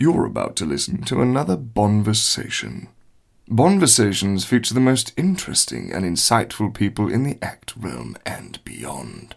You're 0.00 0.26
about 0.26 0.54
to 0.56 0.64
listen 0.64 1.02
to 1.06 1.20
another 1.20 1.56
Bonversation. 1.56 2.86
Bonversations 3.48 4.44
feature 4.44 4.72
the 4.72 4.78
most 4.78 5.12
interesting 5.16 5.92
and 5.92 6.04
insightful 6.04 6.72
people 6.72 7.12
in 7.12 7.24
the 7.24 7.36
act 7.42 7.74
realm 7.76 8.16
and 8.24 8.62
beyond. 8.62 9.34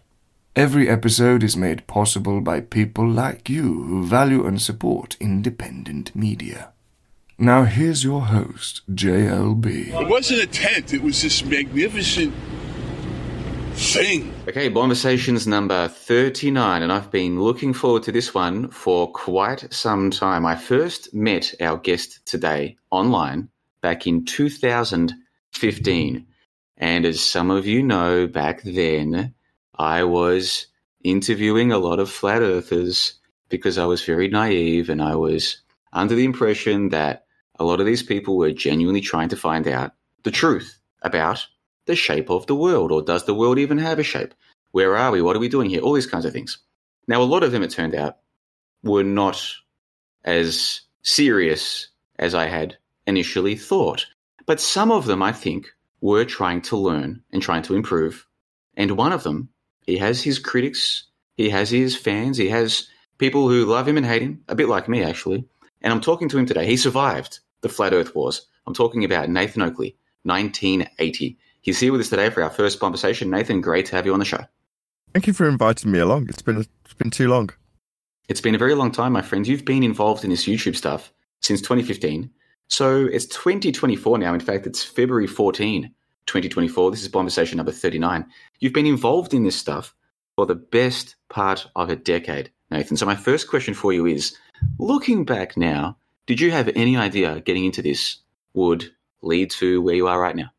Every 0.55 0.87
episode 0.87 1.41
is 1.41 1.57
made 1.57 1.87
possible 1.87 2.41
by 2.41 2.61
people 2.61 3.09
like 3.09 3.49
you 3.49 3.63
who 3.63 4.05
value 4.05 4.45
and 4.45 4.61
support 4.61 5.17
independent 5.19 6.15
media. 6.15 6.69
Now 7.39 7.63
here's 7.63 8.03
your 8.03 8.21
host, 8.21 8.83
JLB. 8.93 9.87
It 9.87 10.07
wasn't 10.07 10.43
a 10.43 10.47
tent, 10.47 10.93
it 10.93 11.01
was 11.01 11.23
this 11.23 11.43
magnificent 11.43 12.35
thing. 13.73 14.31
Okay, 14.47 14.69
Bonversations 14.69 15.45
number 15.45 15.87
39, 15.87 16.81
and 16.81 16.91
I've 16.91 17.11
been 17.11 17.39
looking 17.39 17.73
forward 17.73 18.01
to 18.03 18.11
this 18.11 18.33
one 18.33 18.69
for 18.69 19.11
quite 19.11 19.71
some 19.71 20.09
time. 20.09 20.47
I 20.47 20.55
first 20.55 21.13
met 21.13 21.53
our 21.61 21.77
guest 21.77 22.25
today 22.25 22.77
online 22.89 23.49
back 23.81 24.07
in 24.07 24.25
2015. 24.25 26.25
And 26.75 27.05
as 27.05 27.21
some 27.21 27.51
of 27.51 27.67
you 27.67 27.83
know, 27.83 28.25
back 28.25 28.63
then, 28.63 29.35
I 29.75 30.05
was 30.05 30.65
interviewing 31.03 31.71
a 31.71 31.77
lot 31.77 31.99
of 31.99 32.09
flat 32.09 32.41
earthers 32.41 33.19
because 33.47 33.77
I 33.77 33.85
was 33.85 34.03
very 34.03 34.27
naive 34.27 34.89
and 34.89 35.03
I 35.03 35.17
was 35.17 35.61
under 35.93 36.15
the 36.15 36.25
impression 36.25 36.89
that 36.89 37.25
a 37.59 37.63
lot 37.63 37.79
of 37.79 37.85
these 37.85 38.01
people 38.01 38.37
were 38.37 38.51
genuinely 38.51 39.01
trying 39.01 39.29
to 39.29 39.37
find 39.37 39.67
out 39.67 39.91
the 40.23 40.31
truth 40.31 40.79
about 41.03 41.45
the 41.85 41.95
shape 41.95 42.29
of 42.29 42.47
the 42.47 42.55
world, 42.55 42.91
or 42.91 43.01
does 43.01 43.25
the 43.25 43.33
world 43.33 43.59
even 43.59 43.77
have 43.77 43.99
a 43.99 44.03
shape? 44.03 44.33
Where 44.71 44.95
are 44.95 45.11
we? 45.11 45.21
What 45.21 45.35
are 45.35 45.39
we 45.39 45.49
doing 45.49 45.69
here? 45.69 45.81
All 45.81 45.93
these 45.93 46.07
kinds 46.07 46.25
of 46.25 46.33
things. 46.33 46.59
Now, 47.07 47.21
a 47.21 47.23
lot 47.23 47.43
of 47.43 47.51
them, 47.51 47.63
it 47.63 47.71
turned 47.71 47.95
out, 47.95 48.17
were 48.83 49.03
not 49.03 49.43
as 50.23 50.81
serious 51.01 51.89
as 52.17 52.35
I 52.35 52.45
had 52.45 52.77
initially 53.07 53.55
thought. 53.55 54.05
But 54.45 54.61
some 54.61 54.91
of 54.91 55.05
them, 55.05 55.21
I 55.23 55.31
think, 55.31 55.67
were 55.99 56.25
trying 56.25 56.61
to 56.63 56.77
learn 56.77 57.23
and 57.31 57.41
trying 57.41 57.63
to 57.63 57.75
improve. 57.75 58.27
And 58.75 58.91
one 58.91 59.11
of 59.11 59.23
them, 59.23 59.49
he 59.85 59.97
has 59.97 60.21
his 60.21 60.39
critics, 60.39 61.05
he 61.35 61.49
has 61.49 61.69
his 61.69 61.95
fans, 61.95 62.37
he 62.37 62.49
has 62.49 62.87
people 63.17 63.49
who 63.49 63.65
love 63.65 63.87
him 63.87 63.97
and 63.97 64.05
hate 64.05 64.21
him, 64.21 64.43
a 64.47 64.55
bit 64.55 64.69
like 64.69 64.87
me, 64.87 65.03
actually. 65.03 65.45
And 65.81 65.91
I'm 65.91 66.01
talking 66.01 66.29
to 66.29 66.37
him 66.37 66.45
today. 66.45 66.65
He 66.65 66.77
survived 66.77 67.39
the 67.61 67.69
Flat 67.69 67.93
Earth 67.93 68.15
Wars. 68.15 68.47
I'm 68.65 68.73
talking 68.73 69.03
about 69.03 69.29
Nathan 69.29 69.63
Oakley, 69.63 69.97
1980. 70.23 71.37
He's 71.61 71.79
here 71.79 71.91
with 71.91 72.01
us 72.01 72.09
today 72.09 72.31
for 72.31 72.41
our 72.41 72.49
first 72.49 72.79
conversation. 72.79 73.29
Nathan, 73.29 73.61
great 73.61 73.85
to 73.87 73.95
have 73.95 74.07
you 74.07 74.13
on 74.13 74.19
the 74.19 74.25
show. 74.25 74.43
Thank 75.13 75.27
you 75.27 75.33
for 75.33 75.47
inviting 75.47 75.91
me 75.91 75.99
along. 75.99 76.27
It's 76.27 76.41
been 76.41 76.57
it's 76.57 76.93
been 76.95 77.11
too 77.11 77.27
long. 77.27 77.51
It's 78.27 78.41
been 78.41 78.55
a 78.55 78.57
very 78.57 78.73
long 78.73 78.91
time, 78.91 79.13
my 79.13 79.21
friends. 79.21 79.47
You've 79.47 79.65
been 79.65 79.83
involved 79.83 80.23
in 80.23 80.31
this 80.31 80.45
YouTube 80.45 80.75
stuff 80.75 81.13
since 81.41 81.61
2015. 81.61 82.31
So 82.67 83.05
it's 83.05 83.25
2024 83.27 84.17
now. 84.17 84.33
In 84.33 84.39
fact, 84.39 84.65
it's 84.65 84.83
February 84.83 85.27
14, 85.27 85.83
2024. 86.25 86.91
This 86.91 87.01
is 87.03 87.09
conversation 87.09 87.57
number 87.57 87.71
39. 87.71 88.25
You've 88.59 88.73
been 88.73 88.85
involved 88.87 89.33
in 89.33 89.43
this 89.43 89.55
stuff 89.55 89.93
for 90.35 90.45
the 90.45 90.55
best 90.55 91.15
part 91.29 91.67
of 91.75 91.89
a 91.89 91.95
decade, 91.95 92.51
Nathan. 92.71 92.97
So 92.97 93.05
my 93.05 93.15
first 93.15 93.49
question 93.49 93.73
for 93.73 93.93
you 93.93 94.05
is, 94.05 94.35
looking 94.79 95.25
back 95.25 95.57
now, 95.57 95.97
did 96.25 96.39
you 96.39 96.49
have 96.51 96.69
any 96.75 96.95
idea 96.97 97.41
getting 97.41 97.65
into 97.65 97.81
this 97.81 98.17
would 98.53 98.89
lead 99.21 99.51
to 99.51 99.81
where 99.81 99.95
you 99.95 100.07
are 100.07 100.19
right 100.19 100.35
now? 100.35 100.49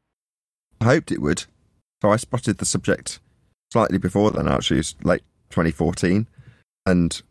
I 0.83 0.95
hoped 0.95 1.13
it 1.13 1.23
would. 1.23 1.45
So 2.03 2.11
I 2.11 2.17
spotted 2.17 2.59
the 2.59 2.65
subject 2.65 3.21
slightly 3.73 3.99
before 3.99 4.33
then, 4.33 4.49
actually, 4.49 4.79
it 4.79 4.81
was 4.81 4.95
late 5.05 5.23
2014. 5.51 6.27
And 6.85 7.23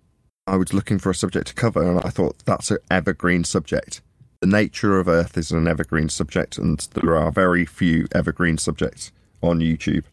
I 0.48 0.56
was 0.56 0.74
looking 0.74 1.00
for 1.00 1.10
a 1.10 1.16
subject 1.16 1.48
to 1.48 1.54
cover, 1.54 1.84
and 1.84 2.00
I 2.00 2.10
thought 2.10 2.46
that's 2.46 2.72
an 2.72 2.78
evergreen 2.90 3.44
subject. 3.44 4.02
The 4.40 4.48
nature 4.48 4.98
of 4.98 5.10
Earth 5.10 5.38
is 5.38 5.52
an 5.52 5.68
evergreen 5.68 6.08
subject, 6.08 6.58
and 6.58 6.80
there 6.94 7.18
are 7.18 7.30
very 7.30 7.66
few 7.66 8.08
evergreen 8.14 8.58
subjects 8.58 9.12
on 9.42 9.60
YouTube. 9.60 10.06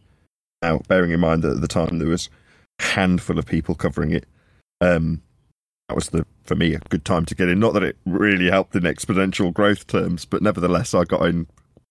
Now, 0.60 0.81
bearing 0.88 1.12
in 1.12 1.21
mind 1.21 1.43
that 1.43 1.53
at 1.53 1.60
the 1.60 1.69
time 1.69 1.98
there 1.98 2.09
was 2.09 2.28
a 2.81 2.82
handful 2.82 3.38
of 3.38 3.47
people 3.47 3.77
covering 3.77 4.10
it, 4.10 4.27
um, 4.81 5.22
that 5.88 5.94
was 5.94 6.09
the 6.09 6.27
for 6.44 6.56
me 6.56 6.75
a 6.75 6.81
good 6.88 7.04
time 7.04 7.25
to 7.27 7.37
get 7.37 7.48
in. 7.48 7.60
Not 7.60 7.75
that 7.75 7.84
it 7.84 7.97
really 8.04 8.50
helped 8.50 8.75
in 8.75 8.82
exponential 8.82 9.53
growth 9.53 9.87
terms, 9.87 10.25
but 10.25 10.43
nevertheless, 10.43 10.93
I 10.93 11.04
got 11.04 11.25
in 11.27 11.47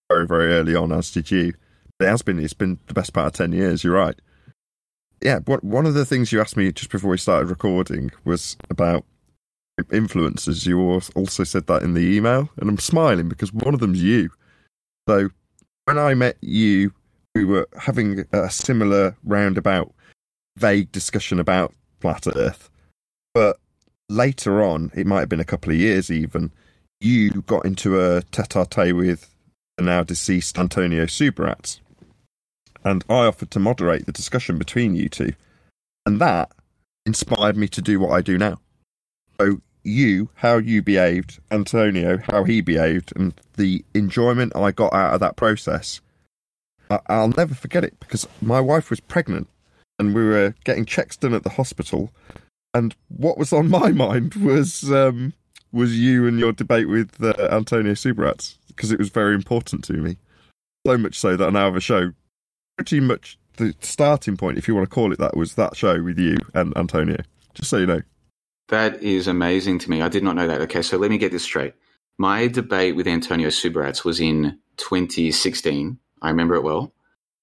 very 0.08 0.26
very 0.26 0.52
early 0.52 0.74
on, 0.74 0.92
as 0.92 1.10
did 1.10 1.30
you. 1.30 1.54
It 2.00 2.06
has 2.06 2.22
been 2.22 2.38
it's 2.38 2.52
been 2.52 2.78
the 2.86 2.94
best 2.94 3.12
part 3.12 3.26
of 3.26 3.32
ten 3.32 3.52
years. 3.52 3.82
You're 3.84 3.94
right. 3.94 4.18
Yeah, 5.20 5.40
what, 5.46 5.64
one 5.64 5.84
of 5.84 5.94
the 5.94 6.04
things 6.04 6.30
you 6.30 6.40
asked 6.40 6.56
me 6.56 6.70
just 6.70 6.90
before 6.90 7.10
we 7.10 7.18
started 7.18 7.50
recording 7.50 8.12
was 8.24 8.56
about 8.70 9.04
influences. 9.92 10.64
You 10.64 10.78
also 11.16 11.42
said 11.42 11.66
that 11.66 11.82
in 11.82 11.94
the 11.94 12.16
email, 12.16 12.48
and 12.56 12.68
I'm 12.68 12.78
smiling 12.78 13.28
because 13.28 13.52
one 13.52 13.74
of 13.74 13.80
them's 13.80 14.00
you. 14.02 14.30
So 15.08 15.30
when 15.86 15.98
I 15.98 16.14
met 16.14 16.36
you, 16.40 16.92
we 17.34 17.44
were 17.44 17.68
having 17.80 18.26
a 18.32 18.48
similar 18.48 19.16
roundabout, 19.24 19.92
vague 20.56 20.92
discussion 20.92 21.40
about 21.40 21.74
flat 22.00 22.28
Earth, 22.36 22.70
but 23.34 23.58
later 24.08 24.62
on, 24.62 24.92
it 24.94 25.06
might 25.06 25.20
have 25.20 25.28
been 25.28 25.40
a 25.40 25.44
couple 25.44 25.72
of 25.72 25.78
years 25.78 26.10
even, 26.10 26.52
you 27.00 27.42
got 27.42 27.64
into 27.64 28.00
a 28.00 28.22
tete-a-tete 28.22 28.94
with 28.94 29.34
the 29.78 29.84
now 29.84 30.02
deceased 30.02 30.58
Antonio 30.58 31.06
Subirats. 31.06 31.80
And 32.84 33.04
I 33.08 33.26
offered 33.26 33.50
to 33.52 33.60
moderate 33.60 34.06
the 34.06 34.12
discussion 34.12 34.58
between 34.58 34.94
you 34.94 35.08
two. 35.08 35.32
And 36.04 36.20
that 36.20 36.50
inspired 37.06 37.56
me 37.56 37.68
to 37.68 37.80
do 37.80 38.00
what 38.00 38.10
I 38.10 38.20
do 38.20 38.36
now. 38.36 38.58
So, 39.40 39.60
you, 39.84 40.30
how 40.34 40.58
you 40.58 40.82
behaved, 40.82 41.38
Antonio, 41.50 42.18
how 42.18 42.44
he 42.44 42.60
behaved, 42.60 43.12
and 43.16 43.32
the 43.56 43.84
enjoyment 43.94 44.54
I 44.54 44.72
got 44.72 44.92
out 44.92 45.14
of 45.14 45.20
that 45.20 45.36
process, 45.36 46.00
I- 46.90 47.00
will 47.08 47.28
never 47.36 47.54
forget 47.54 47.84
it 47.84 47.98
because 48.00 48.26
my 48.42 48.60
wife 48.60 48.90
was 48.90 49.00
pregnant 49.00 49.48
and 49.98 50.14
we 50.14 50.24
were 50.24 50.54
getting 50.64 50.84
checks 50.84 51.16
done 51.16 51.34
at 51.34 51.44
the 51.44 51.50
hospital. 51.50 52.10
And 52.74 52.94
what 53.08 53.38
was 53.38 53.52
on 53.52 53.70
my 53.70 53.90
mind 53.92 54.34
was 54.34 54.90
um, 54.90 55.34
was 55.72 55.98
you 55.98 56.26
and 56.26 56.38
your 56.38 56.52
debate 56.52 56.88
with 56.88 57.22
uh, 57.22 57.34
Antonio 57.50 57.92
Subirats 57.92 58.56
because 58.68 58.92
it 58.92 58.98
was 58.98 59.10
very 59.10 59.34
important 59.34 59.84
to 59.84 59.94
me. 59.94 60.16
So 60.86 60.96
much 60.96 61.18
so 61.18 61.36
that 61.36 61.48
I 61.48 61.50
now 61.50 61.64
have 61.66 61.76
a 61.76 61.80
show. 61.80 62.12
Pretty 62.76 63.00
much 63.00 63.38
the 63.56 63.74
starting 63.80 64.36
point, 64.36 64.56
if 64.56 64.68
you 64.68 64.74
want 64.74 64.88
to 64.88 64.94
call 64.94 65.12
it 65.12 65.18
that, 65.18 65.36
was 65.36 65.54
that 65.56 65.76
show 65.76 66.02
with 66.02 66.18
you 66.18 66.38
and 66.54 66.76
Antonio. 66.76 67.18
Just 67.54 67.70
so 67.70 67.76
you 67.78 67.86
know. 67.86 68.02
That 68.68 69.02
is 69.02 69.26
amazing 69.26 69.78
to 69.80 69.90
me. 69.90 70.02
I 70.02 70.08
did 70.08 70.22
not 70.22 70.36
know 70.36 70.46
that. 70.46 70.60
Okay, 70.62 70.82
so 70.82 70.96
let 70.96 71.10
me 71.10 71.18
get 71.18 71.32
this 71.32 71.42
straight. 71.42 71.74
My 72.18 72.46
debate 72.46 72.96
with 72.96 73.06
Antonio 73.06 73.48
Subirats 73.48 74.04
was 74.04 74.20
in 74.20 74.58
2016. 74.76 75.98
I 76.22 76.30
remember 76.30 76.54
it 76.54 76.62
well. 76.62 76.92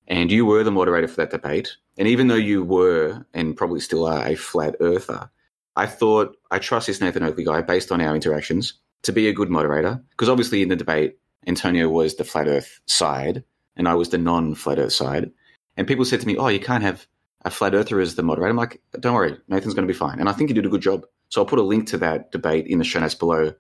And 0.08 0.31
you 0.31 0.46
were 0.46 0.64
the 0.64 0.72
moderator 0.72 1.08
for 1.08 1.18
that 1.18 1.31
debate. 1.31 1.75
And 1.97 2.08
even 2.08 2.28
though 2.28 2.35
you 2.35 2.64
were, 2.64 3.25
and 3.34 3.58
probably 3.58 3.80
still 3.80 4.06
are, 4.06 4.28
a 4.28 4.35
flat 4.35 4.75
earther, 4.80 5.30
I 5.75 5.86
thought 5.86 6.38
I 6.52 6.59
trust 6.59 6.88
this 6.88 7.02
Nathan 7.02 7.24
Oakley 7.24 7.44
guy 7.44 7.62
based 7.62 7.91
on 7.91 8.02
our 8.02 8.16
interactions 8.16 8.74
to 9.03 9.12
be 9.12 9.28
a 9.28 9.34
good 9.34 9.50
moderator. 9.50 10.02
Because 10.12 10.30
obviously 10.30 10.62
in 10.62 10.69
the 10.69 10.75
debate, 10.75 11.18
Antonio 11.47 11.90
was 11.90 12.16
the 12.16 12.24
flat 12.24 12.47
earth 12.47 12.80
side 12.86 13.44
and 13.75 13.88
I 13.88 13.96
was 13.96 14.09
the 14.09 14.18
non 14.18 14.56
flat 14.56 14.80
earth 14.80 14.94
side. 14.94 15.31
And 15.78 15.88
people 15.88 16.06
said 16.06 16.22
to 16.22 16.28
me, 16.28 16.38
Oh, 16.38 16.47
you 16.47 16.59
can't 16.59 16.84
have 16.84 17.06
a 17.44 17.52
flat 17.52 17.75
earther 17.75 18.00
as 18.00 18.16
the 18.16 18.24
moderator. 18.24 18.50
I'm 18.50 18.58
like, 18.58 18.81
Don't 19.00 19.14
worry, 19.14 19.38
Nathan's 19.47 19.74
going 19.74 19.88
to 19.88 19.94
be 19.94 19.97
fine. 19.97 20.19
And 20.19 20.30
I 20.30 20.34
think 20.34 20.50
he 20.50 20.53
did 20.53 20.66
a 20.66 20.69
good 20.69 20.81
job. 20.81 21.06
So 21.30 21.41
I'll 21.41 21.47
put 21.47 21.59
a 21.59 21.64
link 21.64 21.88
to 21.88 21.97
that 22.00 22.31
debate 22.31 22.68
in 22.68 22.80
the 22.80 22.85
show 22.85 23.00
notes 23.00 23.16
below 23.16 23.53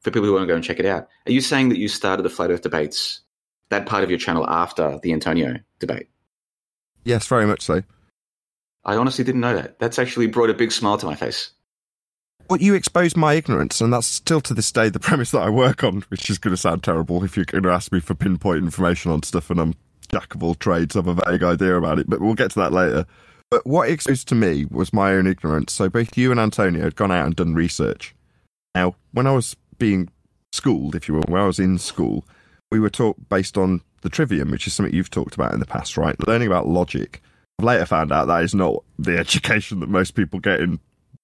for 0.00 0.10
people 0.10 0.26
who 0.26 0.32
want 0.32 0.44
to 0.44 0.46
go 0.46 0.54
and 0.54 0.64
check 0.64 0.78
it 0.78 0.86
out. 0.86 1.08
Are 1.26 1.32
you 1.32 1.40
saying 1.40 1.68
that 1.70 1.78
you 1.78 1.88
started 1.88 2.22
the 2.22 2.30
flat 2.30 2.50
earth 2.50 2.62
debates, 2.62 3.20
that 3.68 3.86
part 3.86 4.04
of 4.04 4.10
your 4.10 4.18
channel, 4.18 4.48
after 4.48 4.98
the 5.02 5.12
Antonio 5.12 5.56
debate? 5.80 6.08
Yes, 7.04 7.26
very 7.26 7.46
much 7.46 7.62
so. 7.62 7.82
I 8.84 8.96
honestly 8.96 9.24
didn't 9.24 9.40
know 9.40 9.54
that. 9.54 9.78
That's 9.78 9.98
actually 9.98 10.28
brought 10.28 10.50
a 10.50 10.54
big 10.54 10.72
smile 10.72 10.96
to 10.98 11.06
my 11.06 11.14
face. 11.14 11.50
Well, 12.48 12.62
you 12.62 12.72
exposed 12.74 13.14
my 13.14 13.34
ignorance, 13.34 13.82
and 13.82 13.92
that's 13.92 14.06
still 14.06 14.40
to 14.40 14.54
this 14.54 14.72
day 14.72 14.88
the 14.88 14.98
premise 15.00 15.32
that 15.32 15.42
I 15.42 15.50
work 15.50 15.84
on, 15.84 16.02
which 16.08 16.30
is 16.30 16.38
going 16.38 16.54
to 16.54 16.60
sound 16.60 16.82
terrible 16.82 17.22
if 17.22 17.36
you're 17.36 17.44
going 17.44 17.64
to 17.64 17.70
ask 17.70 17.92
me 17.92 18.00
for 18.00 18.14
pinpoint 18.14 18.64
information 18.64 19.10
on 19.10 19.22
stuff 19.22 19.50
and 19.50 19.60
I'm 19.60 19.74
jack 20.08 20.34
of 20.34 20.42
all 20.42 20.54
trades, 20.54 20.96
I 20.96 21.00
have 21.00 21.08
a 21.08 21.14
vague 21.14 21.42
idea 21.42 21.76
about 21.76 21.98
it, 21.98 22.08
but 22.08 22.20
we'll 22.20 22.34
get 22.34 22.50
to 22.52 22.60
that 22.60 22.72
later. 22.72 23.04
But 23.50 23.66
what 23.66 23.90
exposed 23.90 24.28
to 24.28 24.34
me 24.34 24.66
was 24.70 24.92
my 24.92 25.12
own 25.12 25.26
ignorance. 25.26 25.72
So 25.72 25.90
both 25.90 26.16
you 26.16 26.30
and 26.30 26.40
Antonio 26.40 26.82
had 26.82 26.96
gone 26.96 27.12
out 27.12 27.26
and 27.26 27.36
done 27.36 27.54
research. 27.54 28.14
Now, 28.74 28.94
when 29.12 29.26
I 29.26 29.32
was 29.32 29.54
being 29.78 30.08
schooled, 30.52 30.94
if 30.94 31.08
you 31.08 31.14
will, 31.14 31.24
when 31.28 31.42
I 31.42 31.46
was 31.46 31.58
in 31.58 31.78
school, 31.78 32.26
we 32.70 32.80
were 32.80 32.90
taught 32.90 33.28
based 33.28 33.58
on 33.58 33.82
the 34.02 34.08
trivium, 34.08 34.50
which 34.50 34.66
is 34.66 34.72
something 34.72 34.94
you've 34.94 35.10
talked 35.10 35.34
about 35.34 35.52
in 35.52 35.60
the 35.60 35.66
past, 35.66 35.98
right? 35.98 36.16
Learning 36.26 36.46
about 36.46 36.68
logic. 36.68 37.22
I've 37.58 37.66
later 37.66 37.86
found 37.86 38.12
out 38.12 38.26
that 38.26 38.44
is 38.44 38.54
not 38.54 38.84
the 38.98 39.18
education 39.18 39.80
that 39.80 39.88
most 39.88 40.14
people 40.14 40.40
get 40.40 40.60
in 40.60 40.78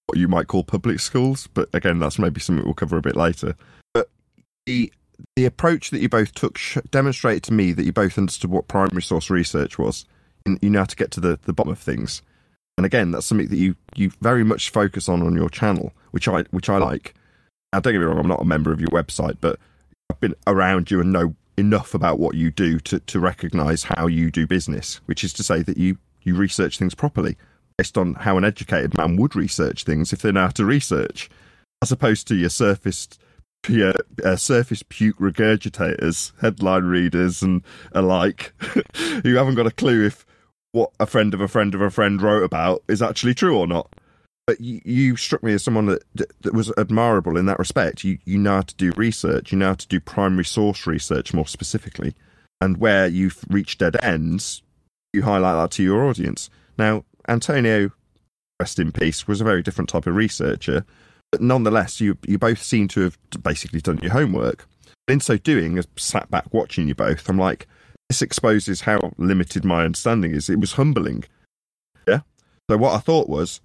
what 0.06 0.18
you 0.18 0.28
might 0.28 0.48
call 0.48 0.64
public 0.64 1.00
schools, 1.00 1.48
but 1.54 1.68
again, 1.72 1.98
that's 1.98 2.18
maybe 2.18 2.40
something 2.40 2.64
we'll 2.64 2.74
cover 2.74 2.96
a 2.96 3.02
bit 3.02 3.16
later. 3.16 3.56
But 3.92 4.08
the 4.66 4.92
the 5.36 5.44
approach 5.44 5.90
that 5.90 6.00
you 6.00 6.08
both 6.08 6.34
took 6.34 6.58
sh- 6.58 6.78
demonstrated 6.90 7.44
to 7.44 7.52
me 7.52 7.72
that 7.72 7.84
you 7.84 7.92
both 7.92 8.18
understood 8.18 8.50
what 8.50 8.68
primary 8.68 9.02
source 9.02 9.30
research 9.30 9.78
was. 9.78 10.04
And 10.44 10.58
you 10.60 10.68
know 10.68 10.80
how 10.80 10.84
to 10.86 10.96
get 10.96 11.10
to 11.12 11.20
the, 11.20 11.38
the 11.44 11.52
bottom 11.52 11.72
of 11.72 11.78
things. 11.78 12.20
And 12.76 12.84
again, 12.84 13.12
that's 13.12 13.26
something 13.26 13.48
that 13.48 13.56
you, 13.56 13.76
you 13.94 14.10
very 14.20 14.44
much 14.44 14.70
focus 14.70 15.08
on 15.08 15.22
on 15.22 15.34
your 15.34 15.48
channel, 15.48 15.92
which 16.10 16.28
I 16.28 16.42
which 16.50 16.68
I 16.68 16.78
like. 16.78 17.14
Now, 17.72 17.80
don't 17.80 17.92
get 17.92 18.00
me 18.00 18.04
wrong, 18.04 18.18
I'm 18.18 18.28
not 18.28 18.42
a 18.42 18.44
member 18.44 18.72
of 18.72 18.80
your 18.80 18.90
website, 18.90 19.38
but 19.40 19.58
I've 20.10 20.20
been 20.20 20.34
around 20.46 20.90
you 20.90 21.00
and 21.00 21.12
know 21.12 21.34
enough 21.56 21.94
about 21.94 22.18
what 22.18 22.34
you 22.34 22.50
do 22.50 22.78
to, 22.80 23.00
to 23.00 23.20
recognize 23.20 23.84
how 23.84 24.06
you 24.06 24.30
do 24.30 24.46
business, 24.46 24.96
which 25.06 25.24
is 25.24 25.32
to 25.34 25.42
say 25.42 25.62
that 25.62 25.76
you, 25.76 25.98
you 26.22 26.34
research 26.34 26.78
things 26.78 26.94
properly 26.94 27.36
based 27.78 27.98
on 27.98 28.14
how 28.14 28.36
an 28.36 28.44
educated 28.44 28.96
man 28.96 29.16
would 29.16 29.34
research 29.34 29.84
things 29.84 30.12
if 30.12 30.22
they 30.22 30.32
know 30.32 30.42
how 30.42 30.48
to 30.48 30.64
research, 30.64 31.28
as 31.82 31.92
opposed 31.92 32.28
to 32.28 32.34
your 32.34 32.50
surface 32.50 33.08
your 33.68 33.94
uh, 34.24 34.36
surface 34.36 34.82
puke 34.82 35.18
regurgitators, 35.18 36.32
headline 36.40 36.84
readers, 36.84 37.42
and 37.42 37.62
alike, 37.92 38.52
who 39.22 39.34
haven't 39.34 39.54
got 39.54 39.66
a 39.66 39.70
clue 39.70 40.04
if 40.04 40.26
what 40.72 40.90
a 40.98 41.06
friend 41.06 41.34
of 41.34 41.40
a 41.40 41.48
friend 41.48 41.74
of 41.74 41.80
a 41.80 41.90
friend 41.90 42.20
wrote 42.20 42.42
about 42.42 42.82
is 42.88 43.00
actually 43.00 43.34
true 43.34 43.56
or 43.56 43.66
not. 43.66 43.88
But 44.46 44.60
you, 44.60 44.80
you 44.84 45.16
struck 45.16 45.42
me 45.42 45.54
as 45.54 45.62
someone 45.62 45.86
that, 45.86 46.02
that 46.42 46.52
was 46.52 46.70
admirable 46.76 47.38
in 47.38 47.46
that 47.46 47.58
respect. 47.58 48.04
You 48.04 48.18
you 48.24 48.38
know 48.38 48.56
how 48.56 48.62
to 48.62 48.74
do 48.74 48.92
research. 48.96 49.52
You 49.52 49.58
know 49.58 49.68
how 49.68 49.74
to 49.74 49.88
do 49.88 50.00
primary 50.00 50.44
source 50.44 50.86
research 50.86 51.32
more 51.32 51.46
specifically, 51.46 52.14
and 52.60 52.76
where 52.76 53.06
you've 53.06 53.44
reached 53.48 53.78
dead 53.78 53.96
ends, 54.02 54.62
you 55.12 55.22
highlight 55.22 55.54
that 55.54 55.70
to 55.76 55.82
your 55.82 56.04
audience. 56.04 56.50
Now, 56.76 57.04
Antonio, 57.28 57.90
rest 58.60 58.78
in 58.78 58.92
peace, 58.92 59.26
was 59.26 59.40
a 59.40 59.44
very 59.44 59.62
different 59.62 59.88
type 59.88 60.06
of 60.06 60.14
researcher, 60.14 60.84
but 61.32 61.40
nonetheless, 61.40 62.00
you 62.00 62.16
you 62.26 62.38
both 62.38 62.62
seem 62.62 62.88
to 62.88 63.00
have 63.02 63.18
basically 63.42 63.80
done 63.80 63.98
your 63.98 64.12
homework. 64.12 64.66
In 65.08 65.20
so 65.20 65.36
doing, 65.36 65.78
I 65.78 65.82
sat 65.96 66.30
back 66.30 66.52
watching 66.52 66.88
you 66.88 66.94
both, 66.94 67.28
I'm 67.28 67.38
like, 67.38 67.66
this 68.08 68.22
exposes 68.22 68.82
how 68.82 69.12
limited 69.18 69.64
my 69.64 69.84
understanding 69.84 70.34
is. 70.34 70.48
It 70.48 70.60
was 70.60 70.72
humbling. 70.72 71.24
Yeah. 72.06 72.20
So 72.70 72.76
what 72.76 72.94
I 72.94 72.98
thought 72.98 73.28
was, 73.28 73.60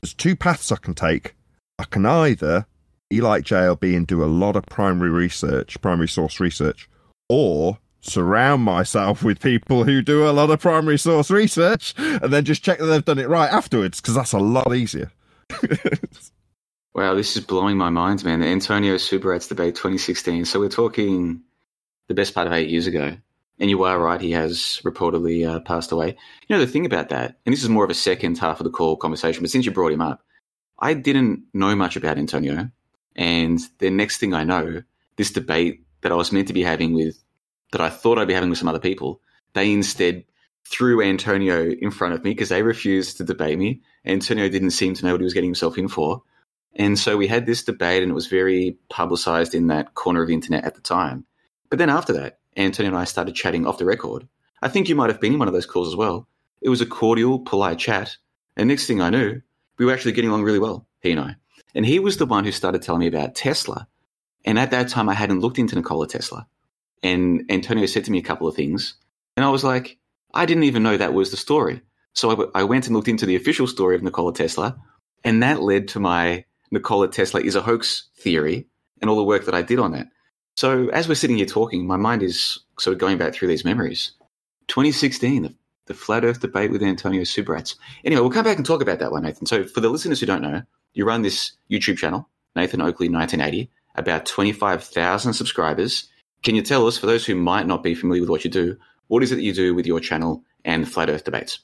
there's 0.00 0.14
two 0.14 0.36
paths 0.36 0.70
I 0.70 0.76
can 0.76 0.94
take. 0.94 1.34
I 1.78 1.84
can 1.84 2.06
either 2.06 2.66
be 3.10 3.20
like 3.20 3.44
JLB 3.44 3.96
and 3.96 4.06
do 4.06 4.22
a 4.22 4.26
lot 4.26 4.56
of 4.56 4.66
primary 4.66 5.10
research, 5.10 5.80
primary 5.80 6.08
source 6.08 6.40
research, 6.40 6.88
or 7.28 7.78
surround 8.02 8.62
myself 8.62 9.22
with 9.22 9.40
people 9.40 9.84
who 9.84 10.02
do 10.02 10.28
a 10.28 10.32
lot 10.32 10.50
of 10.50 10.60
primary 10.60 10.98
source 10.98 11.30
research 11.30 11.94
and 11.96 12.32
then 12.32 12.44
just 12.44 12.62
check 12.62 12.78
that 12.78 12.86
they've 12.86 13.04
done 13.04 13.18
it 13.18 13.28
right 13.28 13.50
afterwards 13.50 14.00
because 14.00 14.14
that's 14.14 14.32
a 14.32 14.38
lot 14.38 14.74
easier. 14.74 15.10
wow, 16.94 17.14
this 17.14 17.36
is 17.36 17.44
blowing 17.44 17.76
my 17.76 17.90
mind, 17.90 18.24
man. 18.24 18.40
The 18.40 18.46
Antonio 18.46 18.96
Subirats 18.96 19.48
debate 19.48 19.76
2016. 19.76 20.44
So 20.44 20.60
we're 20.60 20.68
talking 20.68 21.42
the 22.08 22.14
best 22.14 22.34
part 22.34 22.46
of 22.46 22.52
eight 22.52 22.68
years 22.68 22.86
ago. 22.86 23.16
And 23.58 23.70
you 23.70 23.84
are 23.84 23.98
right, 23.98 24.20
he 24.20 24.32
has 24.32 24.80
reportedly 24.82 25.48
uh, 25.48 25.60
passed 25.60 25.92
away. 25.92 26.16
You 26.48 26.56
know, 26.56 26.58
the 26.58 26.70
thing 26.70 26.84
about 26.84 27.10
that, 27.10 27.36
and 27.46 27.52
this 27.52 27.62
is 27.62 27.68
more 27.68 27.84
of 27.84 27.90
a 27.90 27.94
second 27.94 28.38
half 28.38 28.58
of 28.58 28.64
the 28.64 28.70
call 28.70 28.96
conversation, 28.96 29.42
but 29.42 29.50
since 29.50 29.64
you 29.64 29.70
brought 29.70 29.92
him 29.92 30.00
up, 30.00 30.20
I 30.80 30.94
didn't 30.94 31.44
know 31.54 31.76
much 31.76 31.94
about 31.94 32.18
Antonio. 32.18 32.70
And 33.14 33.60
the 33.78 33.90
next 33.90 34.18
thing 34.18 34.34
I 34.34 34.42
know, 34.42 34.82
this 35.16 35.30
debate 35.30 35.84
that 36.00 36.10
I 36.10 36.16
was 36.16 36.32
meant 36.32 36.48
to 36.48 36.54
be 36.54 36.64
having 36.64 36.92
with 36.92 37.22
that 37.72 37.80
I 37.80 37.90
thought 37.90 38.18
I'd 38.18 38.28
be 38.28 38.34
having 38.34 38.50
with 38.50 38.58
some 38.58 38.68
other 38.68 38.78
people, 38.78 39.20
they 39.54 39.72
instead 39.72 40.24
threw 40.64 41.02
Antonio 41.02 41.70
in 41.70 41.90
front 41.90 42.14
of 42.14 42.22
me 42.22 42.30
because 42.30 42.48
they 42.48 42.62
refused 42.62 43.16
to 43.16 43.24
debate 43.24 43.58
me. 43.58 43.82
Antonio 44.04 44.48
didn't 44.48 44.70
seem 44.70 44.94
to 44.94 45.04
know 45.04 45.12
what 45.12 45.20
he 45.20 45.24
was 45.24 45.34
getting 45.34 45.50
himself 45.50 45.76
in 45.76 45.88
for. 45.88 46.22
And 46.74 46.98
so 46.98 47.16
we 47.16 47.26
had 47.26 47.44
this 47.44 47.64
debate, 47.64 48.02
and 48.02 48.10
it 48.10 48.14
was 48.14 48.28
very 48.28 48.78
publicized 48.88 49.54
in 49.54 49.66
that 49.66 49.94
corner 49.94 50.22
of 50.22 50.28
the 50.28 50.34
internet 50.34 50.64
at 50.64 50.74
the 50.74 50.80
time. 50.80 51.26
But 51.68 51.78
then 51.78 51.90
after 51.90 52.12
that, 52.14 52.38
Antonio 52.56 52.90
and 52.90 52.98
I 52.98 53.04
started 53.04 53.34
chatting 53.34 53.66
off 53.66 53.78
the 53.78 53.84
record. 53.84 54.26
I 54.62 54.68
think 54.68 54.88
you 54.88 54.94
might 54.94 55.10
have 55.10 55.20
been 55.20 55.34
in 55.34 55.38
one 55.38 55.48
of 55.48 55.54
those 55.54 55.66
calls 55.66 55.88
as 55.88 55.96
well. 55.96 56.28
It 56.60 56.68
was 56.68 56.80
a 56.80 56.86
cordial, 56.86 57.40
polite 57.40 57.78
chat. 57.78 58.16
And 58.56 58.68
next 58.68 58.86
thing 58.86 59.00
I 59.00 59.10
knew, 59.10 59.42
we 59.78 59.84
were 59.84 59.92
actually 59.92 60.12
getting 60.12 60.30
along 60.30 60.44
really 60.44 60.58
well, 60.58 60.86
he 61.00 61.10
and 61.10 61.20
I. 61.20 61.36
And 61.74 61.84
he 61.84 61.98
was 61.98 62.16
the 62.16 62.26
one 62.26 62.44
who 62.44 62.52
started 62.52 62.82
telling 62.82 63.00
me 63.00 63.06
about 63.06 63.34
Tesla. 63.34 63.88
And 64.44 64.58
at 64.58 64.70
that 64.70 64.88
time, 64.88 65.08
I 65.08 65.14
hadn't 65.14 65.40
looked 65.40 65.58
into 65.58 65.74
Nikola 65.74 66.06
Tesla. 66.06 66.46
And 67.02 67.44
Antonio 67.50 67.86
said 67.86 68.04
to 68.04 68.10
me 68.10 68.18
a 68.18 68.22
couple 68.22 68.46
of 68.46 68.54
things. 68.54 68.94
And 69.36 69.44
I 69.44 69.50
was 69.50 69.64
like, 69.64 69.98
I 70.34 70.46
didn't 70.46 70.64
even 70.64 70.82
know 70.82 70.96
that 70.96 71.14
was 71.14 71.30
the 71.30 71.36
story. 71.36 71.82
So 72.14 72.50
I, 72.54 72.60
I 72.60 72.64
went 72.64 72.86
and 72.86 72.94
looked 72.94 73.08
into 73.08 73.26
the 73.26 73.36
official 73.36 73.66
story 73.66 73.96
of 73.96 74.02
Nikola 74.02 74.34
Tesla. 74.34 74.76
And 75.24 75.42
that 75.42 75.62
led 75.62 75.88
to 75.88 76.00
my 76.00 76.44
Nikola 76.70 77.08
Tesla 77.08 77.40
is 77.40 77.54
a 77.54 77.62
hoax 77.62 78.08
theory 78.16 78.66
and 79.00 79.10
all 79.10 79.16
the 79.16 79.24
work 79.24 79.44
that 79.44 79.54
I 79.54 79.62
did 79.62 79.78
on 79.78 79.92
that. 79.92 80.08
So 80.56 80.88
as 80.88 81.08
we're 81.08 81.14
sitting 81.14 81.36
here 81.36 81.46
talking, 81.46 81.86
my 81.86 81.96
mind 81.96 82.22
is 82.22 82.60
sort 82.78 82.92
of 82.92 83.00
going 83.00 83.18
back 83.18 83.34
through 83.34 83.48
these 83.48 83.64
memories. 83.64 84.12
2016, 84.68 85.42
the, 85.42 85.54
the 85.86 85.94
flat 85.94 86.24
Earth 86.24 86.40
debate 86.40 86.70
with 86.70 86.82
Antonio 86.82 87.22
Subirats. 87.22 87.76
Anyway, 88.04 88.20
we'll 88.20 88.30
come 88.30 88.44
back 88.44 88.58
and 88.58 88.66
talk 88.66 88.82
about 88.82 88.98
that 88.98 89.12
one, 89.12 89.22
Nathan. 89.22 89.46
So 89.46 89.64
for 89.64 89.80
the 89.80 89.88
listeners 89.88 90.20
who 90.20 90.26
don't 90.26 90.42
know, 90.42 90.62
you 90.94 91.04
run 91.04 91.22
this 91.22 91.52
YouTube 91.70 91.98
channel, 91.98 92.28
Nathan 92.54 92.80
Oakley 92.80 93.08
1980, 93.08 93.70
about 93.94 94.26
25,000 94.26 95.32
subscribers. 95.32 96.08
Can 96.42 96.54
you 96.54 96.62
tell 96.62 96.86
us, 96.86 96.98
for 96.98 97.06
those 97.06 97.24
who 97.24 97.34
might 97.34 97.66
not 97.66 97.82
be 97.82 97.94
familiar 97.94 98.22
with 98.22 98.30
what 98.30 98.44
you 98.44 98.50
do, 98.50 98.76
what 99.08 99.22
is 99.22 99.30
it 99.32 99.36
that 99.36 99.42
you 99.42 99.52
do 99.52 99.74
with 99.74 99.86
your 99.86 100.00
channel 100.00 100.42
and 100.64 100.90
Flat 100.90 101.08
Earth 101.08 101.24
debates? 101.24 101.60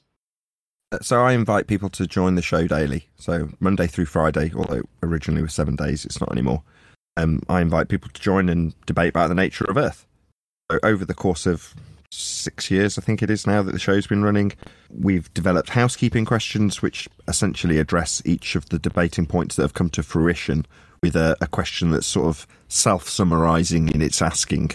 Uh, 0.91 0.99
so 1.01 1.21
I 1.21 1.33
invite 1.33 1.67
people 1.67 1.89
to 1.89 2.07
join 2.07 2.35
the 2.35 2.41
show 2.41 2.67
daily. 2.67 3.07
So 3.17 3.49
Monday 3.59 3.87
through 3.87 4.05
Friday, 4.05 4.51
although 4.55 4.81
originally 5.03 5.41
was 5.41 5.53
seven 5.53 5.75
days, 5.75 6.05
it's 6.05 6.19
not 6.19 6.31
anymore. 6.31 6.63
Um, 7.17 7.41
I 7.49 7.61
invite 7.61 7.89
people 7.89 8.09
to 8.13 8.21
join 8.21 8.49
and 8.49 8.73
debate 8.85 9.09
about 9.09 9.27
the 9.27 9.35
nature 9.35 9.65
of 9.65 9.77
Earth. 9.77 10.05
So 10.71 10.79
over 10.83 11.03
the 11.03 11.13
course 11.13 11.45
of 11.45 11.73
six 12.11 12.71
years, 12.71 12.97
I 12.97 13.01
think 13.01 13.21
it 13.21 13.29
is 13.29 13.45
now 13.45 13.61
that 13.61 13.71
the 13.71 13.79
show's 13.79 14.07
been 14.07 14.23
running, 14.23 14.53
we've 14.89 15.31
developed 15.33 15.69
housekeeping 15.69 16.25
questions 16.25 16.81
which 16.81 17.07
essentially 17.27 17.77
address 17.77 18.21
each 18.25 18.55
of 18.55 18.69
the 18.69 18.79
debating 18.79 19.25
points 19.25 19.55
that 19.55 19.63
have 19.63 19.73
come 19.73 19.89
to 19.91 20.03
fruition 20.03 20.65
with 21.01 21.15
a, 21.15 21.35
a 21.41 21.47
question 21.47 21.91
that's 21.91 22.07
sort 22.07 22.27
of 22.27 22.47
self 22.67 23.07
summarizing 23.07 23.89
in 23.89 24.01
its 24.01 24.21
asking. 24.21 24.71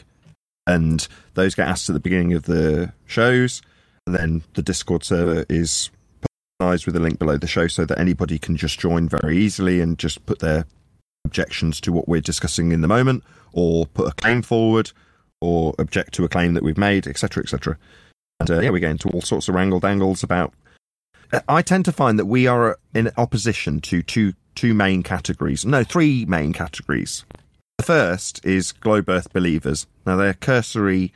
And 0.67 1.07
those 1.35 1.55
get 1.55 1.69
asked 1.69 1.89
at 1.91 1.93
the 1.93 2.01
beginning 2.01 2.33
of 2.33 2.45
the 2.45 2.93
shows. 3.07 3.63
And 4.07 4.15
then 4.15 4.43
the 4.55 4.63
Discord 4.63 5.05
server 5.05 5.45
is 5.49 5.91
personalized 6.59 6.87
with 6.87 6.97
a 6.97 7.01
link 7.01 7.19
below 7.19 7.37
the 7.37 7.47
show 7.47 7.69
so 7.69 7.85
that 7.85 7.99
anybody 7.99 8.39
can 8.39 8.57
just 8.57 8.79
join 8.79 9.09
very 9.09 9.39
easily 9.39 9.81
and 9.81 9.99
just 9.99 10.25
put 10.27 10.39
their 10.41 10.67
objections 11.25 11.81
to 11.81 11.93
what 11.93 12.09
we're 12.09 12.21
discussing 12.21 12.73
in 12.73 12.81
the 12.81 12.89
moment, 12.89 13.25
or 13.53 13.87
put 13.87 14.09
a 14.09 14.13
claim 14.13 14.43
forward, 14.43 14.93
or 15.41 15.75
object 15.79 16.13
to 16.15 16.25
a 16.25 16.29
claim 16.29 16.55
that 16.55 16.63
we've 16.63 16.79
made, 16.79 17.07
etc., 17.07 17.43
etc. 17.43 17.79
And 18.41 18.51
uh, 18.51 18.61
yeah, 18.61 18.71
we 18.71 18.81
get 18.81 18.91
into 18.91 19.09
all 19.09 19.23
sorts 19.23 19.49
of 19.49 19.55
wrangle 19.55 19.81
dangles 19.81 20.23
about. 20.23 20.53
I 21.49 21.63
tend 21.63 21.85
to 21.87 21.93
find 21.93 22.19
that 22.19 22.27
we 22.27 22.47
are 22.47 22.79
in 22.95 23.11
opposition 23.17 23.81
to 23.83 24.03
two 24.03 24.35
two 24.55 24.75
main 24.75 25.03
categories. 25.03 25.65
No, 25.65 25.85
three 25.85 26.25
main 26.25 26.53
categories. 26.53 27.25
The 27.79 27.85
first 27.85 28.45
is 28.45 28.73
globe 28.73 29.09
Earth 29.09 29.33
believers. 29.33 29.87
Now 30.07 30.17
they're 30.17 30.35
cursory 30.35 31.13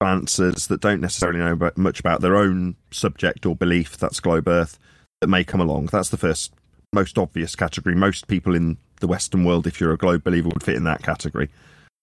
answers 0.00 0.66
that 0.66 0.80
don't 0.80 1.00
necessarily 1.00 1.38
know 1.38 1.70
much 1.76 2.00
about 2.00 2.20
their 2.20 2.36
own 2.36 2.76
subject 2.90 3.46
or 3.46 3.56
belief. 3.56 3.96
That's 3.96 4.20
globe 4.20 4.48
Earth 4.48 4.78
that 5.20 5.28
may 5.28 5.44
come 5.44 5.60
along. 5.60 5.86
That's 5.86 6.10
the 6.10 6.18
first 6.18 6.52
most 6.92 7.18
obvious 7.18 7.56
category. 7.56 7.94
Most 7.94 8.28
people 8.28 8.54
in 8.54 8.76
the 9.00 9.06
Western 9.06 9.44
world, 9.44 9.66
if 9.66 9.80
you're 9.80 9.92
a 9.92 9.98
globe 9.98 10.24
believer, 10.24 10.48
would 10.48 10.62
fit 10.62 10.76
in 10.76 10.84
that 10.84 11.02
category. 11.02 11.50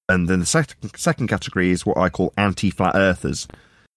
And 0.10 0.28
then 0.28 0.40
the 0.40 0.46
second 0.46 0.92
second 0.96 1.28
category 1.28 1.72
is 1.72 1.86
what 1.86 1.98
I 1.98 2.10
call 2.10 2.34
anti 2.38 2.70
flat 2.70 2.96
earthers. 2.96 3.48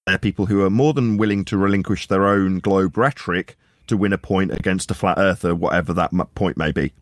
They're 0.06 0.18
people 0.18 0.46
who 0.46 0.64
are 0.64 0.70
more 0.70 0.92
than 0.92 1.16
willing 1.16 1.44
to 1.46 1.56
relinquish 1.56 2.06
their 2.06 2.26
own 2.26 2.60
globe 2.60 2.96
rhetoric 2.96 3.56
to 3.86 3.96
win 3.96 4.12
a 4.12 4.18
point 4.18 4.52
against 4.52 4.90
a 4.90 4.94
flat 4.94 5.18
earther, 5.18 5.54
whatever 5.54 5.92
that 5.94 6.10
point 6.34 6.56
may 6.56 6.72
be. 6.72 6.92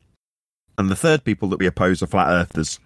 And 0.77 0.91
the 0.91 0.97
third 0.97 1.25
people 1.25 1.49
that 1.49 1.59
we 1.59 1.67
oppose 1.67 2.03
are 2.03 2.07
flat 2.07 2.29
earthers. 2.29 2.81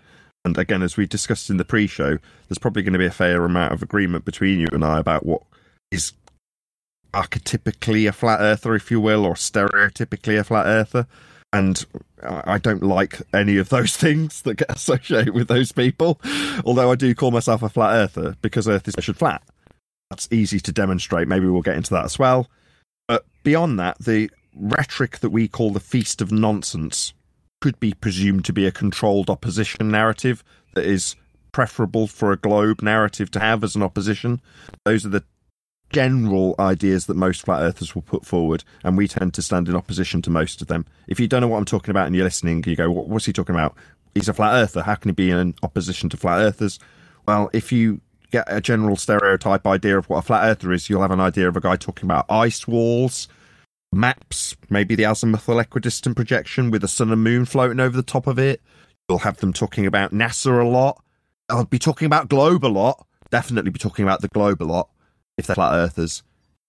And 0.44 0.56
again, 0.56 0.82
as 0.82 0.96
we 0.96 1.06
discussed 1.06 1.50
in 1.50 1.56
the 1.56 1.64
pre 1.64 1.86
show, 1.86 2.18
there's 2.48 2.58
probably 2.58 2.82
going 2.82 2.92
to 2.92 2.98
be 2.98 3.06
a 3.06 3.10
fair 3.10 3.44
amount 3.44 3.72
of 3.72 3.82
agreement 3.82 4.24
between 4.24 4.60
you 4.60 4.68
and 4.72 4.84
I 4.84 4.98
about 4.98 5.26
what 5.26 5.42
is 5.90 6.12
archetypically 7.12 8.08
a 8.08 8.12
flat 8.12 8.40
earther, 8.40 8.74
if 8.74 8.90
you 8.90 9.00
will, 9.00 9.24
or 9.24 9.34
stereotypically 9.34 10.38
a 10.38 10.44
flat 10.44 10.66
earther. 10.66 11.06
And 11.52 11.84
I 12.22 12.58
don't 12.58 12.82
like 12.82 13.22
any 13.32 13.56
of 13.56 13.70
those 13.70 13.96
things 13.96 14.42
that 14.42 14.54
get 14.54 14.70
associated 14.70 15.34
with 15.34 15.48
those 15.48 15.72
people. 15.72 16.20
Although 16.64 16.92
I 16.92 16.94
do 16.94 17.14
call 17.14 17.30
myself 17.30 17.62
a 17.62 17.68
flat 17.68 17.94
earther 17.94 18.36
because 18.42 18.68
Earth 18.68 18.86
is 18.86 18.96
measured 18.96 19.16
flat. 19.16 19.42
That's 20.10 20.28
easy 20.30 20.60
to 20.60 20.72
demonstrate. 20.72 21.28
Maybe 21.28 21.46
we'll 21.46 21.62
get 21.62 21.76
into 21.76 21.94
that 21.94 22.04
as 22.04 22.18
well. 22.18 22.48
But 23.08 23.24
beyond 23.42 23.80
that, 23.80 23.98
the 23.98 24.30
rhetoric 24.54 25.18
that 25.18 25.30
we 25.30 25.48
call 25.48 25.72
the 25.72 25.80
feast 25.80 26.22
of 26.22 26.30
nonsense 26.30 27.12
could 27.60 27.80
be 27.80 27.94
presumed 27.94 28.44
to 28.44 28.52
be 28.52 28.66
a 28.66 28.70
controlled 28.72 29.28
opposition 29.28 29.90
narrative 29.90 30.44
that 30.74 30.84
is 30.84 31.16
preferable 31.50 32.06
for 32.06 32.30
a 32.30 32.36
globe 32.36 32.82
narrative 32.82 33.30
to 33.32 33.40
have 33.40 33.64
as 33.64 33.74
an 33.74 33.82
opposition. 33.82 34.40
Those 34.84 35.04
are 35.04 35.10
the 35.10 35.24
general 35.90 36.54
ideas 36.58 37.06
that 37.06 37.16
most 37.16 37.44
flat 37.44 37.62
earthers 37.62 37.94
will 37.94 38.02
put 38.02 38.24
forward, 38.24 38.62
and 38.84 38.96
we 38.96 39.08
tend 39.08 39.34
to 39.34 39.42
stand 39.42 39.68
in 39.68 39.74
opposition 39.74 40.22
to 40.22 40.30
most 40.30 40.60
of 40.60 40.68
them. 40.68 40.84
If 41.08 41.18
you 41.18 41.26
don't 41.26 41.40
know 41.40 41.48
what 41.48 41.58
I'm 41.58 41.64
talking 41.64 41.90
about 41.90 42.06
and 42.06 42.14
you're 42.14 42.24
listening, 42.24 42.62
you 42.66 42.76
go, 42.76 42.90
What's 42.90 43.24
he 43.24 43.32
talking 43.32 43.54
about? 43.54 43.74
He's 44.14 44.28
a 44.28 44.34
flat 44.34 44.54
earther. 44.54 44.82
How 44.82 44.94
can 44.94 45.08
he 45.10 45.14
be 45.14 45.30
in 45.30 45.54
opposition 45.62 46.08
to 46.10 46.16
flat 46.16 46.40
earthers? 46.40 46.78
Well, 47.26 47.50
if 47.52 47.72
you 47.72 48.00
get 48.30 48.44
a 48.48 48.60
general 48.60 48.96
stereotype 48.96 49.66
idea 49.66 49.98
of 49.98 50.08
what 50.08 50.18
a 50.18 50.22
flat 50.22 50.48
earther 50.48 50.72
is, 50.72 50.88
you'll 50.88 51.02
have 51.02 51.10
an 51.10 51.20
idea 51.20 51.48
of 51.48 51.56
a 51.56 51.60
guy 51.60 51.76
talking 51.76 52.06
about 52.06 52.26
ice 52.28 52.66
walls, 52.66 53.28
maps, 53.92 54.56
maybe 54.70 54.94
the 54.94 55.04
azimuthal 55.04 55.62
equidistant 55.62 56.16
projection 56.16 56.70
with 56.70 56.82
the 56.82 56.88
sun 56.88 57.10
and 57.12 57.22
moon 57.22 57.44
floating 57.44 57.80
over 57.80 57.96
the 57.96 58.02
top 58.02 58.26
of 58.26 58.38
it. 58.38 58.60
You'll 59.08 59.18
have 59.18 59.38
them 59.38 59.52
talking 59.52 59.86
about 59.86 60.12
NASA 60.12 60.62
a 60.62 60.68
lot. 60.68 61.02
I'll 61.48 61.64
be 61.64 61.78
talking 61.78 62.06
about 62.06 62.28
Globe 62.28 62.64
a 62.64 62.68
lot. 62.68 63.06
Definitely 63.30 63.70
be 63.70 63.78
talking 63.78 64.04
about 64.04 64.20
the 64.20 64.28
Globe 64.28 64.62
a 64.62 64.64
lot 64.64 64.90
if 65.38 65.46
they're 65.46 65.54
flat 65.54 65.74
earthers. 65.74 66.22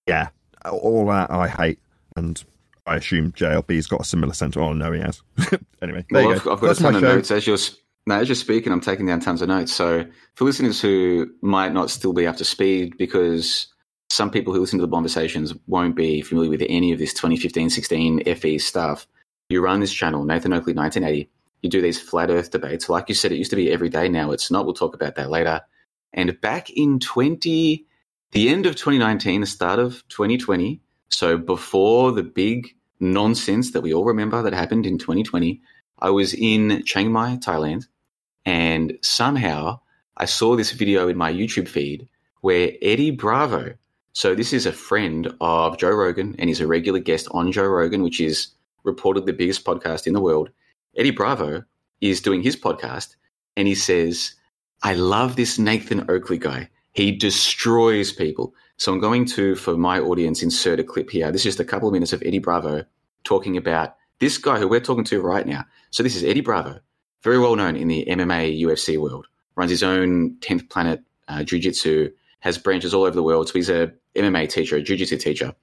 Yeah, 0.07 0.29
all 0.69 1.05
that 1.07 1.29
I 1.29 1.47
hate. 1.47 1.79
And 2.15 2.41
I 2.85 2.95
assume 2.95 3.33
JLB's 3.33 3.87
got 3.87 4.01
a 4.01 4.05
similar 4.05 4.33
sentiment. 4.33 4.69
Oh, 4.69 4.73
no, 4.73 4.91
he 4.91 5.01
has. 5.01 5.21
anyway, 5.81 6.05
there 6.09 6.23
Well, 6.23 6.23
you 6.23 6.35
I've, 6.35 6.43
go. 6.43 6.53
I've 6.53 6.59
got 6.61 6.67
That's 6.67 6.79
a 6.79 6.83
ton 6.83 6.95
of 6.95 7.01
notes 7.01 7.31
as 7.31 7.45
you're 7.45 7.57
s- 8.01 8.07
no, 8.07 8.15
as 8.15 8.27
you're 8.27 8.35
speaking. 8.35 8.71
I'm 8.73 8.81
taking 8.81 9.05
down 9.05 9.19
tons 9.19 9.41
of 9.41 9.47
notes. 9.49 9.71
So 9.73 10.05
for 10.35 10.45
listeners 10.45 10.81
who 10.81 11.31
might 11.41 11.73
not 11.73 11.89
still 11.89 12.13
be 12.13 12.27
up 12.27 12.37
to 12.37 12.45
speed, 12.45 12.97
because 12.97 13.67
some 14.09 14.31
people 14.31 14.53
who 14.53 14.59
listen 14.61 14.79
to 14.79 14.85
the 14.85 14.91
conversations 14.91 15.53
won't 15.67 15.95
be 15.95 16.21
familiar 16.21 16.49
with 16.49 16.63
any 16.67 16.91
of 16.91 16.99
this 16.99 17.13
2015, 17.13 17.69
16 17.69 18.23
FE 18.35 18.57
stuff. 18.57 19.07
You 19.49 19.61
run 19.61 19.79
this 19.79 19.93
channel, 19.93 20.23
Nathan 20.25 20.53
Oakley, 20.53 20.73
1980. 20.73 21.29
You 21.61 21.69
do 21.69 21.81
these 21.81 21.99
flat 22.01 22.29
Earth 22.29 22.51
debates. 22.51 22.89
Like 22.89 23.09
you 23.09 23.15
said, 23.15 23.31
it 23.31 23.37
used 23.37 23.49
to 23.51 23.55
be 23.55 23.71
every 23.71 23.89
day. 23.89 24.09
Now 24.09 24.31
it's 24.31 24.49
not. 24.49 24.65
We'll 24.65 24.73
talk 24.73 24.95
about 24.95 25.15
that 25.15 25.29
later. 25.29 25.61
And 26.13 26.39
back 26.41 26.69
in 26.69 26.99
20, 26.99 27.85
the 28.31 28.49
end 28.49 28.65
of 28.65 28.75
2019, 28.75 29.41
the 29.41 29.47
start 29.47 29.79
of 29.79 30.03
2020. 30.09 30.81
So 31.09 31.37
before 31.37 32.11
the 32.11 32.23
big 32.23 32.75
nonsense 32.99 33.71
that 33.71 33.81
we 33.81 33.93
all 33.93 34.05
remember 34.05 34.41
that 34.41 34.53
happened 34.53 34.85
in 34.85 34.97
2020, 34.97 35.61
I 36.01 36.09
was 36.09 36.33
in 36.33 36.83
Chiang 36.85 37.11
Mai, 37.11 37.37
Thailand, 37.37 37.87
and 38.45 38.97
somehow 39.01 39.79
I 40.17 40.25
saw 40.25 40.55
this 40.55 40.71
video 40.71 41.07
in 41.07 41.17
my 41.17 41.31
YouTube 41.31 41.67
feed 41.67 42.07
where 42.41 42.71
Eddie 42.81 43.11
Bravo, 43.11 43.73
so 44.13 44.33
this 44.33 44.53
is 44.53 44.65
a 44.65 44.71
friend 44.71 45.33
of 45.41 45.77
Joe 45.77 45.91
Rogan 45.91 46.35
and 46.39 46.49
he's 46.49 46.61
a 46.61 46.67
regular 46.67 46.99
guest 46.99 47.27
on 47.31 47.51
Joe 47.51 47.67
Rogan, 47.67 48.01
which 48.01 48.21
is 48.21 48.47
reported 48.83 49.25
the 49.25 49.33
biggest 49.33 49.65
podcast 49.65 50.07
in 50.07 50.13
the 50.13 50.21
world. 50.21 50.49
Eddie 50.95 51.11
Bravo 51.11 51.63
is 52.01 52.21
doing 52.21 52.41
his 52.41 52.55
podcast 52.55 53.15
and 53.57 53.67
he 53.67 53.75
says, 53.75 54.35
I 54.83 54.93
love 54.93 55.35
this 55.35 55.59
Nathan 55.59 56.09
Oakley 56.09 56.37
guy. 56.37 56.69
He 56.93 57.11
destroys 57.11 58.11
people. 58.13 58.53
So 58.77 58.93
I'm 58.93 58.99
going 58.99 59.25
to, 59.25 59.55
for 59.55 59.75
my 59.75 59.99
audience, 59.99 60.41
insert 60.41 60.79
a 60.79 60.83
clip 60.83 61.09
here. 61.09 61.31
This 61.31 61.41
is 61.41 61.55
just 61.55 61.59
a 61.59 61.65
couple 61.65 61.89
of 61.89 61.93
minutes 61.93 62.13
of 62.13 62.23
Eddie 62.25 62.39
Bravo 62.39 62.85
talking 63.25 63.57
about 63.57 63.95
this 64.19 64.37
guy 64.37 64.59
who 64.59 64.67
we're 64.67 64.79
talking 64.79 65.03
to 65.05 65.21
right 65.21 65.45
now. 65.45 65.65
So 65.91 66.03
this 66.03 66.15
is 66.15 66.23
Eddie 66.23 66.41
Bravo, 66.41 66.79
very 67.23 67.39
well 67.39 67.55
known 67.55 67.75
in 67.75 67.87
the 67.87 68.05
MMA 68.05 68.61
UFC 68.61 68.97
world. 68.97 69.27
Runs 69.55 69.71
his 69.71 69.83
own 69.83 70.35
10th 70.39 70.69
Planet 70.69 71.01
uh, 71.27 71.43
Jiu 71.43 71.59
Jitsu, 71.59 72.11
has 72.39 72.57
branches 72.57 72.93
all 72.93 73.03
over 73.03 73.15
the 73.15 73.23
world. 73.23 73.47
So 73.47 73.53
he's 73.53 73.69
a 73.69 73.91
MMA 74.15 74.49
teacher, 74.49 74.77
a 74.77 74.81
Jiu 74.81 74.97
Jitsu 74.97 75.17
teacher. 75.17 75.53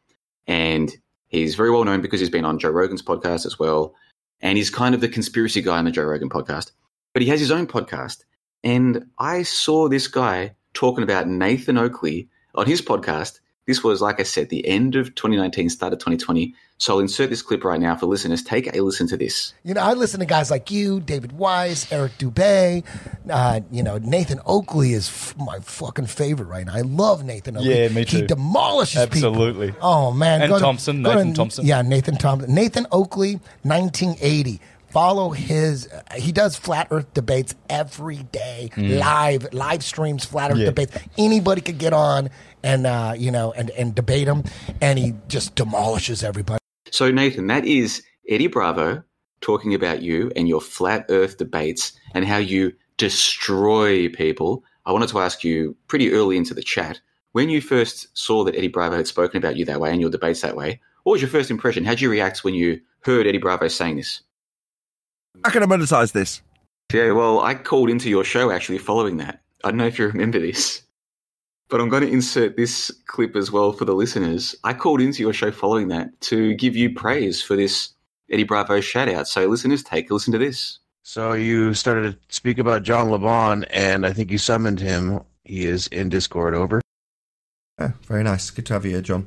And 0.46 0.92
he's 1.28 1.54
very 1.54 1.70
well 1.70 1.84
known 1.84 2.02
because 2.02 2.20
he's 2.20 2.30
been 2.30 2.44
on 2.44 2.58
Joe 2.58 2.70
Rogan's 2.70 3.02
podcast 3.02 3.46
as 3.46 3.58
well. 3.58 3.94
And 4.40 4.56
he's 4.58 4.70
kind 4.70 4.94
of 4.94 5.00
the 5.00 5.08
conspiracy 5.08 5.62
guy 5.62 5.78
on 5.78 5.86
the 5.86 5.90
Joe 5.90 6.04
Rogan 6.04 6.28
podcast. 6.28 6.72
But 7.12 7.22
he 7.22 7.28
has 7.28 7.40
his 7.40 7.50
own 7.50 7.66
podcast. 7.66 8.24
And 8.62 9.06
I 9.18 9.42
saw 9.42 9.88
this 9.88 10.08
guy 10.08 10.54
talking 10.74 11.04
about 11.04 11.28
Nathan 11.28 11.78
Oakley 11.78 12.28
on 12.54 12.66
his 12.66 12.82
podcast. 12.82 13.40
This 13.66 13.82
was, 13.82 14.00
like 14.00 14.20
I 14.20 14.22
said, 14.22 14.48
the 14.48 14.66
end 14.66 14.94
of 14.94 15.14
2019, 15.16 15.68
start 15.70 15.92
of 15.92 15.98
2020. 15.98 16.54
So 16.78 16.94
I'll 16.94 17.00
insert 17.00 17.30
this 17.30 17.42
clip 17.42 17.64
right 17.64 17.80
now 17.80 17.96
for 17.96 18.06
listeners. 18.06 18.42
Take 18.42 18.72
a 18.76 18.80
listen 18.80 19.08
to 19.08 19.16
this. 19.16 19.54
You 19.64 19.74
know, 19.74 19.80
I 19.80 19.94
listen 19.94 20.20
to 20.20 20.26
guys 20.26 20.50
like 20.50 20.70
you, 20.70 21.00
David 21.00 21.32
Weiss, 21.32 21.90
Eric 21.90 22.12
Dubay. 22.18 22.84
Uh, 23.28 23.60
you 23.72 23.82
know, 23.82 23.98
Nathan 23.98 24.40
Oakley 24.46 24.92
is 24.92 25.08
f- 25.08 25.34
my 25.38 25.58
fucking 25.60 26.06
favorite 26.06 26.46
right 26.46 26.64
now. 26.66 26.74
I 26.74 26.82
love 26.82 27.24
Nathan 27.24 27.56
Oakley. 27.56 27.74
Yeah, 27.82 27.88
me 27.88 28.04
too. 28.04 28.16
He 28.18 28.22
too. 28.22 28.28
demolishes 28.28 29.00
Absolutely. 29.00 29.68
people. 29.72 29.80
Oh 29.82 30.12
man, 30.12 30.42
And 30.42 30.50
Go 30.50 30.58
to- 30.58 30.62
Thompson, 30.64 31.02
to- 31.02 31.14
Nathan 31.14 31.34
Thompson. 31.34 31.66
Yeah, 31.66 31.82
Nathan 31.82 32.16
Thompson. 32.16 32.54
Nathan 32.54 32.86
Oakley, 32.92 33.40
1980. 33.86 34.60
Follow 34.90 35.30
his. 35.30 35.88
Uh, 35.88 36.00
he 36.14 36.32
does 36.32 36.56
flat 36.56 36.88
Earth 36.90 37.12
debates 37.12 37.54
every 37.68 38.18
day, 38.32 38.70
live 38.78 39.52
live 39.52 39.82
streams 39.84 40.24
flat 40.24 40.50
Earth 40.52 40.56
Mm. 40.56 40.60
Yeah. 40.60 40.66
debates. 40.66 40.96
Anybody 41.18 41.60
could 41.60 41.76
get 41.78 41.92
on 41.92 42.30
and 42.62 42.86
uh, 42.86 43.14
you 43.16 43.30
know 43.30 43.52
and 43.52 43.70
and 43.70 43.94
debate 43.94 44.28
him, 44.28 44.44
and 44.80 44.98
he 44.98 45.14
just 45.28 45.54
demolishes 45.54 46.22
everybody. 46.22 46.60
So, 46.90 47.10
Nathan, 47.10 47.48
that 47.48 47.64
is 47.64 48.02
Eddie 48.28 48.46
Bravo 48.46 49.02
talking 49.40 49.74
about 49.74 50.02
you 50.02 50.32
and 50.34 50.48
your 50.48 50.60
flat 50.60 51.06
earth 51.08 51.36
debates 51.36 51.92
and 52.14 52.24
how 52.24 52.38
you 52.38 52.72
destroy 52.96 54.08
people. 54.08 54.64
I 54.86 54.92
wanted 54.92 55.08
to 55.10 55.18
ask 55.18 55.44
you 55.44 55.76
pretty 55.88 56.12
early 56.12 56.36
into 56.36 56.54
the 56.54 56.62
chat 56.62 57.00
when 57.32 57.50
you 57.50 57.60
first 57.60 58.16
saw 58.16 58.44
that 58.44 58.56
Eddie 58.56 58.68
Bravo 58.68 58.96
had 58.96 59.06
spoken 59.06 59.36
about 59.36 59.56
you 59.56 59.64
that 59.66 59.80
way 59.80 59.90
and 59.90 60.00
your 60.00 60.10
debates 60.10 60.40
that 60.40 60.56
way. 60.56 60.80
What 61.02 61.12
was 61.12 61.20
your 61.22 61.28
first 61.28 61.50
impression? 61.50 61.84
How 61.84 61.90
did 61.90 62.00
you 62.00 62.10
react 62.10 62.44
when 62.44 62.54
you 62.54 62.80
heard 63.00 63.26
Eddie 63.26 63.38
Bravo 63.38 63.68
saying 63.68 63.96
this? 63.96 64.22
How 65.44 65.50
can 65.50 65.62
I 65.62 65.66
monetize 65.66 66.12
this? 66.12 66.40
Yeah, 66.92 67.12
well, 67.12 67.40
I 67.40 67.54
called 67.54 67.90
into 67.90 68.08
your 68.08 68.24
show 68.24 68.50
actually 68.50 68.78
following 68.78 69.18
that. 69.18 69.42
I 69.64 69.70
don't 69.70 69.78
know 69.78 69.86
if 69.86 69.98
you 69.98 70.06
remember 70.06 70.38
this, 70.38 70.82
but 71.68 71.80
I'm 71.80 71.88
going 71.88 72.02
to 72.02 72.10
insert 72.10 72.56
this 72.56 72.90
clip 73.06 73.36
as 73.36 73.50
well 73.50 73.72
for 73.72 73.84
the 73.84 73.94
listeners. 73.94 74.54
I 74.64 74.72
called 74.72 75.00
into 75.00 75.22
your 75.22 75.32
show 75.32 75.50
following 75.50 75.88
that 75.88 76.20
to 76.22 76.54
give 76.54 76.76
you 76.76 76.94
praise 76.94 77.42
for 77.42 77.56
this 77.56 77.90
Eddie 78.30 78.44
Bravo 78.44 78.80
shout 78.80 79.08
out. 79.08 79.28
So, 79.28 79.46
listeners, 79.46 79.82
take 79.82 80.10
a 80.10 80.14
listen 80.14 80.32
to 80.32 80.38
this. 80.38 80.78
So 81.02 81.34
you 81.34 81.72
started 81.74 82.12
to 82.12 82.34
speak 82.34 82.58
about 82.58 82.82
John 82.82 83.10
Le 83.10 83.18
Bon, 83.18 83.62
and 83.70 84.04
I 84.04 84.12
think 84.12 84.32
you 84.32 84.38
summoned 84.38 84.80
him. 84.80 85.20
He 85.44 85.64
is 85.64 85.86
in 85.86 86.08
Discord. 86.08 86.54
Over. 86.54 86.80
Yeah, 87.78 87.92
very 88.02 88.24
nice. 88.24 88.50
Good 88.50 88.66
to 88.66 88.72
have 88.72 88.84
you 88.84 88.90
here, 88.90 89.02
John. 89.02 89.26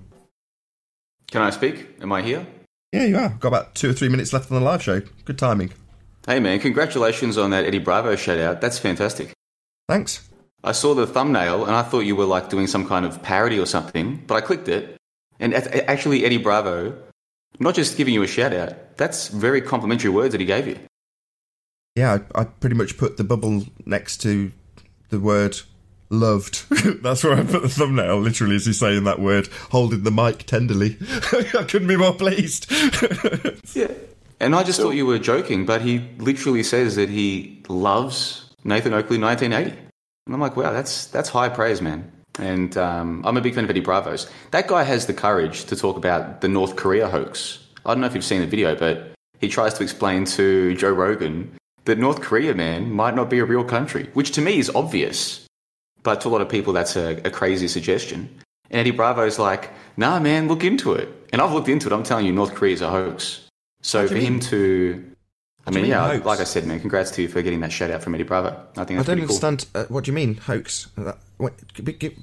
Can 1.32 1.42
I 1.42 1.52
speak? 1.52 1.88
Am 2.02 2.12
I 2.12 2.22
here? 2.22 2.46
Yeah, 2.92 3.06
you 3.06 3.18
are. 3.18 3.30
Got 3.30 3.48
about 3.48 3.76
two 3.76 3.90
or 3.90 3.94
three 3.94 4.10
minutes 4.10 4.34
left 4.34 4.52
on 4.52 4.60
the 4.60 4.66
live 4.66 4.84
show. 4.84 5.02
Good 5.24 5.38
timing. 5.38 5.72
Hey, 6.26 6.40
man, 6.40 6.60
congratulations 6.60 7.38
on 7.38 7.52
that 7.52 7.66
Eddie 7.66 7.80
Bravo 7.80 8.16
shout 8.16 8.40
out. 8.40 8.60
That's 8.60 8.78
fantastic. 8.78 9.32
Thanks. 9.88 10.29
I 10.64 10.74
saw 10.74 10.94
the 10.94 11.08
thumbnail 11.08 11.66
and 11.66 11.76
I 11.76 11.84
thought 11.84 12.02
you 12.02 12.16
were 12.16 12.26
like 12.26 12.50
doing 12.50 12.68
some 12.68 12.88
kind 12.88 13.06
of 13.06 13.22
parody 13.24 13.60
or 13.60 13.66
something, 13.66 14.24
but 14.28 14.36
I 14.36 14.42
clicked 14.42 14.68
it. 14.68 14.98
And 15.40 15.54
actually, 15.54 16.26
Eddie 16.26 16.38
Bravo, 16.38 16.98
not 17.60 17.76
just 17.76 17.96
giving 17.96 18.14
you 18.14 18.24
a 18.24 18.28
shout 18.28 18.54
out, 18.54 18.98
that's 18.98 19.30
very 19.30 19.62
complimentary 19.62 20.10
words 20.10 20.34
that 20.34 20.42
he 20.42 20.46
gave 20.46 20.68
you. 20.68 20.78
Yeah, 21.96 22.20
I, 22.36 22.42
I 22.42 22.44
pretty 22.44 22.76
much 22.76 22.98
put 22.98 23.18
the 23.18 23.24
bubble 23.24 23.64
next 23.86 24.18
to 24.18 24.52
the 25.10 25.20
word 25.20 25.58
loved. 26.10 26.66
That's 27.04 27.24
where 27.24 27.34
I 27.34 27.44
put 27.44 27.62
the 27.62 27.70
thumbnail, 27.70 28.20
literally, 28.20 28.56
as 28.56 28.66
he's 28.66 28.80
saying 28.80 29.04
that 29.04 29.20
word, 29.20 29.48
holding 29.72 30.04
the 30.04 30.12
mic 30.12 30.46
tenderly. 30.46 30.98
I 31.04 31.66
couldn't 31.68 31.88
be 31.88 31.98
more 31.98 32.14
pleased. 32.14 32.72
Yeah. 33.76 33.92
And 34.42 34.56
I 34.56 34.64
just 34.64 34.80
thought 34.80 34.92
you 34.92 35.06
were 35.06 35.20
joking, 35.20 35.66
but 35.66 35.82
he 35.82 36.00
literally 36.18 36.64
says 36.64 36.96
that 36.96 37.10
he 37.10 37.62
loves 37.68 38.50
Nathan 38.64 38.94
Oakley 38.94 39.20
1980. 39.20 39.89
And 40.30 40.36
I'm 40.36 40.42
like, 40.42 40.56
wow, 40.56 40.72
that's 40.72 41.08
that's 41.08 41.28
high 41.28 41.50
praise, 41.50 41.82
man. 41.82 42.12
And 42.38 42.78
um, 42.78 43.24
I'm 43.26 43.36
a 43.36 43.42
big 43.42 43.56
fan 43.56 43.64
of 43.64 43.70
Eddie 43.72 43.80
Bravo's. 43.80 44.30
That 44.52 44.68
guy 44.68 44.84
has 44.84 45.08
the 45.08 45.14
courage 45.14 45.66
to 45.66 45.76
talk 45.76 45.98
about 45.98 46.42
the 46.42 46.48
North 46.48 46.76
Korea 46.76 47.10
hoax. 47.10 47.58
I 47.84 47.96
don't 47.96 48.02
know 48.02 48.06
if 48.06 48.14
you've 48.14 48.24
seen 48.24 48.42
the 48.42 48.46
video, 48.46 48.76
but 48.76 49.12
he 49.40 49.48
tries 49.48 49.74
to 49.74 49.84
explain 49.84 50.26
to 50.26 50.76
Joe 50.76 50.92
Rogan 50.92 51.58
that 51.86 51.98
North 51.98 52.22
Korea, 52.22 52.54
man, 52.54 52.92
might 52.92 53.16
not 53.16 53.32
be 53.32 53.40
a 53.40 53.46
real 53.46 53.64
country, 53.64 54.08
which 54.14 54.32
to 54.34 54.42
me 54.42 54.60
is 54.60 54.70
obvious. 54.76 55.48
But 56.04 56.22
to 56.22 56.28
a 56.28 56.30
lot 56.30 56.42
of 56.42 56.50
people, 56.50 56.74
that's 56.74 56.96
a, 56.96 57.20
a 57.26 57.32
crazy 57.32 57.68
suggestion. 57.68 58.30
And 58.70 58.80
Eddie 58.80 58.92
Bravo's 58.92 59.40
like, 59.40 59.72
nah, 59.98 60.20
man, 60.20 60.48
look 60.48 60.64
into 60.64 60.94
it. 60.94 61.10
And 61.34 61.42
I've 61.42 61.54
looked 61.54 61.70
into 61.70 61.88
it. 61.88 61.94
I'm 61.94 62.04
telling 62.04 62.28
you, 62.28 62.34
North 62.34 62.54
Korea's 62.54 62.82
a 62.82 62.90
hoax. 62.90 63.48
So 63.82 64.08
for 64.08 64.14
him 64.14 64.40
to, 64.42 65.12
I 65.70 65.72
mean, 65.72 65.84
mean, 65.84 65.92
yeah, 65.92 66.08
hoax? 66.08 66.26
like 66.26 66.40
I 66.40 66.44
said, 66.44 66.66
man, 66.66 66.80
congrats 66.80 67.12
to 67.12 67.22
you 67.22 67.28
for 67.28 67.42
getting 67.42 67.60
that 67.62 67.72
shout 67.72 67.92
out 67.92 68.04
from 68.04 68.16
Eddie 68.16 68.24
Bravo. 68.24 68.50
I 68.50 68.84
think 68.84 68.92
I 68.92 69.04
that's 69.04 69.08
don't 69.08 69.18
pretty 69.18 69.28
cool. 69.28 69.46
understand. 69.46 69.66
Uh, 69.74 69.86
what 69.86 70.04
do 70.04 70.12
you 70.12 70.16
mean, 70.16 70.36
hoax? 70.36 70.88
Uh, 70.98 71.14
what, 71.38 71.54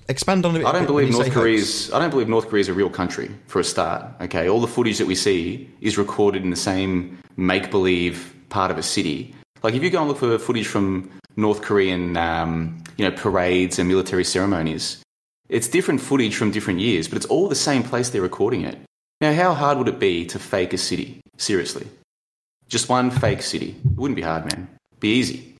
expand 0.08 0.44
on 0.44 0.56
it. 0.56 0.64
I 0.64 0.72
don't 0.72 0.86
believe 0.86 1.10
North 1.10 1.26
hoax. 1.26 1.34
Korea's. 1.34 1.92
I 1.92 1.98
don't 1.98 2.10
believe 2.10 2.28
North 2.28 2.48
Korea's 2.48 2.68
a 2.68 2.74
real 2.74 2.90
country 2.90 3.30
for 3.46 3.60
a 3.60 3.64
start. 3.64 4.04
Okay, 4.20 4.48
all 4.48 4.60
the 4.60 4.68
footage 4.68 4.98
that 4.98 5.06
we 5.06 5.14
see 5.14 5.70
is 5.80 5.96
recorded 5.96 6.42
in 6.42 6.50
the 6.50 6.56
same 6.56 7.18
make 7.36 7.70
believe 7.70 8.34
part 8.48 8.70
of 8.70 8.78
a 8.78 8.82
city. 8.82 9.34
Like 9.62 9.74
if 9.74 9.82
you 9.82 9.90
go 9.90 10.00
and 10.00 10.08
look 10.08 10.18
for 10.18 10.38
footage 10.38 10.66
from 10.66 11.10
North 11.36 11.62
Korean, 11.62 12.16
um, 12.16 12.82
you 12.96 13.08
know, 13.08 13.16
parades 13.16 13.78
and 13.78 13.88
military 13.88 14.24
ceremonies, 14.24 15.02
it's 15.48 15.68
different 15.68 16.00
footage 16.00 16.36
from 16.36 16.50
different 16.50 16.80
years, 16.80 17.08
but 17.08 17.16
it's 17.16 17.26
all 17.26 17.48
the 17.48 17.54
same 17.54 17.82
place 17.82 18.10
they're 18.10 18.22
recording 18.22 18.62
it. 18.62 18.78
Now, 19.20 19.32
how 19.32 19.54
hard 19.54 19.78
would 19.78 19.88
it 19.88 19.98
be 19.98 20.26
to 20.26 20.38
fake 20.38 20.72
a 20.72 20.78
city? 20.78 21.20
Seriously, 21.38 21.86
just 22.68 22.88
one 22.88 23.10
fake 23.10 23.42
city. 23.42 23.76
It 23.84 23.96
wouldn't 23.96 24.16
be 24.16 24.22
hard, 24.22 24.44
man. 24.46 24.68
Be 25.00 25.08
easy. 25.14 25.54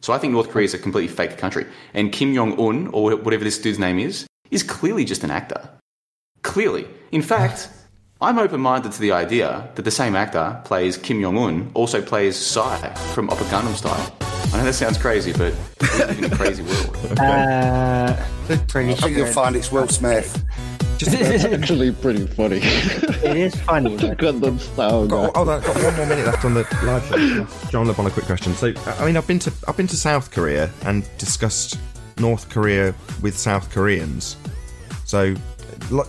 So 0.00 0.12
I 0.12 0.18
think 0.18 0.32
North 0.32 0.50
Korea 0.50 0.64
is 0.64 0.74
a 0.74 0.78
completely 0.78 1.14
fake 1.14 1.38
country. 1.38 1.66
And 1.94 2.12
Kim 2.12 2.34
Jong 2.34 2.58
Un, 2.60 2.88
or 2.88 3.16
whatever 3.16 3.44
this 3.44 3.58
dude's 3.58 3.78
name 3.78 3.98
is, 3.98 4.26
is 4.50 4.62
clearly 4.62 5.04
just 5.04 5.24
an 5.24 5.30
actor. 5.30 5.68
Clearly. 6.42 6.86
In 7.12 7.22
fact, 7.22 7.70
I'm 8.20 8.38
open 8.38 8.60
minded 8.60 8.92
to 8.92 9.00
the 9.00 9.12
idea 9.12 9.70
that 9.74 9.82
the 9.82 9.90
same 9.90 10.14
actor 10.14 10.60
plays 10.64 10.96
Kim 10.96 11.20
Jong 11.22 11.38
Un, 11.38 11.70
also 11.74 12.02
plays 12.02 12.36
Psy 12.36 12.92
from 13.14 13.30
Upper 13.30 13.44
Gangnam 13.44 13.74
Style. 13.74 14.14
I 14.52 14.58
know 14.58 14.64
that 14.64 14.74
sounds 14.74 14.98
crazy, 14.98 15.32
but 15.32 15.54
we 15.80 15.88
live 16.04 16.18
in 16.18 16.24
a 16.32 16.36
crazy 16.36 16.62
world. 16.62 16.90
Uh, 18.46 18.58
pretty 18.68 18.90
I 18.90 18.94
think 18.94 18.98
sure. 19.00 19.08
you'll 19.10 19.32
find 19.32 19.56
it's 19.56 19.72
Will 19.72 19.88
Smith. 19.88 20.44
Do 21.04 21.16
just 21.16 21.44
Actually, 21.52 21.92
pretty 21.92 22.26
funny. 22.26 22.58
It 22.62 23.36
is 23.36 23.54
funny. 23.62 23.96
but- 23.96 24.18
Gundam 24.18 24.58
style. 24.58 25.06
got, 25.06 25.32
oh, 25.34 25.48
I've 25.48 25.64
got 25.64 25.76
one 25.82 25.96
more 25.96 26.06
minute 26.06 26.26
left 26.26 26.44
on 26.44 26.54
the 26.54 26.62
live 26.84 27.04
show. 27.06 27.42
Ask 27.42 27.70
John 27.70 27.86
Le 27.86 27.94
Bon 27.94 28.06
a 28.06 28.10
quick 28.10 28.26
question. 28.26 28.54
So, 28.54 28.72
I 28.86 29.04
mean, 29.06 29.16
I've 29.16 29.26
been 29.26 29.38
to 29.40 29.52
I've 29.68 29.76
been 29.76 29.86
to 29.88 29.96
South 29.96 30.30
Korea 30.30 30.70
and 30.84 31.08
discussed 31.18 31.78
North 32.18 32.48
Korea 32.50 32.94
with 33.22 33.36
South 33.36 33.70
Koreans. 33.70 34.36
So, 35.04 35.34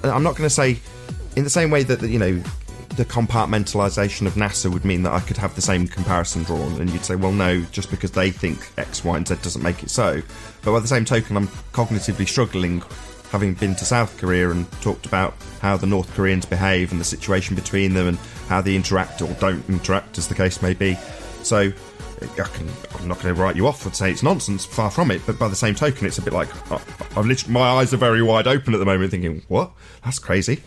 I'm 0.04 0.24
not 0.24 0.36
going 0.36 0.48
to 0.48 0.50
say 0.50 0.80
in 1.36 1.44
the 1.44 1.50
same 1.50 1.70
way 1.72 1.84
that 1.84 2.02
you 2.02 2.20
know 2.20 2.42
the 2.96 3.06
compartmentalization 3.06 4.26
of 4.26 4.36
NASA 4.36 4.72
would 4.72 4.86
mean 4.86 5.04
that 5.04 5.12
I 5.12 5.20
could 5.20 5.38
have 5.38 5.54
the 5.56 5.62
same 5.62 5.88
comparison 5.88 6.44
drawn, 6.44 6.80
and 6.80 6.90
you'd 6.90 7.04
say, 7.04 7.16
well, 7.16 7.34
no, 7.34 7.62
just 7.72 7.92
because 7.92 8.12
they 8.12 8.32
think 8.32 8.70
X, 8.78 9.04
Y, 9.04 9.18
and 9.18 9.28
Z 9.28 9.36
doesn't 9.42 9.62
make 9.62 9.84
it 9.84 9.90
so. 9.90 10.22
But 10.64 10.72
by 10.72 10.80
the 10.80 10.88
same 10.88 11.04
token, 11.04 11.36
I'm 11.36 11.48
cognitively 11.74 12.28
struggling, 12.28 12.82
having 13.32 13.54
been 13.54 13.76
to 13.76 13.86
South 13.86 14.18
Korea 14.18 14.50
and 14.50 14.70
talked 14.82 15.06
about 15.06 15.36
how 15.62 15.78
the 15.78 15.88
North 15.88 16.14
Koreans 16.14 16.46
behave 16.46 16.92
and 16.92 17.00
the 17.00 17.06
situation 17.06 17.56
between 17.56 17.94
them 17.94 18.08
and 18.08 18.18
how 18.48 18.62
they 18.62 18.76
interact 18.76 19.22
or 19.22 19.28
don't 19.34 19.68
interact, 19.70 20.18
as 20.18 20.28
the 20.28 20.36
case 20.36 20.62
may 20.62 20.74
be. 20.74 20.98
So. 21.44 21.72
I 22.22 22.28
I'm 22.98 23.10
not 23.10 23.22
going 23.22 23.36
to 23.36 23.42
write 23.42 23.58
you 23.58 23.68
off 23.68 23.86
and 23.86 23.94
say 23.94 24.10
it's 24.10 24.24
nonsense, 24.24 24.66
far 24.66 24.90
from 24.90 25.12
it. 25.12 25.22
But 25.26 25.38
by 25.38 25.50
the 25.50 25.56
same 25.56 25.76
token, 25.76 26.08
it's 26.08 26.18
a 26.18 26.22
bit 26.22 26.32
like 26.32 26.48
I, 26.72 26.76
I've 27.18 27.26
literally, 27.26 27.54
my 27.54 27.60
eyes 27.60 27.94
are 27.94 27.98
very 27.98 28.22
wide 28.22 28.48
open 28.48 28.74
at 28.74 28.78
the 28.78 28.86
moment, 28.86 29.12
thinking, 29.12 29.42
"What? 29.50 29.72
That's 30.04 30.18
crazy." 30.18 30.64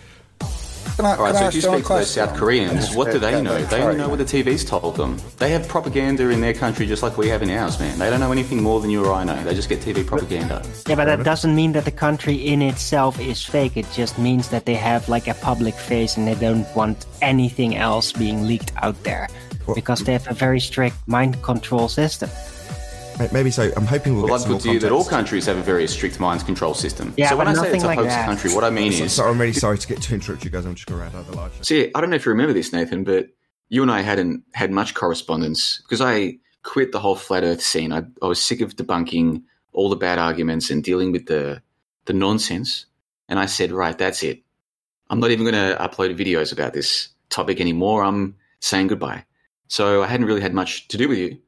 Can 0.97 1.05
I, 1.05 1.17
All 1.17 1.25
right, 1.25 1.33
can 1.33 1.35
so 1.35 1.45
ask 1.45 1.49
if 1.49 1.55
you 1.55 1.71
speak 1.71 1.87
to 1.87 1.93
those? 1.95 2.11
South 2.11 2.37
Koreans, 2.37 2.95
what 2.95 3.11
do 3.11 3.19
uh, 3.19 3.21
they 3.21 3.43
know? 3.43 3.63
They 3.65 3.83
only 3.83 3.97
know 3.97 4.09
what 4.09 4.19
the 4.19 4.25
TV's 4.25 4.65
told 4.65 4.97
them. 4.97 5.17
They 5.39 5.51
have 5.51 5.69
propaganda 5.69 6.29
in 6.31 6.41
their 6.41 6.55
country 6.55 6.87
just 6.87 7.03
like 7.03 7.17
we 7.17 7.29
have 7.29 7.43
in 7.43 7.51
ours, 7.51 7.79
man. 7.79 7.99
They 7.99 8.11
don't 8.11 8.21
know 8.21 8.33
anything 8.33 8.63
more 8.63 8.81
than 8.81 8.91
you 8.91 9.05
or 9.05 9.13
I 9.13 9.25
know. 9.25 9.43
They 9.45 9.55
just 9.55 9.69
get 9.69 9.81
TV 9.81 10.07
propaganda. 10.07 10.63
Yeah, 10.87 10.97
but 10.97 11.07
that 11.07 11.25
doesn't 11.25 11.55
mean 11.55 11.73
that 11.73 11.85
the 11.85 11.91
country 11.91 12.35
in 12.35 12.63
itself 12.63 13.21
is 13.21 13.43
fake. 13.43 13.77
It 13.77 13.87
just 13.93 14.19
means 14.19 14.49
that 14.49 14.67
they 14.67 14.75
have 14.75 15.09
like 15.09 15.29
a 15.29 15.35
public 15.35 15.75
face 15.75 16.17
and 16.17 16.27
they 16.27 16.35
don't 16.35 16.67
want 16.75 17.07
anything 17.23 17.77
else 17.77 18.13
being 18.13 18.47
leaked 18.47 18.73
out 18.83 19.03
there 19.05 19.29
because 19.75 20.05
they 20.05 20.13
have 20.13 20.27
a 20.29 20.35
very 20.35 20.61
strict 20.61 20.97
mind 21.07 21.43
control 21.43 21.89
system. 21.89 22.31
May- 23.19 23.29
Maybe 23.33 23.51
so. 23.51 23.71
I'm 23.77 23.87
hoping 23.87 24.15
we'll, 24.15 24.25
Well, 24.25 24.29
get 24.29 24.35
I'd 24.35 24.41
some 24.43 24.51
more 24.53 24.61
put 24.61 24.65
to 24.69 24.73
you 24.75 24.79
that 24.81 24.93
all 24.93 25.05
countries 25.05 25.47
have 25.47 25.57
a 25.57 25.63
very 25.63 25.87
strict 25.89 26.21
minds 26.21 26.43
control 26.45 26.75
system. 26.75 27.15
Yeah, 27.17 27.31
so 27.31 27.37
when 27.37 27.49
I 27.49 27.55
but 27.55 27.61
say 27.63 27.75
it's 27.75 27.85
a 27.85 27.87
nothing 27.87 27.87
like 27.89 27.99
hoax 27.99 28.15
that. 28.15 28.25
country, 28.27 28.55
what 28.55 28.65
I 28.65 28.71
mean 28.71 28.93
So, 28.93 29.05
is 29.05 29.13
so 29.13 29.25
I'm 29.29 29.41
really 29.41 29.53
sorry 29.53 29.79
to 29.79 29.87
get 29.89 30.01
to 30.03 30.15
interrupt 30.15 30.45
you 30.45 30.51
guys. 30.51 30.65
I'm 30.67 30.75
just 30.75 30.87
going 30.87 30.99
to 30.99 31.05
round 31.05 31.17
out 31.17 31.31
the 31.31 31.37
live 31.37 31.55
show. 31.55 31.63
See, 31.63 31.91
I 31.95 32.01
don't 32.01 32.11
know 32.11 32.17
if 32.17 32.25
you 32.27 32.31
remember 32.31 32.53
this, 32.53 32.73
Nathan, 32.73 33.05
but 33.05 33.29
you 33.69 33.83
and 33.83 33.91
I 33.91 34.01
hadn't 34.03 34.45
had 34.55 34.71
much 34.71 34.95
correspondence 34.95 35.81
because 35.83 36.01
I 36.01 36.39
quit 36.63 36.93
the 36.93 37.01
whole 37.01 37.17
flat 37.17 37.45
Earth 37.45 37.61
scene. 37.63 37.93
I, 37.93 38.03
I 38.23 38.27
was 38.27 38.41
sick 38.41 38.61
of 38.61 38.77
debunking 38.77 39.43
all 39.73 39.89
the 39.89 39.97
bad 39.97 40.19
arguments 40.19 40.71
and 40.71 40.83
dealing 40.83 41.13
with 41.13 41.27
the 41.27 41.63
the 42.07 42.13
nonsense. 42.13 42.87
And 43.29 43.39
I 43.39 43.47
said, 43.47 43.71
right, 43.73 43.97
that's 43.97 44.23
it. 44.23 44.43
I'm 45.11 45.21
not 45.21 45.31
even 45.31 45.45
going 45.45 45.55
to 45.55 45.77
upload 45.81 46.17
videos 46.19 46.53
about 46.53 46.73
this 46.73 47.09
topic 47.29 47.61
anymore. 47.61 48.03
I'm 48.03 48.37
saying 48.61 48.87
goodbye. 48.89 49.25
So 49.69 50.03
I 50.03 50.07
hadn't 50.07 50.27
really 50.27 50.41
had 50.41 50.55
much 50.55 50.89
to 50.89 50.97
do 50.97 51.09
with 51.09 51.19
you. 51.19 51.39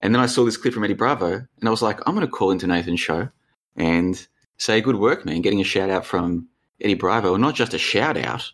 And 0.00 0.14
then 0.14 0.22
I 0.22 0.26
saw 0.26 0.44
this 0.44 0.56
clip 0.56 0.74
from 0.74 0.84
Eddie 0.84 0.94
Bravo, 0.94 1.32
and 1.32 1.66
I 1.66 1.70
was 1.70 1.82
like, 1.82 2.00
I'm 2.06 2.14
going 2.14 2.26
to 2.26 2.32
call 2.32 2.50
into 2.50 2.66
Nathan's 2.66 3.00
show 3.00 3.28
and 3.76 4.26
say, 4.56 4.80
good 4.80 4.96
work, 4.96 5.24
man, 5.24 5.40
getting 5.40 5.60
a 5.60 5.64
shout 5.64 5.90
out 5.90 6.06
from 6.06 6.48
Eddie 6.80 6.94
Bravo. 6.94 7.34
And 7.34 7.42
not 7.42 7.54
just 7.54 7.74
a 7.74 7.78
shout 7.78 8.16
out, 8.16 8.50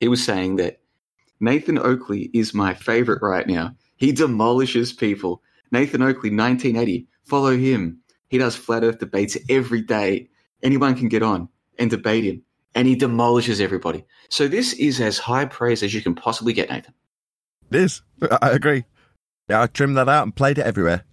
he 0.00 0.08
was 0.08 0.24
saying 0.24 0.56
that 0.56 0.80
Nathan 1.40 1.78
Oakley 1.78 2.30
is 2.32 2.54
my 2.54 2.74
favorite 2.74 3.22
right 3.22 3.46
now. 3.46 3.74
He 3.96 4.12
demolishes 4.12 4.92
people. 4.92 5.42
Nathan 5.70 6.02
Oakley, 6.02 6.30
1980. 6.30 7.06
Follow 7.24 7.56
him. 7.56 8.00
He 8.28 8.38
does 8.38 8.56
flat 8.56 8.84
earth 8.84 8.98
debates 8.98 9.36
every 9.48 9.82
day. 9.82 10.28
Anyone 10.62 10.94
can 10.94 11.08
get 11.08 11.22
on 11.22 11.48
and 11.78 11.90
debate 11.90 12.24
him. 12.24 12.42
And 12.74 12.86
he 12.86 12.94
demolishes 12.94 13.60
everybody. 13.60 14.04
So 14.28 14.46
this 14.46 14.72
is 14.74 15.00
as 15.00 15.18
high 15.18 15.46
praise 15.46 15.82
as 15.82 15.94
you 15.94 16.02
can 16.02 16.14
possibly 16.14 16.52
get, 16.52 16.70
Nathan. 16.70 16.94
It 17.70 17.76
is. 17.76 18.02
I 18.22 18.38
I 18.42 18.50
agree. 18.50 18.84
I 19.50 19.66
trimmed 19.66 19.96
that 19.96 20.08
out 20.08 20.24
and 20.24 20.34
played 20.34 20.58
it 20.58 20.66
everywhere. 20.66 21.04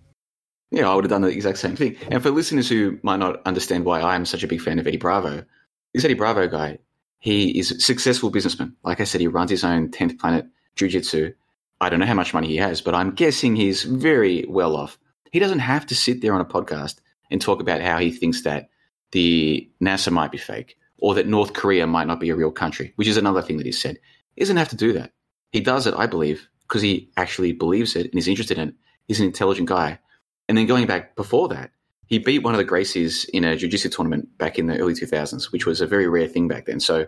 Yeah, 0.72 0.90
I 0.90 0.96
would 0.96 1.06
have 1.06 1.10
done 1.10 1.22
the 1.22 1.30
exact 1.30 1.60
same 1.60 1.76
thing. 1.76 1.96
And 2.10 2.22
for 2.22 2.32
listeners 2.32 2.68
who 2.68 3.00
might 3.04 3.20
not 3.20 3.42
understand 3.46 3.86
why 3.86 4.02
I'm 4.02 4.26
such 4.26 4.44
a 4.44 4.48
big 4.48 4.62
fan 4.62 4.80
of 4.80 4.88
Eddie 4.88 4.98
Bravo, 4.98 5.46
this 5.94 6.04
Eddie 6.04 6.16
Bravo 6.16 6.48
guy, 6.48 6.80
he 7.20 7.58
is 7.58 7.72
a 7.72 7.80
successful 7.80 8.30
businessman. 8.30 8.76
Like 8.84 9.00
I 9.00 9.06
said, 9.06 9.22
he 9.22 9.28
runs 9.28 9.52
his 9.52 9.64
own 9.64 9.90
10th 9.90 10.20
Planet 10.20 10.46
Jiu-Jitsu. 10.76 11.34
I 11.80 11.90
don't 11.90 12.00
know 12.00 12.06
how 12.06 12.14
much 12.14 12.34
money 12.34 12.48
he 12.48 12.58
has, 12.58 12.82
but 12.82 12.96
I'm 12.96 13.12
guessing 13.12 13.56
he's 13.56 13.84
very 13.84 14.46
well 14.48 14.76
off. 14.76 14.98
He 15.32 15.40
doesn't 15.40 15.60
have 15.60 15.86
to 15.88 15.96
sit 15.96 16.22
there 16.22 16.34
on 16.34 16.42
a 16.42 16.46
podcast 16.46 16.96
and 17.32 17.42
talk 17.42 17.62
about 17.62 17.82
how 17.82 17.98
he 17.98 18.12
thinks 18.12 18.44
that 18.44 18.70
the 19.12 19.70
NASA 19.82 20.12
might 20.12 20.32
be 20.32 20.38
fake 20.38 20.78
or 20.98 21.14
that 21.16 21.28
North 21.28 21.54
Korea 21.54 21.88
might 21.88 22.08
not 22.08 22.20
be 22.20 22.30
a 22.30 22.36
real 22.36 22.52
country, 22.52 22.94
which 22.96 23.08
is 23.08 23.18
another 23.18 23.42
thing 23.42 23.58
that 23.58 23.66
he 23.66 23.72
said. 23.72 23.98
He 24.36 24.42
doesn't 24.42 24.58
have 24.58 24.70
to 24.70 24.76
do 24.76 24.94
that. 24.94 25.14
He 25.52 25.62
does 25.62 25.88
it, 25.88 25.94
I 25.98 26.06
believe, 26.06 26.48
because 26.68 26.82
he 26.82 27.10
actually 27.18 27.52
believes 27.52 27.96
it 27.96 28.08
and 28.08 28.16
is 28.16 28.28
interested 28.28 28.58
in 28.58 28.70
it. 28.70 28.76
He's 29.08 29.20
an 29.20 29.26
intelligent 29.26 29.68
guy. 29.68 30.00
And 30.48 30.58
then 30.58 30.66
going 30.66 30.88
back 30.88 31.16
before 31.16 31.48
that, 31.50 31.72
he 32.08 32.20
beat 32.20 32.44
one 32.44 32.54
of 32.54 32.60
the 32.60 32.66
Gracies 32.66 33.28
in 33.30 33.44
a 33.44 33.56
jiu-jitsu 33.56 33.90
tournament 33.90 34.38
back 34.38 34.60
in 34.60 34.68
the 34.68 34.78
early 34.78 34.94
2000s, 34.94 35.52
which 35.52 35.66
was 35.66 35.82
a 35.82 35.88
very 35.88 36.08
rare 36.08 36.28
thing 36.28 36.48
back 36.48 36.66
then. 36.66 36.80
So 36.80 37.08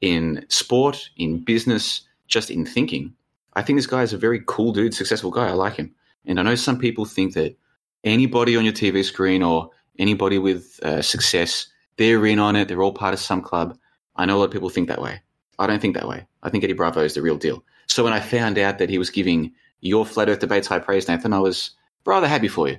in 0.00 0.44
sport, 0.48 1.10
in 1.16 1.44
business, 1.44 2.02
just 2.28 2.50
in 2.50 2.64
thinking, 2.64 3.14
I 3.54 3.62
think 3.62 3.78
this 3.78 3.86
guy 3.86 4.02
is 4.02 4.12
a 4.12 4.18
very 4.18 4.42
cool 4.46 4.72
dude, 4.72 4.94
successful 4.94 5.30
guy. 5.30 5.48
I 5.48 5.52
like 5.52 5.76
him. 5.76 5.94
And 6.24 6.40
I 6.40 6.42
know 6.42 6.54
some 6.54 6.78
people 6.78 7.04
think 7.04 7.34
that 7.34 7.56
anybody 8.04 8.56
on 8.56 8.64
your 8.64 8.72
TV 8.72 9.04
screen 9.04 9.42
or 9.42 9.70
anybody 9.98 10.38
with 10.38 10.80
uh, 10.82 11.02
success, 11.02 11.66
they're 11.98 12.24
in 12.26 12.38
on 12.38 12.56
it. 12.56 12.68
They're 12.68 12.82
all 12.82 12.92
part 12.92 13.14
of 13.14 13.20
some 13.20 13.42
club. 13.42 13.76
I 14.16 14.24
know 14.24 14.36
a 14.36 14.38
lot 14.38 14.44
of 14.46 14.50
people 14.50 14.70
think 14.70 14.88
that 14.88 15.02
way. 15.02 15.20
I 15.58 15.66
don't 15.66 15.80
think 15.80 15.94
that 15.94 16.08
way. 16.08 16.26
I 16.42 16.48
think 16.48 16.64
Eddie 16.64 16.72
Bravo 16.72 17.00
is 17.00 17.14
the 17.14 17.22
real 17.22 17.36
deal. 17.36 17.62
So 17.92 18.04
when 18.04 18.14
I 18.14 18.20
found 18.20 18.58
out 18.58 18.78
that 18.78 18.88
he 18.88 18.96
was 18.96 19.10
giving 19.10 19.52
your 19.82 20.06
Flat 20.06 20.30
Earth 20.30 20.38
debates 20.38 20.66
high 20.66 20.78
praise, 20.78 21.08
Nathan, 21.08 21.34
I 21.34 21.40
was 21.40 21.72
rather 22.06 22.26
happy 22.26 22.48
for 22.48 22.66
you. 22.66 22.78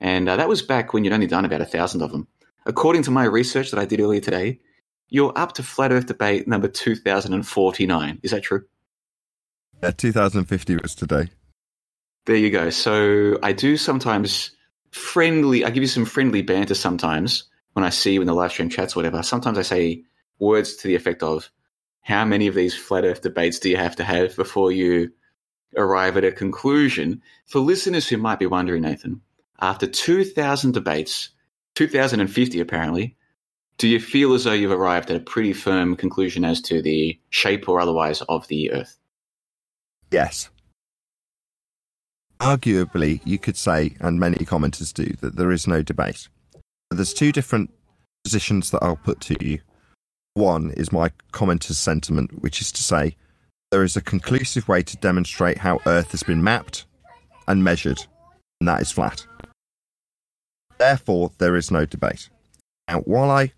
And 0.00 0.28
uh, 0.28 0.36
that 0.36 0.50
was 0.50 0.60
back 0.60 0.92
when 0.92 1.02
you'd 1.02 1.14
only 1.14 1.26
done 1.26 1.46
about 1.46 1.62
a 1.62 1.64
thousand 1.64 2.02
of 2.02 2.12
them. 2.12 2.28
According 2.66 3.04
to 3.04 3.10
my 3.10 3.24
research 3.24 3.70
that 3.70 3.80
I 3.80 3.86
did 3.86 4.00
earlier 4.00 4.20
today, 4.20 4.60
you're 5.08 5.32
up 5.34 5.54
to 5.54 5.62
Flat 5.62 5.92
Earth 5.92 6.04
debate 6.04 6.46
number 6.46 6.68
2049. 6.68 8.20
Is 8.22 8.32
that 8.32 8.42
true? 8.42 8.66
Yeah, 9.82 9.92
2050 9.92 10.76
was 10.76 10.94
today. 10.94 11.30
There 12.26 12.36
you 12.36 12.50
go. 12.50 12.68
So 12.68 13.38
I 13.42 13.54
do 13.54 13.78
sometimes 13.78 14.50
friendly, 14.90 15.64
I 15.64 15.70
give 15.70 15.82
you 15.82 15.88
some 15.88 16.04
friendly 16.04 16.42
banter 16.42 16.74
sometimes 16.74 17.44
when 17.72 17.84
I 17.86 17.88
see 17.88 18.12
you 18.12 18.20
in 18.20 18.26
the 18.26 18.34
live 18.34 18.52
stream 18.52 18.68
chats 18.68 18.94
or 18.94 18.98
whatever. 18.98 19.22
Sometimes 19.22 19.56
I 19.56 19.62
say 19.62 20.04
words 20.38 20.76
to 20.76 20.88
the 20.88 20.96
effect 20.96 21.22
of, 21.22 21.50
how 22.02 22.24
many 22.24 22.46
of 22.46 22.54
these 22.54 22.76
flat 22.76 23.04
earth 23.04 23.22
debates 23.22 23.58
do 23.58 23.70
you 23.70 23.76
have 23.76 23.96
to 23.96 24.04
have 24.04 24.34
before 24.36 24.72
you 24.72 25.12
arrive 25.76 26.16
at 26.16 26.24
a 26.24 26.32
conclusion? 26.32 27.22
For 27.46 27.60
listeners 27.60 28.08
who 28.08 28.16
might 28.16 28.38
be 28.38 28.46
wondering, 28.46 28.82
Nathan, 28.82 29.20
after 29.60 29.86
2,000 29.86 30.72
debates, 30.72 31.30
2,050 31.74 32.60
apparently, 32.60 33.16
do 33.78 33.88
you 33.88 34.00
feel 34.00 34.34
as 34.34 34.44
though 34.44 34.52
you've 34.52 34.70
arrived 34.70 35.10
at 35.10 35.16
a 35.16 35.24
pretty 35.24 35.52
firm 35.52 35.96
conclusion 35.96 36.44
as 36.44 36.60
to 36.62 36.82
the 36.82 37.18
shape 37.30 37.68
or 37.68 37.80
otherwise 37.80 38.20
of 38.22 38.46
the 38.48 38.72
earth? 38.72 38.98
Yes. 40.10 40.50
Arguably, 42.40 43.20
you 43.24 43.38
could 43.38 43.56
say, 43.56 43.96
and 44.00 44.18
many 44.18 44.36
commenters 44.38 44.92
do, 44.92 45.14
that 45.20 45.36
there 45.36 45.52
is 45.52 45.66
no 45.66 45.82
debate. 45.82 46.28
There's 46.90 47.14
two 47.14 47.32
different 47.32 47.70
positions 48.24 48.70
that 48.70 48.82
I'll 48.82 48.96
put 48.96 49.20
to 49.22 49.36
you. 49.44 49.60
One 50.34 50.70
is 50.72 50.92
my 50.92 51.10
commenter's 51.32 51.78
sentiment, 51.78 52.42
which 52.42 52.60
is 52.60 52.70
to 52.72 52.82
say, 52.82 53.16
there 53.70 53.82
is 53.82 53.96
a 53.96 54.00
conclusive 54.00 54.68
way 54.68 54.82
to 54.82 54.96
demonstrate 54.96 55.58
how 55.58 55.80
Earth 55.86 56.10
has 56.12 56.22
been 56.22 56.42
mapped 56.42 56.86
and 57.46 57.62
measured, 57.64 58.06
and 58.60 58.68
that 58.68 58.82
is 58.82 58.90
flat. 58.90 59.26
Therefore, 60.78 61.30
there 61.38 61.56
is 61.56 61.70
no 61.70 61.84
debate. 61.84 62.28
Now, 62.88 63.00
while 63.00 63.30
I 63.30 63.52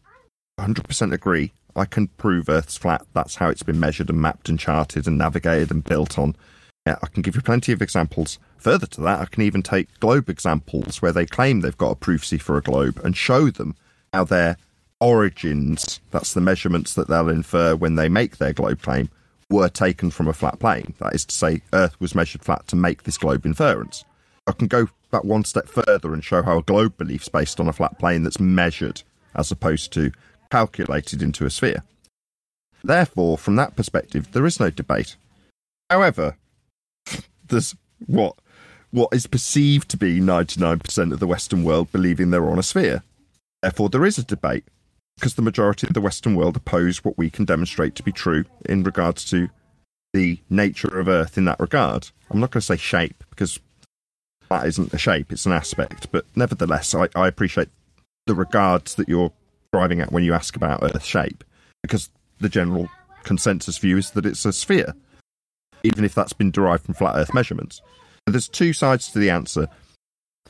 100% 0.59 1.13
agree, 1.13 1.53
I 1.75 1.85
can 1.85 2.09
prove 2.09 2.49
Earth's 2.49 2.77
flat. 2.77 3.07
That's 3.15 3.37
how 3.37 3.49
it's 3.49 3.63
been 3.63 3.81
measured 3.81 4.11
and 4.11 4.21
mapped 4.21 4.49
and 4.49 4.59
charted 4.59 5.07
and 5.07 5.17
navigated 5.17 5.71
and 5.71 5.85
built 5.85 6.19
on. 6.19 6.37
Yeah, 6.87 6.97
I 7.03 7.07
can 7.07 7.23
give 7.23 7.37
you 7.37 7.43
plenty 7.43 7.73
of 7.73 7.81
examples. 7.81 8.39
Further 8.59 8.87
to 8.87 9.01
that, 9.03 9.21
I 9.21 9.25
can 9.27 9.43
even 9.43 9.63
take 9.63 10.01
globe 10.01 10.29
examples 10.29 11.01
where 11.01 11.13
they 11.13 11.27
claim 11.27 11.61
they've 11.61 11.77
got 11.79 11.93
a 11.93 11.97
proofsy 11.97 12.41
for 12.41 12.57
a 12.59 12.63
globe 12.63 13.01
and 13.05 13.17
show 13.17 13.51
them 13.51 13.77
how 14.13 14.25
their 14.25 14.57
origins, 15.03 16.01
that's 16.13 16.33
the 16.33 16.41
measurements 16.41 16.95
that 16.95 17.09
they'll 17.09 17.29
infer 17.29 17.75
when 17.75 17.97
they 17.97 18.09
make 18.09 18.39
their 18.39 18.53
globe 18.53 18.81
claim, 18.81 19.11
were 19.51 19.69
taken 19.69 20.11
from 20.11 20.29
a 20.29 20.33
flat 20.33 20.61
plane. 20.61 20.95
That 20.99 21.15
is 21.15 21.25
to 21.27 21.35
say, 21.35 21.63
Earth 21.73 22.01
was 22.01 22.15
measured 22.15 22.45
flat 22.45 22.67
to 22.69 22.77
make 22.77 23.03
this 23.03 23.19
globe 23.19 23.45
inference. 23.45 24.05
I 24.47 24.53
can 24.53 24.69
go 24.69 24.89
back 25.11 25.25
one 25.25 25.45
step 25.45 25.69
further 25.69 26.15
and 26.15 26.25
show 26.25 26.43
how 26.43 26.59
a 26.59 26.63
globe 26.63 26.97
belief's 26.97 27.29
based 27.29 27.61
on 27.61 27.69
a 27.69 27.73
flat 27.73 27.99
plane 27.99 28.23
that's 28.23 28.41
measured 28.41 29.03
as 29.35 29.51
opposed 29.51 29.93
to 29.93 30.13
calculated 30.51 31.21
into 31.21 31.45
a 31.45 31.51
sphere. 31.51 31.83
Therefore, 32.85 33.39
from 33.39 33.57
that 33.57 33.77
perspective, 33.77 34.33
there 34.33 34.47
is 34.47 34.61
no 34.61 34.71
debate. 34.71 35.17
However, 35.91 36.37
there's 37.49 37.75
what 38.07 38.37
what 38.91 39.09
is 39.13 39.27
perceived 39.27 39.89
to 39.89 39.97
be 39.97 40.21
99% 40.21 41.13
of 41.13 41.19
the 41.19 41.27
Western 41.27 41.65
world 41.65 41.91
believing 41.91 42.31
they're 42.31 42.51
on 42.51 42.59
a 42.59 42.63
sphere. 42.63 43.03
Therefore, 43.63 43.89
there 43.89 44.05
is 44.05 44.19
a 44.19 44.25
debate. 44.25 44.65
Because 45.17 45.35
the 45.35 45.43
majority 45.43 45.87
of 45.87 45.95
the 45.95 46.01
Western 46.01 46.35
world 46.35 46.57
oppose 46.57 47.05
what 47.05 47.19
we 47.19 47.31
can 47.31 47.45
demonstrate 47.45 47.95
to 47.95 48.03
be 48.03 48.13
true 48.13 48.45
in 48.67 48.83
regards 48.83 49.25
to 49.27 49.49
the 50.13 50.39
nature 50.51 50.99
of 50.99 51.09
Earth 51.09 51.39
in 51.39 51.45
that 51.47 51.61
regard. 51.61 52.11
I'm 52.31 52.41
not 52.41 52.51
going 52.51 52.61
to 52.61 52.67
say 52.67 52.77
shape 52.77 53.25
because 53.31 53.59
that 54.49 54.67
isn't 54.67 54.93
a 54.93 54.99
shape, 54.99 55.33
it's 55.33 55.47
an 55.47 55.53
aspect. 55.53 56.09
But 56.13 56.27
nevertheless, 56.37 56.95
I, 56.95 57.09
I 57.15 57.29
appreciate 57.29 57.69
the 58.27 58.35
regards 58.35 58.95
that 58.97 59.09
you're 59.09 59.33
driving 59.73 60.01
at 60.01 60.13
when 60.13 60.25
you 60.25 60.35
ask 60.35 60.57
about 60.57 60.83
Earth 60.83 61.05
shape 61.05 61.45
because 61.83 62.11
the 62.41 62.49
general 62.49 62.89
consensus 63.25 63.79
view 63.79 63.97
is 63.97 64.11
that 64.11 64.27
it's 64.27 64.45
a 64.45 64.53
sphere, 64.53 64.95
even 65.83 66.05
if 66.05 66.15
that's 66.15 66.33
been 66.33 66.51
derived 66.51 66.85
from 66.85 66.95
flat 66.95 67.17
Earth 67.17 67.35
measurements. 67.35 67.81
There's 68.27 68.49
two 68.49 68.73
sides 68.73 69.11
to 69.13 69.19
the 69.19 69.31
answer. 69.31 69.69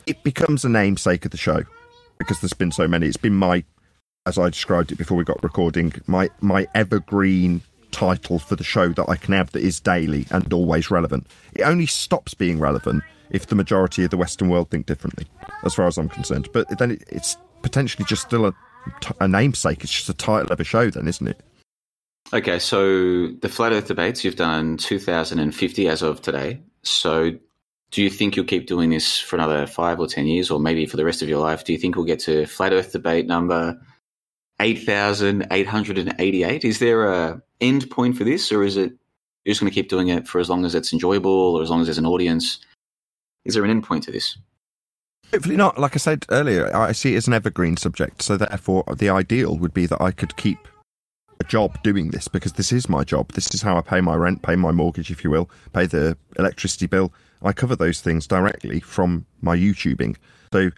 It 0.06 0.22
becomes 0.24 0.64
a 0.64 0.68
namesake 0.68 1.24
of 1.24 1.30
the 1.30 1.36
show 1.36 1.62
because 2.18 2.40
there's 2.40 2.52
been 2.52 2.72
so 2.72 2.88
many. 2.88 3.06
It's 3.06 3.16
been 3.16 3.34
my, 3.34 3.64
as 4.26 4.38
I 4.38 4.48
described 4.50 4.92
it 4.92 4.98
before 4.98 5.16
we 5.16 5.24
got 5.24 5.42
recording, 5.42 5.92
my 6.06 6.30
my 6.40 6.66
evergreen 6.74 7.62
title 7.90 8.38
for 8.38 8.56
the 8.56 8.64
show 8.64 8.88
that 8.90 9.08
I 9.08 9.16
can 9.16 9.34
have 9.34 9.52
that 9.52 9.62
is 9.62 9.80
daily 9.80 10.26
and 10.30 10.52
always 10.52 10.90
relevant. 10.90 11.26
It 11.54 11.62
only 11.62 11.86
stops 11.86 12.34
being 12.34 12.58
relevant 12.58 13.02
if 13.30 13.46
the 13.46 13.54
majority 13.54 14.04
of 14.04 14.10
the 14.10 14.16
Western 14.16 14.48
world 14.48 14.70
think 14.70 14.86
differently, 14.86 15.26
as 15.64 15.74
far 15.74 15.86
as 15.86 15.98
I'm 15.98 16.08
concerned. 16.08 16.48
But 16.52 16.78
then 16.78 16.92
it, 16.92 17.04
it's 17.08 17.36
potentially 17.62 18.04
just 18.04 18.22
still 18.22 18.46
a, 18.46 18.54
a 19.20 19.28
namesake. 19.28 19.82
It's 19.82 19.92
just 19.92 20.08
a 20.08 20.14
title 20.14 20.52
of 20.52 20.60
a 20.60 20.64
show, 20.64 20.90
then, 20.90 21.08
isn't 21.08 21.26
it? 21.26 21.40
Okay, 22.32 22.58
so 22.58 23.28
the 23.28 23.48
flat 23.48 23.72
Earth 23.72 23.88
debates 23.88 24.24
you've 24.24 24.36
done 24.36 24.76
2,050 24.78 25.88
as 25.88 26.02
of 26.02 26.22
today. 26.22 26.60
So, 26.82 27.32
do 27.90 28.02
you 28.02 28.08
think 28.08 28.36
you'll 28.36 28.46
keep 28.46 28.66
doing 28.66 28.88
this 28.88 29.18
for 29.18 29.36
another 29.36 29.66
five 29.66 30.00
or 30.00 30.06
ten 30.06 30.26
years, 30.26 30.50
or 30.50 30.58
maybe 30.58 30.86
for 30.86 30.96
the 30.96 31.04
rest 31.04 31.20
of 31.20 31.28
your 31.28 31.40
life? 31.40 31.64
Do 31.64 31.72
you 31.72 31.78
think 31.78 31.96
we'll 31.96 32.06
get 32.06 32.20
to 32.20 32.46
flat 32.46 32.72
Earth 32.72 32.92
debate 32.92 33.26
number 33.26 33.78
8,888? 34.62 36.64
Is 36.64 36.78
there 36.78 37.12
a 37.12 37.42
end 37.60 37.90
point 37.90 38.16
for 38.16 38.24
this, 38.24 38.52
or 38.52 38.62
is 38.62 38.76
it 38.76 38.92
you're 39.44 39.52
just 39.52 39.60
going 39.60 39.70
to 39.70 39.74
keep 39.74 39.88
doing 39.88 40.08
it 40.08 40.28
for 40.28 40.38
as 40.38 40.48
long 40.48 40.64
as 40.64 40.74
it's 40.74 40.92
enjoyable, 40.92 41.56
or 41.56 41.62
as 41.62 41.70
long 41.70 41.80
as 41.80 41.88
there's 41.88 41.98
an 41.98 42.06
audience? 42.06 42.60
Is 43.44 43.54
there 43.54 43.64
an 43.64 43.70
end 43.70 43.82
point 43.82 44.04
to 44.04 44.12
this? 44.12 44.38
Hopefully 45.32 45.56
not. 45.56 45.78
Like 45.78 45.96
I 45.96 45.98
said 45.98 46.24
earlier, 46.30 46.74
I 46.76 46.92
see 46.92 47.14
it 47.14 47.16
as 47.16 47.26
an 47.26 47.32
evergreen 47.32 47.76
subject. 47.76 48.22
So 48.22 48.36
therefore, 48.36 48.84
the 48.96 49.08
ideal 49.08 49.58
would 49.58 49.74
be 49.74 49.86
that 49.86 50.00
I 50.00 50.12
could 50.12 50.36
keep 50.36 50.58
a 51.40 51.44
job 51.44 51.82
doing 51.82 52.10
this 52.10 52.28
because 52.28 52.52
this 52.52 52.70
is 52.70 52.88
my 52.88 53.02
job. 53.02 53.32
This 53.32 53.52
is 53.52 53.62
how 53.62 53.76
I 53.76 53.80
pay 53.80 54.00
my 54.00 54.14
rent, 54.14 54.42
pay 54.42 54.54
my 54.54 54.70
mortgage, 54.70 55.10
if 55.10 55.24
you 55.24 55.30
will, 55.30 55.50
pay 55.72 55.86
the 55.86 56.16
electricity 56.38 56.86
bill. 56.86 57.12
I 57.42 57.52
cover 57.52 57.74
those 57.74 58.00
things 58.00 58.28
directly 58.28 58.78
from 58.78 59.26
my 59.40 59.56
YouTubing. 59.56 60.18
So 60.52 60.70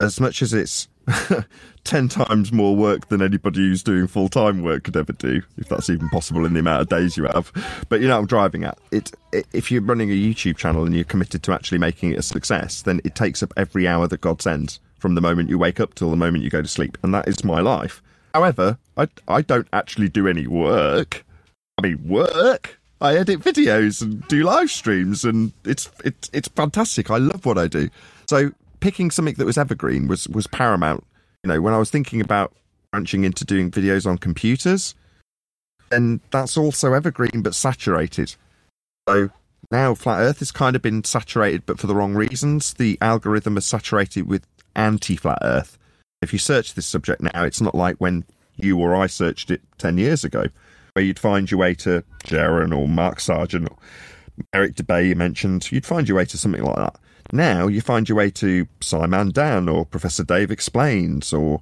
as 0.00 0.20
much 0.20 0.42
as 0.42 0.54
it's 0.54 0.86
10 1.84 2.08
times 2.08 2.52
more 2.52 2.76
work 2.76 3.08
than 3.08 3.22
anybody 3.22 3.60
who's 3.60 3.82
doing 3.82 4.06
full 4.06 4.28
time 4.28 4.62
work 4.62 4.84
could 4.84 4.96
ever 4.96 5.12
do, 5.12 5.42
if 5.56 5.68
that's 5.68 5.90
even 5.90 6.08
possible 6.10 6.44
in 6.44 6.54
the 6.54 6.60
amount 6.60 6.82
of 6.82 6.88
days 6.88 7.16
you 7.16 7.24
have. 7.24 7.52
But 7.88 8.00
you 8.00 8.08
know, 8.08 8.18
I'm 8.18 8.26
driving 8.26 8.64
at 8.64 8.78
it. 8.90 9.12
it 9.32 9.46
if 9.52 9.70
you're 9.70 9.82
running 9.82 10.10
a 10.10 10.14
YouTube 10.14 10.56
channel 10.56 10.84
and 10.84 10.94
you're 10.94 11.04
committed 11.04 11.42
to 11.44 11.52
actually 11.52 11.78
making 11.78 12.12
it 12.12 12.18
a 12.18 12.22
success, 12.22 12.82
then 12.82 13.00
it 13.04 13.14
takes 13.14 13.42
up 13.42 13.52
every 13.56 13.86
hour 13.88 14.06
that 14.08 14.20
God 14.20 14.40
sends 14.42 14.80
from 14.98 15.14
the 15.14 15.20
moment 15.20 15.48
you 15.50 15.58
wake 15.58 15.80
up 15.80 15.94
till 15.94 16.10
the 16.10 16.16
moment 16.16 16.44
you 16.44 16.50
go 16.50 16.62
to 16.62 16.68
sleep. 16.68 16.96
And 17.02 17.12
that 17.14 17.26
is 17.26 17.44
my 17.44 17.60
life. 17.60 18.02
However, 18.34 18.78
I, 18.96 19.08
I 19.28 19.42
don't 19.42 19.68
actually 19.72 20.08
do 20.08 20.26
any 20.26 20.46
work. 20.46 21.24
I 21.78 21.82
mean, 21.82 22.06
work. 22.06 22.78
I 23.00 23.16
edit 23.16 23.40
videos 23.40 24.00
and 24.00 24.26
do 24.28 24.44
live 24.44 24.70
streams, 24.70 25.24
and 25.24 25.52
it's 25.64 25.90
it's 26.04 26.30
it's 26.32 26.46
fantastic. 26.48 27.10
I 27.10 27.16
love 27.16 27.44
what 27.44 27.58
I 27.58 27.66
do. 27.66 27.90
So 28.28 28.52
picking 28.82 29.10
something 29.10 29.34
that 29.34 29.46
was 29.46 29.56
evergreen 29.56 30.08
was 30.08 30.28
was 30.28 30.46
paramount. 30.46 31.04
You 31.42 31.48
know, 31.48 31.60
when 31.62 31.72
I 31.72 31.78
was 31.78 31.90
thinking 31.90 32.20
about 32.20 32.52
branching 32.90 33.24
into 33.24 33.44
doing 33.44 33.70
videos 33.70 34.06
on 34.06 34.18
computers, 34.18 34.94
then 35.90 36.20
that's 36.30 36.56
also 36.58 36.92
evergreen 36.92 37.42
but 37.42 37.54
saturated. 37.54 38.34
So 39.08 39.30
now 39.70 39.94
Flat 39.94 40.20
Earth 40.20 40.40
has 40.40 40.52
kind 40.52 40.76
of 40.76 40.82
been 40.82 41.04
saturated, 41.04 41.64
but 41.64 41.78
for 41.78 41.86
the 41.86 41.94
wrong 41.94 42.14
reasons. 42.14 42.74
The 42.74 42.98
algorithm 43.00 43.56
is 43.56 43.64
saturated 43.64 44.26
with 44.26 44.46
anti-Flat 44.76 45.38
Earth. 45.42 45.78
If 46.20 46.32
you 46.32 46.38
search 46.38 46.74
this 46.74 46.86
subject 46.86 47.22
now, 47.22 47.44
it's 47.44 47.60
not 47.60 47.74
like 47.74 47.96
when 47.96 48.24
you 48.56 48.78
or 48.78 48.94
I 48.94 49.06
searched 49.06 49.50
it 49.50 49.62
ten 49.78 49.96
years 49.96 50.24
ago, 50.24 50.44
where 50.92 51.04
you'd 51.04 51.18
find 51.18 51.50
your 51.50 51.58
way 51.58 51.74
to 51.76 52.04
Jeran 52.24 52.76
or 52.76 52.88
Mark 52.88 53.20
Sargent 53.20 53.70
or 53.70 53.76
Eric 54.52 54.74
Dubay 54.74 55.08
you 55.08 55.14
mentioned. 55.14 55.70
You'd 55.70 55.86
find 55.86 56.08
your 56.08 56.18
way 56.18 56.24
to 56.26 56.36
something 56.36 56.62
like 56.62 56.76
that. 56.76 56.96
Now 57.30 57.68
you 57.68 57.80
find 57.80 58.08
your 58.08 58.18
way 58.18 58.30
to 58.30 58.66
SciManDan 58.80 59.72
or 59.72 59.86
Professor 59.86 60.24
Dave 60.24 60.50
Explains 60.50 61.32
or 61.32 61.60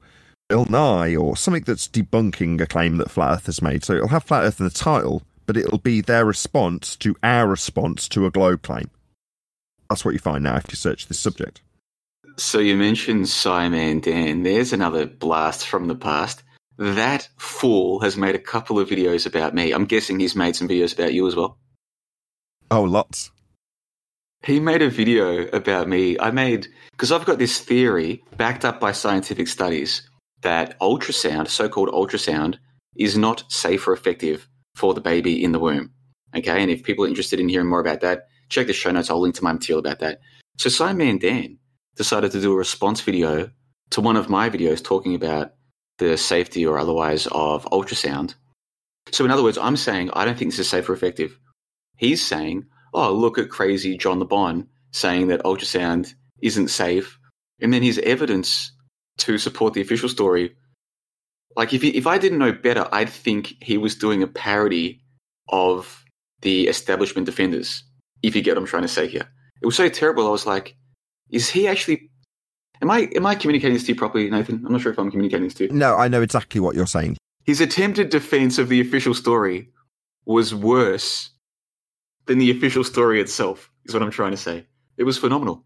Bill 0.49 0.67
Nye 0.67 1.15
or 1.15 1.37
something 1.37 1.65
that's 1.65 1.87
debunking 1.89 2.61
a 2.61 2.67
claim 2.67 2.97
that 2.97 3.11
Flat 3.11 3.33
Earth 3.33 3.47
has 3.47 3.63
made. 3.63 3.85
So 3.85 3.95
it'll 3.95 4.09
have 4.09 4.25
Flat 4.25 4.45
Earth 4.45 4.61
in 4.61 4.65
the 4.65 4.71
title, 4.71 5.23
but 5.47 5.57
it'll 5.57 5.79
be 5.79 6.01
their 6.01 6.25
response 6.25 6.97
to 6.97 7.17
our 7.23 7.47
response 7.47 8.09
to 8.09 8.27
a 8.27 8.31
globe 8.31 8.63
claim. 8.63 8.91
That's 9.89 10.05
what 10.05 10.13
you 10.13 10.19
find 10.19 10.45
now 10.45 10.57
if 10.57 10.67
you 10.71 10.77
search 10.77 11.09
this 11.09 11.19
subject. 11.19 11.61
So 12.37 12.59
you 12.59 12.77
mentioned 12.77 13.27
SciManDan. 13.27 14.45
There's 14.45 14.73
another 14.73 15.07
blast 15.07 15.67
from 15.67 15.89
the 15.89 15.95
past. 15.95 16.43
That 16.79 17.29
fool 17.37 18.01
has 18.01 18.17
made 18.17 18.35
a 18.35 18.39
couple 18.41 18.79
of 18.79 18.89
videos 18.89 19.27
about 19.27 19.55
me. 19.55 19.73
I'm 19.73 19.85
guessing 19.85 20.19
he's 20.19 20.35
made 20.35 20.57
some 20.57 20.69
videos 20.69 20.95
about 20.95 21.13
you 21.13 21.27
as 21.27 21.37
well. 21.37 21.59
Oh, 22.71 22.83
lots. 22.83 23.31
He 24.43 24.59
made 24.59 24.81
a 24.81 24.89
video 24.89 25.47
about 25.49 25.89
me. 25.89 26.19
I 26.19 26.31
made 26.31 26.69
because 26.93 27.13
I've 27.13 27.27
got 27.27 27.39
this 27.39 27.61
theory 27.61 28.23
backed 28.37 28.65
up 28.65 28.81
by 28.81 28.93
scientific 28.93 29.49
studies 29.49 30.09
that 30.41 30.79
ultrasound, 30.81 31.49
so-called 31.49 31.91
ultrasound, 31.91 32.59
is 32.97 33.19
not 33.19 33.45
safe 33.53 33.87
or 33.87 33.93
effective 33.93 34.49
for 34.75 34.95
the 34.95 35.01
baby 35.01 35.45
in 35.45 35.53
the 35.53 35.59
womb. 35.59 35.91
Okay, 36.35 36.63
and 36.63 36.71
if 36.71 36.83
people 36.83 37.05
are 37.05 37.09
interested 37.09 37.39
in 37.39 37.49
hearing 37.49 37.69
more 37.69 37.81
about 37.81 38.01
that, 38.01 38.29
check 38.49 38.67
the 38.67 38.73
show 38.73 38.91
notes. 38.91 39.11
I'll 39.11 39.21
link 39.21 39.35
to 39.35 39.45
my 39.45 39.53
material 39.53 39.81
about 39.81 39.99
that. 39.99 40.21
So 40.57 40.71
SciManDan 40.71 41.59
decided 41.97 42.33
to 42.33 42.41
do 42.41 42.53
a 42.53 42.57
response 42.57 43.03
video 43.03 43.51
to 43.91 44.01
one 44.01 44.17
of 44.17 44.31
my 44.31 44.49
videos 44.49 44.83
talking 44.83 45.15
about 45.15 45.53
the 45.99 46.17
safety 46.17 46.65
or 46.65 46.79
otherwise 46.79 47.27
of 47.31 47.65
ultrasound. 47.67 48.35
So 49.13 49.25
in 49.25 49.31
other 49.31 49.43
words, 49.43 49.59
I'm 49.59 49.77
saying 49.77 50.11
I 50.15 50.25
don't 50.25 50.39
think 50.39 50.53
this 50.53 50.61
is 50.61 50.69
safe 50.69 50.89
or 50.89 50.95
effective. 50.95 51.39
He's 51.97 52.27
saying 52.27 52.67
oh, 52.93 53.13
look 53.13 53.39
at 53.39 53.51
crazy 53.51 53.97
John 53.97 54.19
Le 54.19 54.25
Bon 54.25 54.67
saying 54.93 55.29
that 55.29 55.43
ultrasound 55.43 56.15
isn't 56.43 56.69
safe. 56.69 57.19
And 57.61 57.73
then 57.73 57.83
his 57.83 57.99
evidence 57.99 58.73
to 59.19 59.39
support 59.39 59.75
the 59.75 59.81
official 59.81 60.09
story. 60.09 60.57
Like, 61.57 61.75
if, 61.75 61.83
he, 61.83 61.91
if 61.91 62.07
I 62.07 62.19
didn't 62.19 62.39
know 62.39 62.53
better, 62.53 62.89
I'd 62.93 63.11
think 63.11 63.55
he 63.63 63.77
was 63.77 63.95
doing 63.95 64.23
a 64.23 64.27
parody 64.27 65.03
of 65.49 66.05
the 66.43 66.69
establishment 66.69 67.27
defenders, 67.27 67.85
if 68.23 68.35
you 68.35 68.43
get 68.43 68.53
what 68.53 68.63
I'm 68.63 68.67
trying 68.67 68.83
to 68.83 68.89
say 68.89 69.09
here. 69.09 69.29
It 69.61 69.67
was 69.67 69.77
so 69.77 69.89
terrible. 69.89 70.27
I 70.27 70.31
was 70.31 70.47
like, 70.47 70.77
is 71.31 71.51
he 71.51 71.69
actually. 71.69 72.11
Am 72.83 72.91
I 72.91 73.11
am 73.15 73.27
I 73.27 73.35
communicating 73.35 73.75
this 73.75 73.83
to 73.85 73.93
you 73.93 73.99
properly, 73.99 74.31
Nathan? 74.31 74.65
I'm 74.65 74.73
not 74.73 74.81
sure 74.81 74.91
if 74.91 74.99
I'm 74.99 75.11
communicating 75.11 75.45
this 75.45 75.55
to 75.55 75.65
you. 75.65 75.71
No, 75.71 75.97
I 75.97 76.09
know 76.09 76.23
exactly 76.23 76.61
what 76.61 76.75
you're 76.75 76.87
saying. 76.87 77.19
His 77.45 77.61
attempted 77.61 78.09
defense 78.09 78.59
of 78.59 78.71
the 78.71 78.81
official 78.81 79.13
story 79.13 79.69
was 80.25 80.55
worse 80.55 81.31
than 82.31 82.39
the 82.39 82.53
official 82.53 82.85
story 82.85 83.21
itself, 83.21 83.73
is 83.87 83.93
what 83.93 84.05
I'm 84.05 84.11
trying 84.13 84.31
to 84.31 84.37
say. 84.37 84.65
It 84.97 85.03
was 85.03 85.19
phenomenal. 85.19 85.65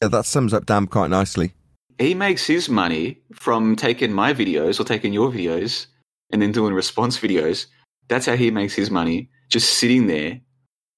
Yeah, 0.00 0.08
that 0.08 0.24
sums 0.24 0.54
up 0.54 0.64
Dan 0.64 0.86
quite 0.86 1.10
nicely. 1.10 1.52
He 1.98 2.14
makes 2.14 2.46
his 2.46 2.70
money 2.70 3.18
from 3.34 3.76
taking 3.76 4.10
my 4.10 4.32
videos 4.32 4.80
or 4.80 4.84
taking 4.84 5.12
your 5.12 5.30
videos 5.30 5.88
and 6.30 6.40
then 6.40 6.50
doing 6.50 6.72
response 6.72 7.18
videos. 7.18 7.66
That's 8.08 8.24
how 8.24 8.36
he 8.36 8.50
makes 8.50 8.72
his 8.72 8.90
money, 8.90 9.28
just 9.50 9.74
sitting 9.74 10.06
there 10.06 10.40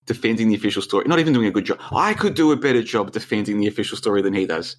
defending 0.06 0.48
the 0.48 0.54
official 0.54 0.80
story, 0.80 1.06
not 1.08 1.18
even 1.18 1.32
doing 1.32 1.48
a 1.48 1.50
good 1.50 1.64
job. 1.64 1.80
I 1.90 2.14
could 2.14 2.34
do 2.34 2.52
a 2.52 2.56
better 2.56 2.84
job 2.84 3.10
defending 3.10 3.58
the 3.58 3.66
official 3.66 3.96
story 3.96 4.22
than 4.22 4.32
he 4.32 4.46
does. 4.46 4.76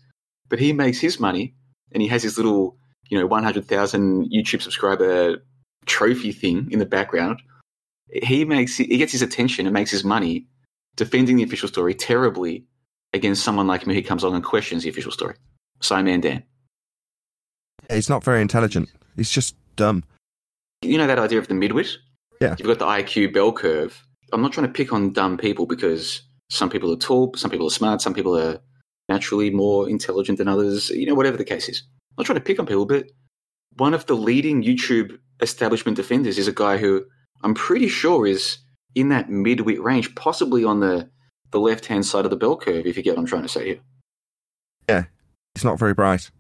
But 0.48 0.60
he 0.60 0.72
makes 0.72 1.02
his 1.02 1.20
money 1.20 1.56
and 1.92 2.02
he 2.02 2.08
has 2.08 2.24
his 2.24 2.38
little, 2.38 2.78
you 3.10 3.20
know, 3.20 3.28
100,000 3.28 4.32
YouTube 4.32 4.62
subscriber 4.62 5.44
trophy 5.86 6.32
thing 6.32 6.70
in 6.72 6.80
the 6.80 6.86
background 6.86 7.42
he 8.12 8.46
makes 8.46 8.78
he 8.78 8.98
gets 8.98 9.12
his 9.12 9.22
attention 9.22 9.66
and 9.66 9.74
makes 9.74 9.92
his 9.92 10.04
money 10.04 10.48
defending 10.96 11.36
the 11.38 11.44
official 11.44 11.68
story 11.68 11.94
terribly 11.94 12.66
against 13.14 13.44
someone 13.44 13.68
like 13.68 13.88
me 13.88 13.96
who 13.96 14.02
comes 14.02 14.24
along 14.24 14.36
and 14.36 14.44
questions 14.44 14.84
the 14.84 14.90
official 14.90 15.12
story. 15.12 15.36
SciManDan. 15.82 16.44
He's 17.90 18.10
not 18.10 18.24
very 18.24 18.42
intelligent. 18.42 18.90
He's 19.16 19.30
just 19.30 19.56
dumb. 19.76 20.04
You 20.82 20.98
know 20.98 21.08
that 21.08 21.20
idea 21.20 21.40
of 21.40 21.48
the 21.48 21.54
midwit? 21.54 21.96
Yeah. 22.42 22.56
You've 22.58 22.68
got 22.68 22.80
the 22.80 22.86
IQ 22.86 23.34
bell 23.34 23.52
curve. 23.52 24.06
I'm 24.34 24.42
not 24.42 24.54
trying 24.54 24.68
to 24.68 24.74
pick 24.74 24.92
on 24.92 25.14
dumb 25.14 25.38
people 25.38 25.66
because 25.66 26.22
some 26.50 26.70
people 26.70 26.92
are 26.92 26.98
tall, 26.98 27.34
some 27.36 27.52
people 27.52 27.68
are 27.68 27.72
smart, 27.72 28.02
some 28.02 28.14
people 28.14 28.38
are 28.38 28.60
naturally 29.08 29.50
more 29.50 29.90
intelligent 29.90 30.38
than 30.38 30.48
others, 30.48 30.90
you 30.90 31.06
know, 31.06 31.16
whatever 31.16 31.38
the 31.38 31.46
case 31.46 31.70
is. 31.70 31.84
I'm 32.12 32.22
not 32.24 32.26
trying 32.26 32.40
to 32.40 32.44
pick 32.44 32.60
on 32.60 32.66
people, 32.66 32.86
but 32.86 33.12
one 33.78 33.94
of 33.94 34.06
the 34.06 34.16
leading 34.16 34.64
YouTube 34.64 35.18
establishment 35.42 35.98
defenders 35.98 36.38
is 36.38 36.48
a 36.48 36.54
guy 36.54 36.78
who 36.78 37.06
I'm 37.44 37.54
pretty 37.54 37.88
sure 37.88 38.26
is 38.26 38.58
in 38.96 39.10
that 39.10 39.30
midwit 39.30 39.82
range, 39.82 40.16
possibly 40.16 40.64
on 40.64 40.80
the, 40.80 41.10
the 41.52 41.60
left 41.60 41.86
hand 41.86 42.06
side 42.06 42.26
of 42.26 42.32
the 42.32 42.38
bell 42.38 42.58
curve, 42.58 42.86
if 42.86 42.98
you 42.98 43.04
get 43.04 43.12
what 43.12 43.20
I'm 43.20 43.26
trying 43.26 43.44
to 43.44 43.50
say 43.50 43.66
here. 43.66 43.80
Yeah, 44.90 45.04
he's 45.54 45.64
not 45.64 45.80
very 45.80 45.94
bright. 45.94 46.32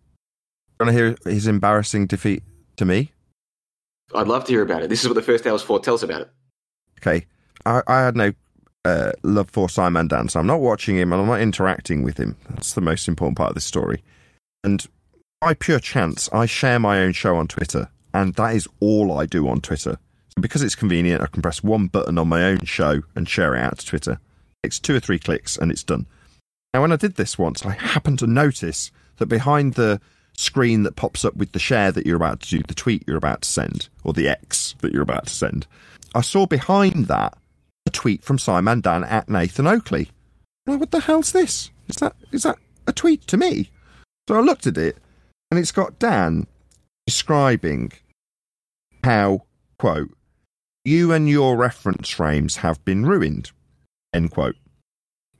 Want 0.79 0.89
to 0.89 0.93
hear 0.93 1.15
his 1.25 1.47
embarrassing 1.47 2.07
defeat 2.07 2.43
to 2.77 2.85
me? 2.85 3.11
I'd 4.13 4.27
love 4.27 4.45
to 4.45 4.51
hear 4.51 4.61
about 4.61 4.83
it. 4.83 4.89
This 4.89 5.01
is 5.01 5.07
what 5.07 5.15
the 5.15 5.21
first 5.21 5.45
hour's 5.47 5.61
for. 5.61 5.79
Tell 5.79 5.95
us 5.95 6.03
about 6.03 6.21
it. 6.21 6.29
Okay, 6.99 7.25
I, 7.65 7.81
I 7.87 8.01
had 8.01 8.15
no 8.15 8.33
uh, 8.83 9.11
love 9.23 9.49
for 9.49 9.67
SciManDan, 9.67 10.29
so 10.29 10.39
I'm 10.39 10.47
not 10.47 10.61
watching 10.61 10.97
him 10.97 11.11
and 11.11 11.21
I'm 11.21 11.27
not 11.27 11.41
interacting 11.41 12.03
with 12.03 12.17
him. 12.17 12.37
That's 12.49 12.73
the 12.73 12.81
most 12.81 13.07
important 13.07 13.37
part 13.37 13.49
of 13.49 13.55
this 13.55 13.65
story. 13.65 14.03
And 14.63 14.85
by 15.41 15.53
pure 15.53 15.79
chance, 15.79 16.29
I 16.31 16.45
share 16.45 16.79
my 16.79 16.99
own 16.99 17.13
show 17.13 17.35
on 17.35 17.47
Twitter, 17.47 17.89
and 18.13 18.33
that 18.35 18.55
is 18.55 18.67
all 18.79 19.17
I 19.17 19.25
do 19.25 19.47
on 19.47 19.61
Twitter. 19.61 19.97
Because 20.39 20.61
it's 20.61 20.75
convenient, 20.75 21.21
I 21.21 21.27
can 21.27 21.41
press 21.41 21.63
one 21.63 21.87
button 21.87 22.17
on 22.17 22.27
my 22.27 22.43
own 22.43 22.59
show 22.65 23.01
and 23.15 23.27
share 23.27 23.55
it 23.55 23.61
out 23.61 23.79
to 23.79 23.85
Twitter. 23.85 24.19
It's 24.63 24.79
two 24.79 24.95
or 24.95 24.99
three 24.99 25.19
clicks 25.19 25.57
and 25.57 25.71
it's 25.71 25.83
done. 25.83 26.05
Now, 26.73 26.81
when 26.81 26.91
I 26.91 26.97
did 26.97 27.15
this 27.15 27.37
once, 27.37 27.65
I 27.65 27.71
happened 27.71 28.19
to 28.19 28.27
notice 28.27 28.91
that 29.17 29.27
behind 29.27 29.75
the 29.75 30.01
screen 30.37 30.83
that 30.83 30.97
pops 30.97 31.23
up 31.23 31.35
with 31.35 31.53
the 31.53 31.59
share 31.59 31.91
that 31.91 32.05
you're 32.05 32.17
about 32.17 32.41
to 32.41 32.49
do, 32.49 32.63
the 32.67 32.73
tweet 32.73 33.05
you're 33.07 33.15
about 33.15 33.43
to 33.43 33.49
send, 33.49 33.87
or 34.03 34.11
the 34.11 34.27
X 34.27 34.75
that 34.81 34.91
you're 34.91 35.01
about 35.01 35.27
to 35.27 35.33
send, 35.33 35.67
I 36.13 36.21
saw 36.21 36.45
behind 36.45 37.05
that 37.05 37.37
a 37.85 37.89
tweet 37.91 38.23
from 38.23 38.37
SciManDan 38.37 39.09
at 39.09 39.29
Nathan 39.29 39.67
Oakley. 39.67 40.09
Now, 40.65 40.77
what 40.77 40.91
the 40.91 40.99
hell's 40.99 41.31
this? 41.31 41.71
Is 41.87 41.97
that 41.97 42.15
is 42.31 42.43
that 42.43 42.57
a 42.87 42.91
tweet 42.91 43.27
to 43.27 43.37
me? 43.37 43.69
So 44.27 44.35
I 44.35 44.39
looked 44.39 44.67
at 44.67 44.77
it, 44.77 44.97
and 45.51 45.59
it's 45.59 45.71
got 45.71 45.99
Dan 45.99 46.47
describing 47.05 47.91
how 49.03 49.43
quote 49.77 50.11
you 50.85 51.11
and 51.11 51.27
your 51.27 51.57
reference 51.57 52.09
frames 52.09 52.57
have 52.57 52.83
been 52.85 53.05
ruined 53.05 53.51
end 54.15 54.31
quote. 54.31 54.55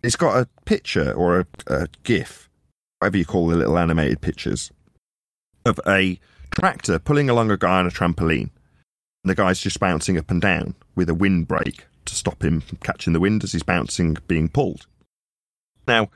It's 0.03 0.17
got 0.17 0.37
a 0.37 0.47
picture 0.65 1.11
or 1.13 1.39
a, 1.39 1.45
a 1.67 1.87
GIF, 2.03 2.49
whatever 2.99 3.17
you 3.17 3.25
call 3.25 3.47
the 3.47 3.55
little 3.55 3.77
animated 3.77 4.21
pictures, 4.21 4.71
of 5.65 5.79
a 5.87 6.19
tractor 6.51 6.99
pulling 6.99 7.29
along 7.29 7.49
a 7.49 7.57
guy 7.57 7.79
on 7.79 7.87
a 7.87 7.91
trampoline. 7.91 8.49
And 9.23 9.31
the 9.31 9.35
guy's 9.35 9.59
just 9.59 9.79
bouncing 9.79 10.17
up 10.17 10.29
and 10.29 10.41
down 10.41 10.75
with 10.95 11.09
a 11.09 11.15
windbreak 11.15 11.85
to 12.05 12.15
stop 12.15 12.43
him 12.43 12.61
from 12.61 12.77
catching 12.79 13.13
the 13.13 13.19
wind 13.19 13.43
as 13.43 13.53
he's 13.53 13.63
bouncing, 13.63 14.17
being 14.27 14.49
pulled. 14.49 14.85
Now, 15.87 16.09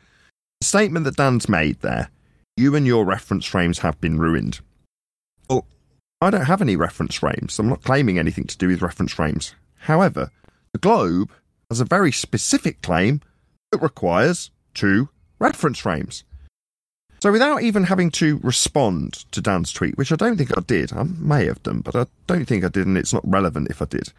the 0.60 0.66
statement 0.66 1.06
that 1.06 1.18
Dan's 1.18 1.50
made 1.50 1.80
there, 1.80 2.10
you 2.56 2.76
and 2.76 2.86
your 2.86 3.06
reference 3.06 3.46
frames 3.46 3.80
have 3.80 4.00
been 4.00 4.20
ruined. 4.20 4.60
Well, 5.50 5.66
I 6.22 6.30
don't 6.30 6.46
have 6.46 6.62
any 6.62 6.76
reference 6.76 7.16
frames. 7.16 7.58
I'm 7.60 7.70
not 7.70 7.84
claiming 7.84 8.20
anything 8.20 8.46
to 8.46 8.58
do 8.58 8.68
with 8.68 8.82
reference 8.82 9.14
frames. 9.14 9.56
However, 9.78 10.32
the 10.74 10.80
Globe 10.80 11.32
has 11.70 11.80
a 11.80 11.86
very 11.86 12.12
specific 12.12 12.82
claim 12.82 13.22
that 13.72 13.82
requires 13.82 14.52
two 14.74 15.10
reference 15.40 15.80
frames. 15.80 16.24
So 17.22 17.32
without 17.32 17.64
even 17.64 17.84
having 17.84 18.12
to 18.12 18.40
respond 18.44 19.14
to 19.32 19.42
Dan's 19.42 19.74
tweet, 19.74 19.98
which 19.98 20.12
I 20.12 20.16
don't 20.16 20.38
think 20.38 20.58
I 20.58 20.62
did, 20.62 20.94
I 20.94 21.04
may 21.04 21.46
have 21.46 21.62
done, 21.64 21.82
but 21.82 21.96
I 21.96 22.06
don't 22.28 22.46
think 22.46 22.64
I 22.64 22.70
did, 22.70 22.88
and 22.88 22.98
it's 22.98 23.14
not 23.14 23.30
relevant 23.30 23.70
if 23.70 23.82
I 23.82 23.86
did. 23.86 24.14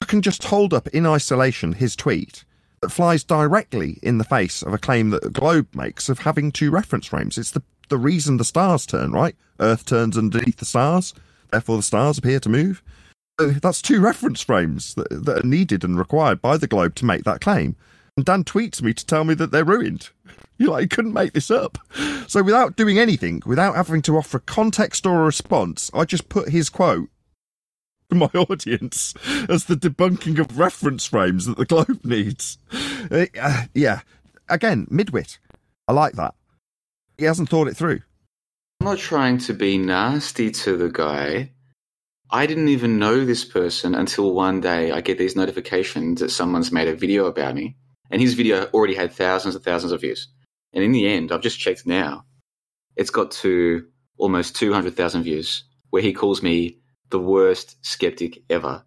I 0.00 0.04
can 0.04 0.20
just 0.20 0.44
hold 0.44 0.74
up 0.74 0.88
in 0.88 1.06
isolation 1.06 1.74
his 1.74 1.94
tweet 1.94 2.44
that 2.80 2.90
flies 2.90 3.22
directly 3.22 4.00
in 4.02 4.18
the 4.18 4.24
face 4.24 4.62
of 4.62 4.74
a 4.74 4.78
claim 4.78 5.10
that 5.10 5.22
the 5.22 5.30
Globe 5.30 5.68
makes 5.74 6.08
of 6.08 6.20
having 6.20 6.50
two 6.50 6.72
reference 6.72 7.06
frames. 7.06 7.38
It's 7.38 7.52
the, 7.52 7.62
the 7.92 7.98
reason 7.98 8.38
the 8.38 8.44
stars 8.44 8.86
turn, 8.86 9.12
right? 9.12 9.36
Earth 9.60 9.84
turns 9.84 10.16
underneath 10.16 10.56
the 10.56 10.64
stars, 10.64 11.12
therefore 11.50 11.76
the 11.76 11.82
stars 11.82 12.16
appear 12.16 12.40
to 12.40 12.48
move. 12.48 12.82
So 13.38 13.50
that's 13.50 13.82
two 13.82 14.00
reference 14.00 14.40
frames 14.40 14.94
that, 14.94 15.10
that 15.10 15.44
are 15.44 15.46
needed 15.46 15.84
and 15.84 15.98
required 15.98 16.40
by 16.40 16.56
the 16.56 16.66
Globe 16.66 16.94
to 16.96 17.04
make 17.04 17.24
that 17.24 17.42
claim. 17.42 17.76
And 18.16 18.24
Dan 18.24 18.44
tweets 18.44 18.80
me 18.80 18.94
to 18.94 19.04
tell 19.04 19.24
me 19.24 19.34
that 19.34 19.50
they're 19.50 19.64
ruined. 19.64 20.08
You 20.58 20.70
like 20.70 20.82
he 20.82 20.88
couldn't 20.88 21.14
make 21.14 21.32
this 21.32 21.50
up. 21.50 21.76
So 22.28 22.40
without 22.42 22.76
doing 22.76 22.96
anything, 22.96 23.42
without 23.44 23.74
having 23.74 24.00
to 24.02 24.16
offer 24.16 24.36
a 24.36 24.40
context 24.40 25.06
or 25.06 25.22
a 25.22 25.24
response, 25.24 25.90
I 25.92 26.04
just 26.04 26.28
put 26.28 26.50
his 26.50 26.68
quote 26.68 27.08
to 28.10 28.14
my 28.14 28.26
audience 28.34 29.12
as 29.48 29.64
the 29.64 29.74
debunking 29.74 30.38
of 30.38 30.58
reference 30.58 31.06
frames 31.06 31.46
that 31.46 31.56
the 31.56 31.64
Globe 31.64 32.00
needs. 32.04 32.58
Uh, 33.10 33.26
yeah, 33.74 34.02
again, 34.48 34.86
midwit. 34.86 35.38
I 35.88 35.94
like 35.94 36.12
that. 36.12 36.34
He 37.22 37.26
hasn't 37.26 37.50
thought 37.50 37.68
it 37.68 37.76
through. 37.76 38.00
I'm 38.80 38.86
not 38.86 38.98
trying 38.98 39.38
to 39.38 39.54
be 39.54 39.78
nasty 39.78 40.50
to 40.50 40.76
the 40.76 40.88
guy. 40.88 41.52
I 42.28 42.46
didn't 42.46 42.66
even 42.66 42.98
know 42.98 43.24
this 43.24 43.44
person 43.44 43.94
until 43.94 44.34
one 44.34 44.60
day 44.60 44.90
I 44.90 45.02
get 45.02 45.18
these 45.18 45.36
notifications 45.36 46.18
that 46.18 46.32
someone's 46.32 46.72
made 46.72 46.88
a 46.88 46.96
video 46.96 47.26
about 47.26 47.54
me. 47.54 47.76
And 48.10 48.20
his 48.20 48.34
video 48.34 48.64
already 48.74 48.96
had 48.96 49.12
thousands 49.12 49.54
and 49.54 49.62
thousands 49.62 49.92
of 49.92 50.00
views. 50.00 50.26
And 50.72 50.82
in 50.82 50.90
the 50.90 51.06
end, 51.06 51.30
I've 51.30 51.42
just 51.42 51.60
checked 51.60 51.86
now, 51.86 52.24
it's 52.96 53.10
got 53.10 53.30
to 53.42 53.86
almost 54.18 54.56
200,000 54.56 55.22
views, 55.22 55.62
where 55.90 56.02
he 56.02 56.12
calls 56.12 56.42
me 56.42 56.78
the 57.10 57.20
worst 57.20 57.76
skeptic 57.86 58.42
ever. 58.50 58.84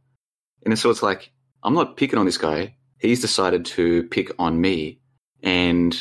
And 0.66 0.78
so 0.78 0.90
it's 0.90 1.02
like, 1.02 1.32
I'm 1.64 1.74
not 1.74 1.96
picking 1.96 2.20
on 2.20 2.26
this 2.26 2.38
guy. 2.38 2.76
He's 3.00 3.22
decided 3.22 3.64
to 3.68 4.04
pick 4.10 4.32
on 4.38 4.60
me. 4.60 5.00
And 5.42 5.96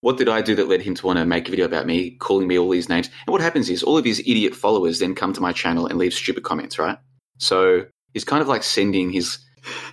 what 0.00 0.16
did 0.16 0.28
I 0.28 0.40
do 0.40 0.54
that 0.54 0.68
led 0.68 0.82
him 0.82 0.94
to 0.94 1.06
want 1.06 1.18
to 1.18 1.26
make 1.26 1.46
a 1.48 1.50
video 1.50 1.66
about 1.66 1.86
me, 1.86 2.12
calling 2.12 2.48
me 2.48 2.58
all 2.58 2.70
these 2.70 2.88
names? 2.88 3.08
And 3.26 3.32
what 3.32 3.40
happens 3.40 3.68
is 3.68 3.82
all 3.82 3.98
of 3.98 4.04
his 4.04 4.20
idiot 4.20 4.54
followers 4.54 4.98
then 4.98 5.14
come 5.14 5.32
to 5.34 5.40
my 5.40 5.52
channel 5.52 5.86
and 5.86 5.98
leave 5.98 6.14
stupid 6.14 6.42
comments, 6.42 6.78
right? 6.78 6.98
So 7.38 7.86
he's 8.14 8.24
kind 8.24 8.42
of 8.42 8.48
like 8.48 8.62
sending 8.62 9.10
his 9.10 9.38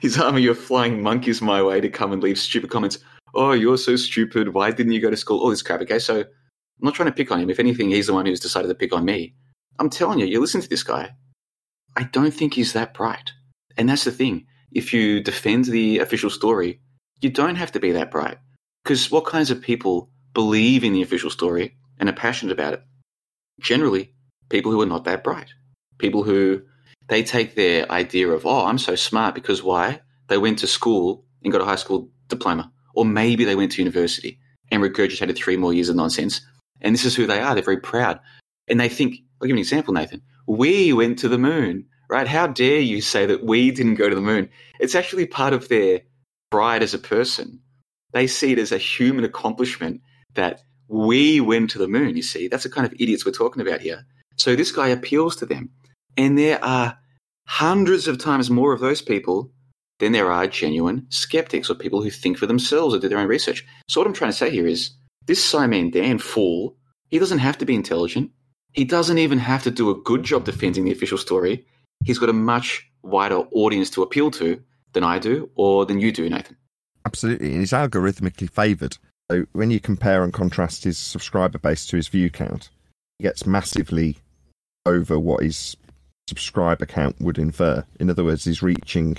his 0.02 0.18
army 0.18 0.48
of 0.48 0.58
flying 0.58 1.02
monkeys 1.02 1.42
my 1.42 1.62
way 1.62 1.82
to 1.82 1.90
come 1.90 2.14
and 2.14 2.24
leave 2.24 2.40
stupid 2.40 2.70
comments. 2.70 3.00
Oh, 3.34 3.52
you're 3.52 3.78
so 3.78 3.98
stupid. 3.98 4.54
Why 4.54 4.72
didn't 4.72 4.94
you 4.94 5.02
go 5.02 5.10
to 5.10 5.18
school? 5.18 5.40
All 5.40 5.50
this 5.50 5.62
crap. 5.62 5.82
Okay, 5.82 6.00
so 6.00 6.22
I'm 6.22 6.26
not 6.80 6.96
trying 6.96 7.10
to 7.10 7.16
pick 7.16 7.32
on 7.32 7.42
him. 7.42 7.50
If 7.50 7.60
anything, 7.60 7.90
he's 7.90 8.08
the 8.08 8.14
one 8.14 8.26
who's 8.26 8.40
decided 8.40 8.70
to 8.70 8.76
pick 8.76 8.94
on 8.94 9.04
me. 9.04 9.36
I'm 9.80 9.90
telling 9.90 10.20
you, 10.20 10.26
you 10.26 10.40
listen 10.40 10.62
to 10.62 10.70
this 10.70 10.84
guy. 10.84 11.12
I 11.98 12.04
don't 12.04 12.34
think 12.34 12.54
he's 12.54 12.74
that 12.74 12.94
bright. 12.94 13.32
And 13.78 13.90
that's 13.90 14.06
the 14.06 14.12
thing. 14.12 14.46
If 14.72 14.94
you 14.94 15.20
defend 15.20 15.66
the 15.66 16.00
official 16.00 16.30
story, 16.30 16.80
you 17.22 17.30
don't 17.30 17.56
have 17.56 17.72
to 17.74 17.80
be 17.80 17.92
that 17.92 18.12
bright. 18.12 18.38
Because 18.88 19.12
what 19.12 19.26
kinds 19.26 19.52
of 19.52 19.60
people 19.60 20.10
believe 20.34 20.82
in 20.82 20.94
the 20.94 21.02
official 21.02 21.30
story 21.30 21.76
and 22.00 22.08
are 22.08 22.14
passionate 22.14 22.54
about 22.54 22.72
it? 22.72 22.84
Generally, 23.60 24.14
people 24.48 24.72
who 24.72 24.82
are 24.82 24.86
not 24.86 25.04
that 25.04 25.26
bright. 25.26 25.50
People 25.98 26.24
who 26.24 26.62
they 27.10 27.22
take 27.22 27.56
their 27.56 27.92
idea 27.92 28.30
of, 28.30 28.46
oh, 28.46 28.66
I'm 28.66 28.78
so 28.78 28.96
smart 28.96 29.36
because 29.36 29.62
why? 29.62 30.00
They 30.30 30.38
went 30.38 30.60
to 30.60 30.68
school 30.68 31.26
and 31.44 31.52
got 31.52 31.60
a 31.60 31.66
high 31.66 31.76
school 31.76 32.10
diploma. 32.30 32.72
Or 32.94 33.04
maybe 33.04 33.44
they 33.44 33.58
went 33.58 33.74
to 33.74 33.82
university 33.82 34.40
and 34.72 34.82
regurgitated 34.82 35.36
three 35.36 35.58
more 35.58 35.74
years 35.74 35.90
of 35.90 35.98
nonsense. 35.98 36.40
And 36.80 36.96
this 36.96 37.04
is 37.04 37.14
who 37.14 37.28
they 37.28 37.42
are. 37.42 37.56
They're 37.56 37.64
very 37.64 37.82
proud. 37.82 38.22
And 38.70 38.80
they 38.80 38.88
think, 38.88 39.16
I'll 39.42 39.48
give 39.48 39.50
you 39.50 39.56
an 39.56 39.60
example, 39.60 39.94
Nathan. 39.94 40.22
We 40.48 40.94
went 40.94 41.20
to 41.20 41.28
the 41.28 41.38
moon, 41.38 41.88
right? 42.10 42.26
How 42.26 42.48
dare 42.48 42.80
you 42.80 43.02
say 43.02 43.26
that 43.26 43.44
we 43.44 43.70
didn't 43.70 43.96
go 43.96 44.08
to 44.08 44.16
the 44.16 44.22
moon? 44.22 44.50
It's 44.80 44.96
actually 44.96 45.26
part 45.26 45.52
of 45.52 45.68
their 45.68 46.04
pride 46.52 46.84
as 46.84 46.94
a 46.94 47.00
person. 47.00 47.60
They 48.18 48.26
see 48.26 48.52
it 48.52 48.58
as 48.58 48.72
a 48.72 48.80
human 48.80 49.24
accomplishment 49.24 50.02
that 50.34 50.62
we 50.88 51.40
went 51.40 51.70
to 51.70 51.78
the 51.78 51.88
moon, 51.88 52.16
you 52.16 52.24
see. 52.24 52.48
That's 52.48 52.64
the 52.64 52.70
kind 52.72 52.88
of 52.88 52.94
idiots 53.00 53.24
we're 53.24 53.32
talking 53.32 53.62
about 53.62 53.82
here. 53.82 54.08
So 54.38 54.56
this 54.56 54.72
guy 54.72 54.88
appeals 54.88 55.36
to 55.36 55.46
them. 55.46 55.70
And 56.18 56.36
there 56.36 56.58
are 56.66 56.98
hundreds 57.46 58.08
of 58.08 58.18
times 58.18 58.50
more 58.50 58.74
of 58.74 58.80
those 58.80 59.04
people 59.04 59.52
than 60.00 60.14
there 60.14 60.32
are 60.32 60.48
genuine 60.48 61.06
skeptics 61.10 61.70
or 61.70 61.76
people 61.76 62.02
who 62.02 62.10
think 62.10 62.40
for 62.40 62.48
themselves 62.48 62.96
or 62.96 62.98
do 62.98 63.08
their 63.08 63.20
own 63.20 63.28
research. 63.28 63.64
So 63.88 64.02
what 64.02 64.08
I'm 64.08 64.14
trying 64.14 64.32
to 64.32 64.38
say 64.38 64.50
here 64.50 64.66
is 64.66 64.94
this 65.28 65.54
SciManDan 65.54 66.20
fool, 66.20 66.76
he 67.12 67.20
doesn't 67.20 67.38
have 67.38 67.60
to 67.60 67.66
be 67.66 67.76
intelligent. 67.76 68.32
He 68.74 68.84
doesn't 68.84 69.20
even 69.20 69.38
have 69.38 69.62
to 69.62 69.70
do 69.70 69.92
a 69.92 70.02
good 70.02 70.24
job 70.24 70.44
defending 70.44 70.86
the 70.86 70.92
official 70.92 71.20
story. 71.20 71.68
He's 72.04 72.18
got 72.18 72.30
a 72.30 72.34
much 72.34 72.84
wider 73.04 73.44
audience 73.52 73.92
to 73.92 74.02
appeal 74.02 74.32
to 74.32 74.60
than 74.94 75.04
I 75.04 75.20
do 75.20 75.52
or 75.54 75.86
than 75.86 76.00
you 76.00 76.12
do, 76.12 76.28
Nathan. 76.28 76.58
Absolutely. 77.08 77.52
And 77.52 77.62
he's 77.62 77.72
algorithmically 77.72 78.50
favoured. 78.50 78.98
So 79.32 79.46
when 79.54 79.72
you 79.72 79.80
compare 79.80 80.26
and 80.26 80.34
contrast 80.34 80.84
his 80.84 80.98
subscriber 80.98 81.58
base 81.58 81.88
to 81.88 81.96
his 81.96 82.10
view 82.10 82.30
count, 82.30 82.70
he 83.18 83.24
gets 83.24 83.46
massively 83.46 84.18
over 84.86 85.18
what 85.18 85.42
his 85.42 85.78
subscriber 86.28 86.86
count 86.86 87.16
would 87.22 87.38
infer. 87.38 87.86
In 87.98 88.10
other 88.10 88.26
words, 88.26 88.44
he's 88.44 88.62
reaching 88.62 89.16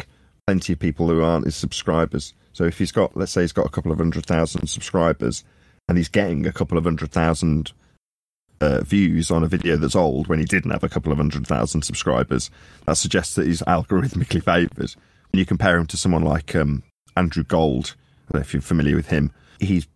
plenty 0.46 0.74
of 0.74 0.78
people 0.78 1.08
who 1.08 1.22
aren't 1.22 1.46
his 1.46 1.56
subscribers. 1.56 2.34
So 2.52 2.64
if 2.64 2.76
he's 2.76 2.92
got, 2.92 3.16
let's 3.16 3.32
say, 3.32 3.40
he's 3.40 3.52
got 3.52 3.64
a 3.64 3.70
couple 3.70 3.90
of 3.90 3.96
hundred 3.96 4.26
thousand 4.26 4.66
subscribers, 4.66 5.42
and 5.88 5.96
he's 5.96 6.10
getting 6.10 6.46
a 6.46 6.52
couple 6.52 6.76
of 6.76 6.84
hundred 6.84 7.10
thousand 7.10 7.72
uh, 8.60 8.82
views 8.82 9.30
on 9.30 9.42
a 9.42 9.48
video 9.48 9.78
that's 9.78 9.96
old 9.96 10.28
when 10.28 10.40
he 10.40 10.44
didn't 10.44 10.72
have 10.72 10.84
a 10.84 10.90
couple 10.90 11.10
of 11.10 11.16
hundred 11.16 11.46
thousand 11.46 11.82
subscribers, 11.84 12.50
that 12.84 12.98
suggests 12.98 13.34
that 13.36 13.46
he's 13.46 13.62
algorithmically 13.66 14.44
favoured. 14.44 14.94
When 15.32 15.38
you 15.38 15.46
compare 15.46 15.78
him 15.78 15.86
to 15.86 15.96
someone 15.96 16.22
like 16.22 16.54
um, 16.54 16.82
Andrew 17.18 17.42
Gold, 17.42 17.94
if 18.32 18.52
you're 18.52 18.62
familiar 18.62 18.96
with 18.96 19.08
him, 19.08 19.32
he's 19.58 19.86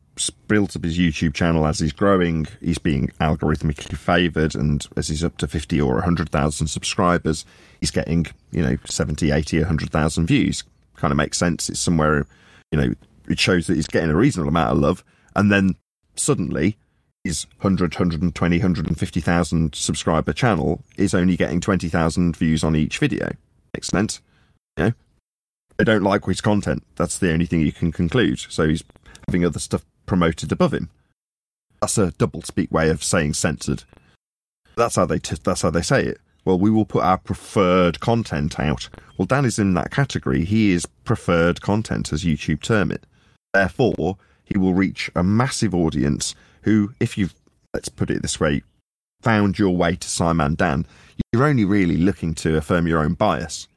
built 0.48 0.76
up 0.76 0.85
his 0.85 0.98
YouTube 0.98 1.35
channel 1.35 1.66
as 1.66 1.78
he's 1.78 1.92
growing. 1.92 2.46
He's 2.61 2.78
being 2.78 3.08
algorithmically 3.20 3.96
favoured, 3.96 4.54
and 4.54 4.87
as 4.96 5.08
he's 5.08 5.24
up 5.24 5.37
to 5.38 5.48
50 5.48 5.80
or 5.80 5.94
100,000 5.94 6.66
subscribers, 6.66 7.44
he's 7.80 7.90
getting, 7.90 8.26
you 8.50 8.62
know, 8.62 8.76
70, 8.85 9.30
80, 9.30 9.58
100,000 9.61 10.26
views. 10.26 10.64
Kind 10.96 11.12
of 11.12 11.16
makes 11.16 11.38
sense. 11.38 11.68
It's 11.68 11.80
somewhere, 11.80 12.26
you 12.70 12.80
know, 12.80 12.94
it 13.28 13.38
shows 13.38 13.66
that 13.68 13.76
he's 13.76 13.87
getting 13.87 14.11
a 14.11 14.16
reasonable 14.16 14.48
amount 14.48 14.72
of 14.72 14.78
love. 14.78 15.04
And 15.35 15.50
then 15.50 15.76
suddenly, 16.16 16.76
his 17.24 17.46
100, 17.61 17.94
120, 17.94 18.56
150,000 18.58 19.74
subscriber 19.74 20.32
channel 20.32 20.82
is 20.96 21.14
only 21.14 21.37
getting 21.37 21.61
20,000 21.61 22.37
views 22.37 22.64
on 22.64 22.76
each 22.76 22.98
video. 22.98 23.30
Makes 23.74 23.88
sense. 23.88 24.20
You 24.76 24.85
know, 24.85 24.92
they 25.76 25.85
don't 25.85 26.02
like 26.02 26.24
his 26.24 26.40
content. 26.40 26.82
That's 26.96 27.18
the 27.18 27.32
only 27.32 27.46
thing 27.46 27.61
you 27.61 27.72
can 27.72 27.92
conclude. 27.92 28.38
So 28.38 28.68
he's 28.68 28.85
having 29.26 29.44
other 29.44 29.58
stuff 29.58 29.85
promoted 30.06 30.52
above 30.52 30.74
him. 30.74 30.90
That's 31.80 31.98
a 31.98 32.12
double 32.12 32.42
speak 32.42 32.70
way 32.70 32.90
of 32.90 33.02
saying 33.02 33.35
censored. 33.35 33.85
That's 34.76 34.96
how 34.96 35.06
they 35.06 35.18
t- 35.18 35.37
that's 35.42 35.62
how 35.62 35.70
they 35.70 35.82
say 35.82 36.04
it. 36.04 36.20
Well, 36.44 36.58
we 36.58 36.70
will 36.70 36.85
put 36.85 37.04
our 37.04 37.18
preferred 37.18 38.00
content 38.00 38.58
out. 38.58 38.88
Well, 39.16 39.26
Dan 39.26 39.44
is 39.44 39.58
in 39.58 39.74
that 39.74 39.90
category. 39.90 40.44
He 40.44 40.72
is 40.72 40.87
preferred 40.87 41.61
content, 41.61 42.12
as 42.12 42.24
YouTube 42.24 42.62
term 42.62 42.90
it. 42.90 43.04
Therefore, 43.52 44.16
he 44.44 44.58
will 44.58 44.74
reach 44.74 45.11
a 45.14 45.22
massive 45.22 45.74
audience 45.74 46.35
who, 46.62 46.94
if 46.98 47.16
you've, 47.16 47.35
let's 47.74 47.88
put 47.88 48.11
it 48.11 48.22
this 48.22 48.40
way, 48.40 48.62
found 49.20 49.58
your 49.58 49.76
way 49.76 49.94
to 49.94 50.08
SciManDan, 50.08 50.85
you're 51.32 51.44
only 51.44 51.64
really 51.64 51.96
looking 51.96 52.35
to 52.35 52.56
affirm 52.56 52.87
your 52.87 53.00
own 53.00 53.14
bias. 53.14 53.68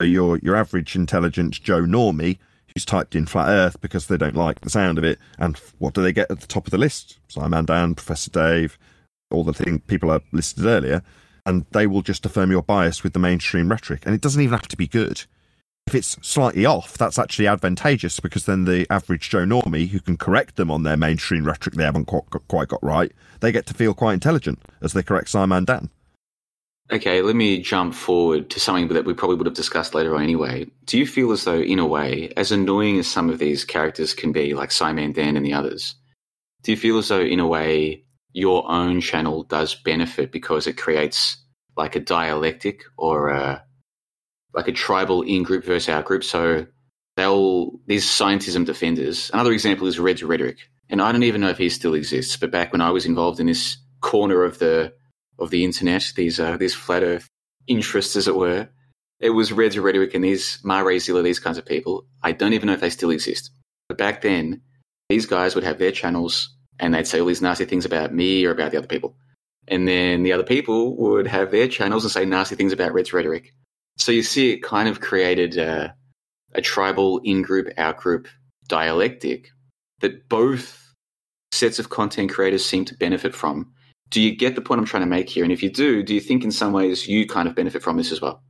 Your 0.00 0.38
your 0.38 0.56
average 0.56 0.94
intelligent 0.94 1.62
Joe 1.62 1.82
Normie 1.82 2.38
who's 2.76 2.84
typed 2.84 3.14
in 3.14 3.24
flat 3.24 3.48
Earth 3.48 3.80
because 3.80 4.06
they 4.06 4.18
don't 4.18 4.36
like 4.36 4.60
the 4.60 4.68
sound 4.68 4.98
of 4.98 5.04
it, 5.04 5.18
and 5.38 5.56
what 5.78 5.94
do 5.94 6.02
they 6.02 6.12
get 6.12 6.30
at 6.30 6.40
the 6.40 6.46
top 6.46 6.66
of 6.66 6.70
the 6.70 6.76
list? 6.76 7.18
SciManDan, 7.30 7.96
Professor 7.96 8.30
Dave, 8.30 8.78
all 9.30 9.44
the 9.44 9.54
thing 9.54 9.78
people 9.80 10.10
are 10.10 10.20
listed 10.30 10.66
earlier, 10.66 11.02
and 11.46 11.64
they 11.70 11.86
will 11.86 12.02
just 12.02 12.26
affirm 12.26 12.50
your 12.50 12.60
bias 12.60 13.02
with 13.02 13.14
the 13.14 13.18
mainstream 13.18 13.70
rhetoric, 13.70 14.04
and 14.04 14.14
it 14.14 14.20
doesn't 14.20 14.42
even 14.42 14.58
have 14.58 14.68
to 14.68 14.76
be 14.76 14.86
good. 14.86 15.24
If 15.86 15.94
it's 15.94 16.18
slightly 16.20 16.66
off, 16.66 16.98
that's 16.98 17.18
actually 17.18 17.46
advantageous 17.46 18.20
because 18.20 18.44
then 18.44 18.66
the 18.66 18.86
average 18.90 19.30
Joe 19.30 19.46
Normie, 19.46 19.88
who 19.88 20.00
can 20.00 20.18
correct 20.18 20.56
them 20.56 20.70
on 20.70 20.82
their 20.82 20.98
mainstream 20.98 21.46
rhetoric 21.46 21.76
they 21.76 21.84
haven't 21.84 22.04
quite 22.04 22.68
got 22.68 22.82
right, 22.82 23.10
they 23.40 23.52
get 23.52 23.64
to 23.68 23.74
feel 23.74 23.94
quite 23.94 24.14
intelligent 24.14 24.60
as 24.82 24.92
they 24.92 25.02
correct 25.02 25.28
SciManDan. 25.28 25.88
Okay, 26.92 27.20
let 27.20 27.34
me 27.34 27.60
jump 27.60 27.94
forward 27.94 28.48
to 28.50 28.60
something 28.60 28.86
that 28.88 29.04
we 29.04 29.12
probably 29.12 29.36
would 29.36 29.46
have 29.46 29.56
discussed 29.56 29.92
later 29.92 30.14
on 30.14 30.22
anyway. 30.22 30.66
Do 30.84 30.98
you 30.98 31.06
feel 31.06 31.32
as 31.32 31.42
though, 31.42 31.60
in 31.60 31.80
a 31.80 31.86
way, 31.86 32.32
as 32.36 32.52
annoying 32.52 32.98
as 32.98 33.08
some 33.08 33.28
of 33.28 33.40
these 33.40 33.64
characters 33.64 34.14
can 34.14 34.30
be, 34.30 34.54
like 34.54 34.70
SciManDan 34.70 35.36
and 35.36 35.44
the 35.44 35.52
others, 35.52 35.96
do 36.62 36.70
you 36.70 36.76
feel 36.76 36.98
as 36.98 37.08
though, 37.08 37.20
in 37.20 37.40
a 37.40 37.46
way, 37.46 38.04
your 38.32 38.70
own 38.70 39.00
channel 39.00 39.42
does 39.42 39.74
benefit 39.74 40.30
because 40.30 40.68
it 40.68 40.76
creates 40.76 41.38
like 41.76 41.96
a 41.96 42.00
dialectic 42.00 42.84
or 42.96 43.30
a, 43.30 43.64
like 44.54 44.68
a 44.68 44.72
tribal 44.72 45.22
in 45.22 45.42
group 45.42 45.64
versus 45.64 45.88
out 45.88 46.04
group? 46.04 46.22
So 46.22 46.66
they'll, 47.16 47.80
these 47.86 48.06
scientism 48.06 48.64
defenders, 48.64 49.28
another 49.34 49.52
example 49.52 49.88
is 49.88 49.98
Red's 49.98 50.22
Rhetoric. 50.22 50.58
And 50.88 51.02
I 51.02 51.10
don't 51.10 51.24
even 51.24 51.40
know 51.40 51.48
if 51.48 51.58
he 51.58 51.68
still 51.68 51.94
exists, 51.94 52.36
but 52.36 52.52
back 52.52 52.70
when 52.70 52.80
I 52.80 52.90
was 52.90 53.06
involved 53.06 53.40
in 53.40 53.46
this 53.46 53.76
corner 54.02 54.44
of 54.44 54.60
the 54.60 54.92
of 55.38 55.50
the 55.50 55.64
internet, 55.64 56.12
these 56.16 56.40
uh, 56.40 56.56
these 56.56 56.74
flat 56.74 57.02
Earth 57.02 57.28
interests, 57.66 58.16
as 58.16 58.28
it 58.28 58.36
were. 58.36 58.68
It 59.18 59.30
was 59.30 59.52
Red's 59.52 59.78
Rhetoric 59.78 60.14
and 60.14 60.24
these 60.24 60.58
Mare 60.62 60.98
Zilla, 60.98 61.22
these 61.22 61.38
kinds 61.38 61.58
of 61.58 61.64
people. 61.64 62.06
I 62.22 62.32
don't 62.32 62.52
even 62.52 62.66
know 62.66 62.74
if 62.74 62.80
they 62.80 62.90
still 62.90 63.10
exist. 63.10 63.50
But 63.88 63.98
back 63.98 64.20
then, 64.20 64.60
these 65.08 65.26
guys 65.26 65.54
would 65.54 65.64
have 65.64 65.78
their 65.78 65.92
channels 65.92 66.54
and 66.78 66.92
they'd 66.92 67.06
say 67.06 67.20
all 67.20 67.26
these 67.26 67.42
nasty 67.42 67.64
things 67.64 67.84
about 67.84 68.12
me 68.12 68.44
or 68.44 68.50
about 68.50 68.72
the 68.72 68.78
other 68.78 68.86
people. 68.86 69.16
And 69.68 69.88
then 69.88 70.22
the 70.22 70.32
other 70.32 70.44
people 70.44 70.96
would 70.96 71.26
have 71.26 71.50
their 71.50 71.68
channels 71.68 72.04
and 72.04 72.12
say 72.12 72.24
nasty 72.24 72.54
things 72.54 72.72
about 72.72 72.92
Red's 72.92 73.12
Rhetoric. 73.12 73.52
So 73.96 74.12
you 74.12 74.22
see, 74.22 74.52
it 74.52 74.62
kind 74.62 74.88
of 74.88 75.00
created 75.00 75.56
a, 75.56 75.94
a 76.54 76.60
tribal 76.60 77.20
in 77.24 77.42
group, 77.42 77.68
out 77.78 77.96
group 77.96 78.28
dialectic 78.68 79.50
that 80.00 80.28
both 80.28 80.92
sets 81.52 81.78
of 81.78 81.88
content 81.88 82.30
creators 82.30 82.64
seem 82.64 82.84
to 82.84 82.96
benefit 82.96 83.34
from 83.34 83.72
do 84.10 84.20
you 84.20 84.34
get 84.34 84.54
the 84.54 84.60
point 84.60 84.80
I'm 84.80 84.86
trying 84.86 85.02
to 85.02 85.08
make 85.08 85.28
here? 85.28 85.44
And 85.44 85.52
if 85.52 85.62
you 85.62 85.70
do, 85.70 86.02
do 86.02 86.14
you 86.14 86.20
think 86.20 86.44
in 86.44 86.50
some 86.50 86.72
ways 86.72 87.08
you 87.08 87.26
kind 87.26 87.48
of 87.48 87.54
benefit 87.54 87.82
from 87.82 87.96
this 87.96 88.12
as 88.12 88.20
well? 88.20 88.42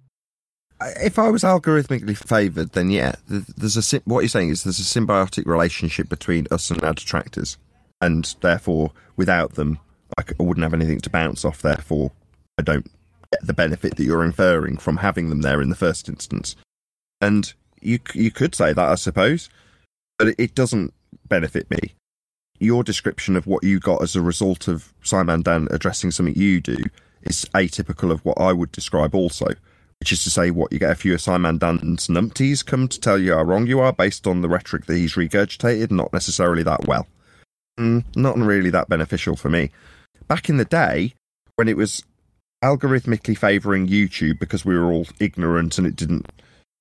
If 0.80 1.18
I 1.18 1.30
was 1.30 1.42
algorithmically 1.42 2.16
favoured, 2.16 2.72
then 2.72 2.90
yeah, 2.90 3.14
there's 3.28 3.92
a 3.92 4.00
what 4.04 4.20
you're 4.20 4.28
saying 4.28 4.50
is 4.50 4.62
there's 4.62 4.78
a 4.78 4.82
symbiotic 4.82 5.46
relationship 5.46 6.08
between 6.08 6.46
us 6.50 6.70
and 6.70 6.82
our 6.84 6.92
detractors, 6.92 7.56
and 8.02 8.34
therefore 8.42 8.92
without 9.16 9.54
them, 9.54 9.78
I 10.18 10.24
wouldn't 10.38 10.64
have 10.64 10.74
anything 10.74 11.00
to 11.00 11.10
bounce 11.10 11.46
off. 11.46 11.62
Therefore, 11.62 12.12
I 12.58 12.62
don't 12.62 12.90
get 13.32 13.46
the 13.46 13.54
benefit 13.54 13.96
that 13.96 14.04
you're 14.04 14.24
inferring 14.24 14.76
from 14.76 14.98
having 14.98 15.30
them 15.30 15.40
there 15.40 15.62
in 15.62 15.70
the 15.70 15.76
first 15.76 16.10
instance. 16.10 16.56
And 17.22 17.54
you 17.80 17.98
you 18.12 18.30
could 18.30 18.54
say 18.54 18.74
that, 18.74 18.88
I 18.88 18.96
suppose, 18.96 19.48
but 20.18 20.34
it 20.36 20.54
doesn't 20.54 20.92
benefit 21.26 21.70
me 21.70 21.94
your 22.58 22.82
description 22.82 23.36
of 23.36 23.46
what 23.46 23.64
you 23.64 23.78
got 23.78 24.02
as 24.02 24.16
a 24.16 24.20
result 24.20 24.68
of 24.68 24.92
SciManDan 25.02 25.70
addressing 25.72 26.10
something 26.10 26.34
you 26.34 26.60
do 26.60 26.76
is 27.22 27.46
atypical 27.54 28.10
of 28.10 28.24
what 28.24 28.40
I 28.40 28.52
would 28.52 28.72
describe 28.72 29.14
also, 29.14 29.46
which 30.00 30.12
is 30.12 30.22
to 30.24 30.30
say, 30.30 30.50
what 30.50 30.72
you 30.72 30.78
get 30.78 30.90
a 30.90 30.94
few 30.94 31.14
of 31.14 31.20
SciManDan's 31.20 32.08
numpties 32.08 32.64
come 32.64 32.88
to 32.88 33.00
tell 33.00 33.18
you 33.18 33.34
how 33.34 33.42
wrong 33.42 33.66
you 33.66 33.80
are 33.80 33.92
based 33.92 34.26
on 34.26 34.42
the 34.42 34.48
rhetoric 34.48 34.86
that 34.86 34.96
he's 34.96 35.14
regurgitated, 35.14 35.90
not 35.90 36.12
necessarily 36.12 36.62
that 36.62 36.86
well. 36.86 37.06
Mm, 37.78 38.04
not 38.14 38.38
really 38.38 38.70
that 38.70 38.88
beneficial 38.88 39.36
for 39.36 39.50
me. 39.50 39.70
Back 40.28 40.48
in 40.48 40.56
the 40.56 40.64
day, 40.64 41.14
when 41.56 41.68
it 41.68 41.76
was 41.76 42.02
algorithmically 42.62 43.36
favouring 43.36 43.86
YouTube 43.86 44.38
because 44.38 44.64
we 44.64 44.76
were 44.78 44.90
all 44.90 45.06
ignorant 45.20 45.78
and 45.78 45.86
it 45.86 45.96
didn't 45.96 46.26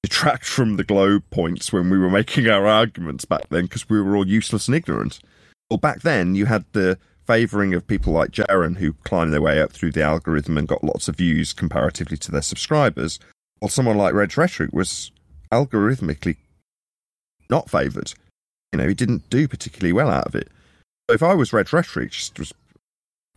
detract 0.03 0.45
from 0.45 0.77
the 0.77 0.83
globe 0.83 1.23
points 1.31 1.73
when 1.73 1.89
we 1.89 1.97
were 1.97 2.09
making 2.09 2.47
our 2.47 2.65
arguments 2.65 3.25
back 3.25 3.47
then 3.49 3.63
because 3.63 3.89
we 3.89 3.99
were 3.99 4.15
all 4.15 4.27
useless 4.27 4.67
and 4.67 4.75
ignorant 4.75 5.19
well, 5.69 5.77
back 5.77 6.01
then 6.01 6.35
you 6.35 6.45
had 6.45 6.65
the 6.73 6.97
favouring 7.25 7.73
of 7.73 7.87
people 7.87 8.13
like 8.13 8.31
Jeran 8.31 8.77
who 8.77 8.93
climbed 9.03 9.33
their 9.33 9.41
way 9.41 9.59
up 9.59 9.71
through 9.71 9.91
the 9.91 10.03
algorithm 10.03 10.57
and 10.57 10.67
got 10.67 10.83
lots 10.83 11.07
of 11.07 11.15
views 11.15 11.53
comparatively 11.53 12.17
to 12.17 12.31
their 12.31 12.41
subscribers, 12.41 13.19
while 13.59 13.69
someone 13.69 13.97
like 13.97 14.13
Red 14.13 14.37
Rhetoric 14.37 14.71
was 14.73 15.11
algorithmically 15.51 16.37
not 17.49 17.69
favoured. 17.69 18.13
You 18.71 18.77
know, 18.77 18.87
he 18.87 18.93
didn't 18.93 19.29
do 19.29 19.47
particularly 19.47 19.93
well 19.93 20.09
out 20.09 20.27
of 20.27 20.35
it. 20.35 20.49
If 21.09 21.23
I 21.23 21.33
was 21.33 21.53
Red 21.53 21.71
Rhetoric, 21.71 22.11
just 22.11 22.37
was 22.37 22.53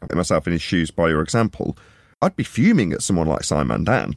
putting 0.00 0.16
myself 0.16 0.46
in 0.46 0.52
his 0.52 0.62
shoes 0.62 0.90
by 0.90 1.08
your 1.08 1.22
example, 1.22 1.76
I'd 2.20 2.36
be 2.36 2.44
fuming 2.44 2.92
at 2.92 3.02
someone 3.02 3.26
like 3.26 3.42
SciManDan 3.42 4.16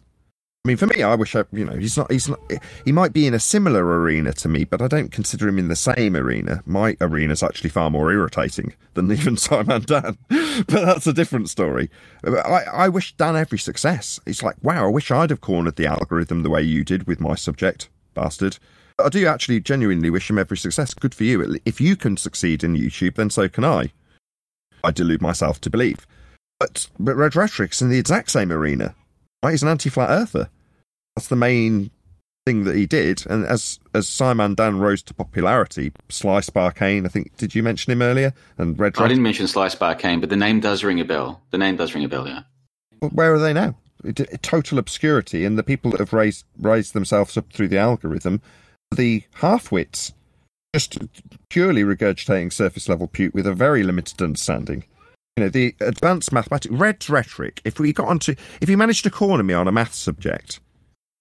I 0.64 0.68
mean, 0.68 0.78
for 0.78 0.86
me, 0.86 1.02
I 1.02 1.16
wish 1.16 1.36
I, 1.36 1.44
you 1.52 1.66
know, 1.66 1.76
he's 1.76 1.98
not, 1.98 2.12
he's 2.12 2.30
not, 2.30 2.40
he 2.86 2.92
might 2.92 3.14
be 3.14 3.26
in 3.26 3.34
a 3.34 3.40
similar 3.40 3.84
arena 3.84 4.32
to 4.34 4.48
me, 4.48 4.64
but 4.64 4.80
I 4.80 4.88
don't 4.88 5.12
consider 5.12 5.48
him 5.48 5.58
in 5.58 5.70
the 5.70 5.76
same 5.76 6.16
arena. 6.16 6.62
My 6.68 6.96
arena's 7.02 7.42
actually 7.42 7.72
far 7.72 7.90
more 7.90 8.12
irritating 8.12 8.76
than 8.94 9.12
even 9.12 9.38
SciManDan, 9.38 10.18
but 10.68 10.86
that's 10.86 11.08
a 11.08 11.14
different 11.14 11.50
story. 11.50 11.90
I, 12.24 12.64
I 12.72 12.90
wish 12.90 13.16
Dan 13.16 13.36
every 13.36 13.58
success. 13.58 14.20
It's 14.28 14.44
like, 14.44 14.56
wow, 14.62 14.86
I 14.86 14.92
wish 14.92 15.10
I'd 15.10 15.32
have 15.32 15.42
cornered 15.42 15.78
the 15.78 15.88
algorithm 15.88 16.44
the 16.44 16.52
way 16.52 16.62
you 16.62 16.84
did 16.84 17.08
with 17.08 17.20
my 17.20 17.34
subject, 17.34 17.90
bastard. 18.14 18.60
I 19.00 19.10
do 19.10 19.26
actually 19.26 19.62
genuinely 19.62 20.12
wish 20.12 20.30
him 20.30 20.38
every 20.38 20.58
success. 20.58 20.94
Good 20.94 21.16
for 21.16 21.24
you. 21.24 21.58
If 21.66 21.82
you 21.82 21.96
can 21.96 22.18
succeed 22.18 22.64
in 22.64 22.76
YouTube, 22.76 23.16
then 23.16 23.32
so 23.32 23.50
can 23.50 23.66
I. 23.66 23.92
I 24.84 24.92
delude 24.92 25.24
myself 25.24 25.60
to 25.62 25.72
believe. 25.72 26.06
But, 26.60 26.88
but 27.00 27.16
Red 27.16 27.36
Rhetoric's 27.36 27.82
in 27.82 27.90
the 27.90 27.98
exact 27.98 28.30
same 28.30 28.52
arena. 28.52 28.94
Right, 29.44 29.52
he's 29.52 29.64
an 29.64 29.70
anti-flat 29.70 30.10
earther. 30.10 30.50
That's 31.16 31.28
the 31.28 31.36
main 31.36 31.92
thing 32.46 32.64
that 32.64 32.76
he 32.76 32.86
did. 32.86 33.26
And 33.28 33.46
as 33.46 33.80
as 33.94 34.08
SciManDan 34.08 34.80
rose 34.80 35.04
to 35.04 35.14
popularity, 35.14 35.92
Sly 36.10 36.40
Sparkane, 36.40 37.06
I 37.06 37.10
think, 37.10 37.36
did 37.38 37.56
you 37.56 37.64
mention 37.64 37.92
him 37.92 38.02
earlier? 38.02 38.34
And 38.58 38.80
Red. 38.80 38.98
I 38.98 39.08
didn't 39.08 39.24
mention 39.24 39.48
Sly 39.48 39.68
Sparkane, 39.68 40.20
but 40.20 40.30
the 40.30 40.36
name 40.38 40.60
does 40.60 40.84
ring 40.84 41.00
a 41.00 41.06
bell. 41.06 41.42
The 41.52 41.58
name 41.58 41.76
does 41.76 41.94
ring 41.94 42.04
a 42.04 42.10
bell, 42.10 42.28
yeah. 42.28 42.44
Well, 43.02 43.12
where 43.12 43.34
are 43.34 43.40
they 43.40 43.54
now? 43.54 43.76
Total 44.42 44.80
obscurity, 44.80 45.46
and 45.46 45.58
the 45.58 45.64
people 45.64 45.92
that 45.92 46.00
have 46.00 46.14
raised 46.14 46.46
raised 46.60 46.94
themselves 46.94 47.38
up 47.38 47.52
through 47.54 47.68
the 47.68 47.78
algorithm, 47.78 48.42
the 48.96 49.24
half-wits, 49.36 50.14
just 50.74 50.98
purely 51.50 51.84
regurgitating 51.84 52.52
surface 52.52 52.90
level 52.90 53.08
puke 53.08 53.36
with 53.36 53.46
a 53.46 53.54
very 53.54 53.84
limited 53.84 54.22
understanding 54.22 54.86
you 55.38 55.44
know, 55.44 55.50
the 55.50 55.76
advanced 55.80 56.32
mathematics, 56.32 56.74
red 56.74 57.10
rhetoric. 57.10 57.62
If 57.64 57.80
we 57.80 57.94
got 57.94 58.08
onto, 58.08 58.36
if 58.60 58.70
you 58.70 58.78
managed 58.78 59.04
to 59.04 59.10
corner 59.10 59.44
me 59.44 59.54
on 59.54 59.68
a 59.68 59.72
math 59.72 59.94
subject, 59.94 60.60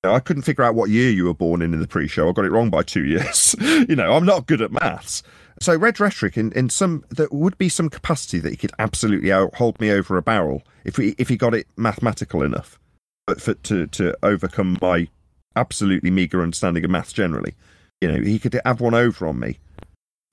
I 0.03 0.19
couldn't 0.19 0.43
figure 0.43 0.65
out 0.65 0.75
what 0.75 0.91
year 0.91 1.11
you 1.11 1.27
were 1.27 1.35
born 1.35 1.63
in 1.63 1.75
in 1.75 1.81
the 1.81 1.87
pre-show. 1.87 2.29
I 2.29 2.33
got 2.33 2.45
it 2.45 2.51
wrong 2.51 2.71
by 2.71 2.83
two 2.83 3.05
years. 3.05 3.55
you 3.61 3.97
know, 3.97 4.13
I'm 4.13 4.25
not 4.25 4.47
good 4.47 4.63
at 4.63 4.73
maths. 4.73 5.23
So 5.61 5.77
red 5.77 6.01
rhetoric, 6.01 6.39
in, 6.39 6.53
in 6.53 6.71
some, 6.71 7.05
there 7.11 7.29
would 7.31 7.59
be 7.59 7.69
some 7.69 7.91
capacity 7.91 8.39
that 8.39 8.51
he 8.51 8.57
could 8.57 8.73
absolutely 8.79 9.31
hold 9.31 9.79
me 9.79 9.91
over 9.91 10.17
a 10.17 10.23
barrel 10.23 10.63
if 10.85 10.97
we 10.97 11.15
if 11.19 11.29
he 11.29 11.37
got 11.37 11.55
it 11.55 11.67
mathematical 11.77 12.43
enough, 12.43 12.79
but 13.27 13.43
for 13.43 13.53
to 13.55 13.87
to 13.89 14.17
overcome 14.23 14.79
my 14.81 15.09
absolutely 15.57 16.11
meager 16.11 16.43
understanding 16.43 16.83
of 16.85 16.91
maths 16.91 17.13
generally. 17.13 17.55
You 18.01 18.11
know, 18.11 18.23
he 18.23 18.39
could 18.39 18.59
have 18.65 18.81
one 18.81 18.95
over 18.95 19.27
on 19.27 19.39
me, 19.39 19.59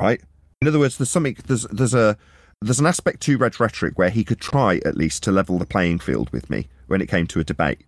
right? 0.01 0.21
In 0.61 0.69
other 0.69 0.79
words, 0.79 0.97
there's 0.97 1.09
something 1.09 1.35
there's 1.45 1.63
there's 1.63 1.93
a 1.93 2.17
there's 2.61 2.79
an 2.79 2.85
aspect 2.85 3.21
to 3.21 3.37
Red 3.37 3.59
Rhetoric 3.59 3.97
where 3.97 4.09
he 4.09 4.23
could 4.23 4.41
try 4.41 4.81
at 4.85 4.97
least 4.97 5.23
to 5.23 5.31
level 5.31 5.57
the 5.59 5.65
playing 5.65 5.99
field 5.99 6.29
with 6.31 6.49
me 6.49 6.67
when 6.87 7.01
it 7.01 7.09
came 7.09 7.27
to 7.27 7.39
a 7.39 7.43
debate. 7.43 7.81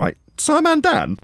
Right, 0.00 0.16
SciManDan. 0.36 1.18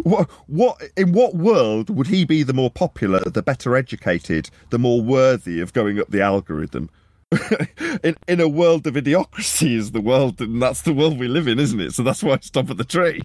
what, 0.04 0.30
what 0.46 0.82
in 0.96 1.12
what 1.12 1.34
world 1.34 1.90
would 1.90 2.06
he 2.06 2.24
be 2.24 2.42
the 2.42 2.54
more 2.54 2.70
popular, 2.70 3.20
the 3.20 3.42
better 3.42 3.76
educated, 3.76 4.48
the 4.70 4.78
more 4.78 5.02
worthy 5.02 5.60
of 5.60 5.72
going 5.72 6.00
up 6.00 6.08
the 6.08 6.22
algorithm? 6.22 6.88
in 8.02 8.16
in 8.28 8.40
a 8.40 8.48
world 8.48 8.86
of 8.86 8.94
idiocracy 8.94 9.76
is 9.76 9.90
the 9.90 10.00
world, 10.00 10.40
and 10.40 10.62
that's 10.62 10.82
the 10.82 10.94
world 10.94 11.18
we 11.18 11.28
live 11.28 11.48
in, 11.48 11.58
isn't 11.58 11.80
it? 11.80 11.92
So 11.92 12.02
that's 12.02 12.22
why 12.22 12.34
I 12.34 12.38
stop 12.40 12.70
at 12.70 12.78
the 12.78 12.84
tree. 12.84 13.20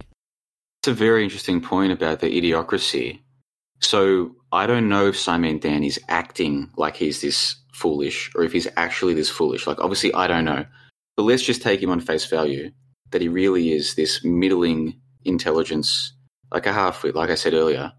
It's 0.82 0.88
a 0.88 0.94
very 0.94 1.24
interesting 1.24 1.62
point 1.62 1.94
about 1.94 2.20
the 2.20 2.28
idiocracy. 2.28 3.20
So 3.80 4.36
I 4.52 4.68
don't 4.68 4.90
know 4.90 5.08
if 5.08 5.16
SciManDan 5.16 5.86
is 5.86 6.00
acting 6.10 6.72
like 6.76 6.98
he's 6.98 7.22
this 7.22 7.56
foolish 7.72 8.32
or 8.36 8.44
if 8.44 8.52
he's 8.52 8.68
actually 8.78 9.14
this 9.14 9.30
foolish. 9.30 9.68
Like, 9.68 9.80
obviously, 9.80 10.14
I 10.14 10.28
don't 10.28 10.46
know. 10.46 10.66
But 11.16 11.24
let's 11.24 11.44
just 11.44 11.62
take 11.62 11.82
him 11.82 11.90
on 11.90 12.00
face 12.00 12.26
value 12.26 12.72
that 13.12 13.22
he 13.22 13.28
really 13.28 13.74
is 13.74 13.96
this 13.96 14.24
middling 14.24 15.00
intelligence, 15.26 16.14
like 16.52 16.66
a 16.66 16.74
half-wit, 16.74 17.16
like 17.16 17.30
I 17.30 17.36
said 17.36 17.54
earlier. 17.54 17.94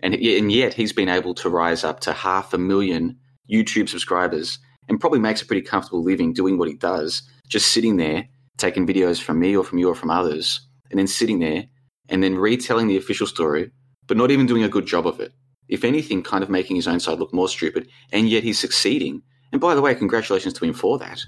And, 0.00 0.14
and 0.14 0.50
yet 0.50 0.74
he's 0.74 0.92
been 0.92 1.08
able 1.08 1.34
to 1.34 1.48
rise 1.48 1.84
up 1.84 2.00
to 2.00 2.12
half 2.12 2.52
a 2.52 2.58
million 2.58 3.18
YouTube 3.50 3.88
subscribers 3.88 4.58
and 4.88 5.00
probably 5.00 5.20
makes 5.20 5.42
a 5.42 5.46
pretty 5.46 5.62
comfortable 5.62 6.02
living 6.02 6.32
doing 6.32 6.58
what 6.58 6.68
he 6.68 6.74
does, 6.74 7.22
just 7.48 7.72
sitting 7.72 7.96
there, 7.96 8.28
taking 8.58 8.86
videos 8.86 9.20
from 9.20 9.38
me 9.38 9.56
or 9.56 9.64
from 9.64 9.78
you 9.78 9.88
or 9.88 9.94
from 9.94 10.10
others, 10.10 10.66
and 10.90 10.98
then 10.98 11.06
sitting 11.06 11.38
there 11.38 11.64
and 12.08 12.22
then 12.22 12.36
retelling 12.36 12.86
the 12.86 12.96
official 12.96 13.26
story, 13.26 13.70
but 14.06 14.16
not 14.16 14.30
even 14.30 14.46
doing 14.46 14.62
a 14.62 14.68
good 14.68 14.86
job 14.86 15.06
of 15.06 15.20
it. 15.20 15.32
If 15.68 15.84
anything, 15.84 16.22
kind 16.22 16.42
of 16.42 16.50
making 16.50 16.76
his 16.76 16.88
own 16.88 17.00
side 17.00 17.18
look 17.18 17.32
more 17.32 17.48
stupid, 17.48 17.88
and 18.12 18.28
yet 18.28 18.44
he's 18.44 18.58
succeeding. 18.58 19.22
And 19.52 19.60
by 19.60 19.74
the 19.74 19.80
way, 19.80 19.94
congratulations 19.94 20.54
to 20.54 20.64
him 20.64 20.74
for 20.74 20.98
that. 20.98 21.20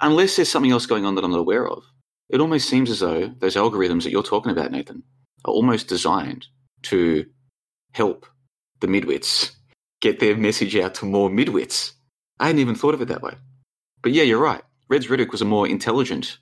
Unless 0.00 0.36
there's 0.36 0.48
something 0.48 0.72
else 0.72 0.86
going 0.86 1.04
on 1.04 1.14
that 1.14 1.24
I'm 1.24 1.30
not 1.30 1.40
aware 1.40 1.68
of. 1.68 1.84
It 2.28 2.40
almost 2.40 2.68
seems 2.68 2.90
as 2.90 3.00
though 3.00 3.28
those 3.38 3.56
algorithms 3.56 4.04
that 4.04 4.10
you're 4.10 4.22
talking 4.22 4.52
about, 4.52 4.72
Nathan, 4.72 5.02
are 5.44 5.52
almost 5.52 5.88
designed 5.88 6.46
to 6.84 7.26
help 7.92 8.26
the 8.80 8.86
midwits 8.86 9.52
get 10.00 10.18
their 10.18 10.36
message 10.36 10.76
out 10.76 10.94
to 10.96 11.06
more 11.06 11.30
midwits. 11.30 11.92
I 12.40 12.46
hadn't 12.46 12.60
even 12.60 12.74
thought 12.74 12.94
of 12.94 13.02
it 13.02 13.08
that 13.08 13.22
way. 13.22 13.34
But 14.02 14.12
yeah, 14.12 14.24
you're 14.24 14.38
right. 14.38 14.62
Red's 14.88 15.08
Rhetoric 15.08 15.30
was 15.30 15.42
a 15.42 15.46
more 15.46 15.68
intelligent, 15.68 16.38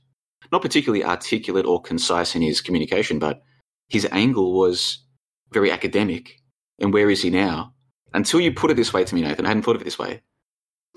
not 0.51 0.63
particularly 0.63 1.05
articulate 1.05 1.67
or 1.67 1.81
concise 1.83 2.35
in 2.35 2.43
his 2.43 2.61
communication, 2.61 3.19
but 3.19 3.43
his 3.89 4.09
angle 4.11 4.59
was 4.59 5.05
very 5.53 5.71
academic. 5.71 6.40
And 6.81 6.93
where 6.93 7.11
is 7.11 7.23
he 7.23 7.31
now? 7.31 7.75
Until 8.13 8.41
you 8.41 8.53
put 8.53 8.71
it 8.71 8.75
this 8.75 8.93
way 8.93 9.05
to 9.05 9.15
me, 9.15 9.23
Nathan, 9.23 9.45
I 9.45 9.49
hadn't 9.49 9.63
thought 9.63 9.77
of 9.77 9.83
it 9.83 9.85
this 9.85 9.99
way. 9.99 10.23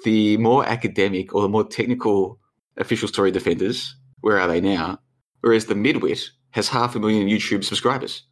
The 0.04 0.38
more 0.38 0.66
academic 0.66 1.34
or 1.34 1.42
the 1.42 1.50
more 1.50 1.64
technical 1.64 2.40
official 2.78 3.08
story 3.08 3.32
defenders, 3.32 3.96
where 4.22 4.40
are 4.40 4.48
they 4.48 4.62
now? 4.62 5.00
Whereas 5.42 5.66
the 5.66 5.76
midwit 5.76 6.30
has 6.52 6.70
half 6.70 6.96
a 6.96 7.00
million 7.00 7.28
YouTube 7.28 7.64
subscribers. 7.64 8.24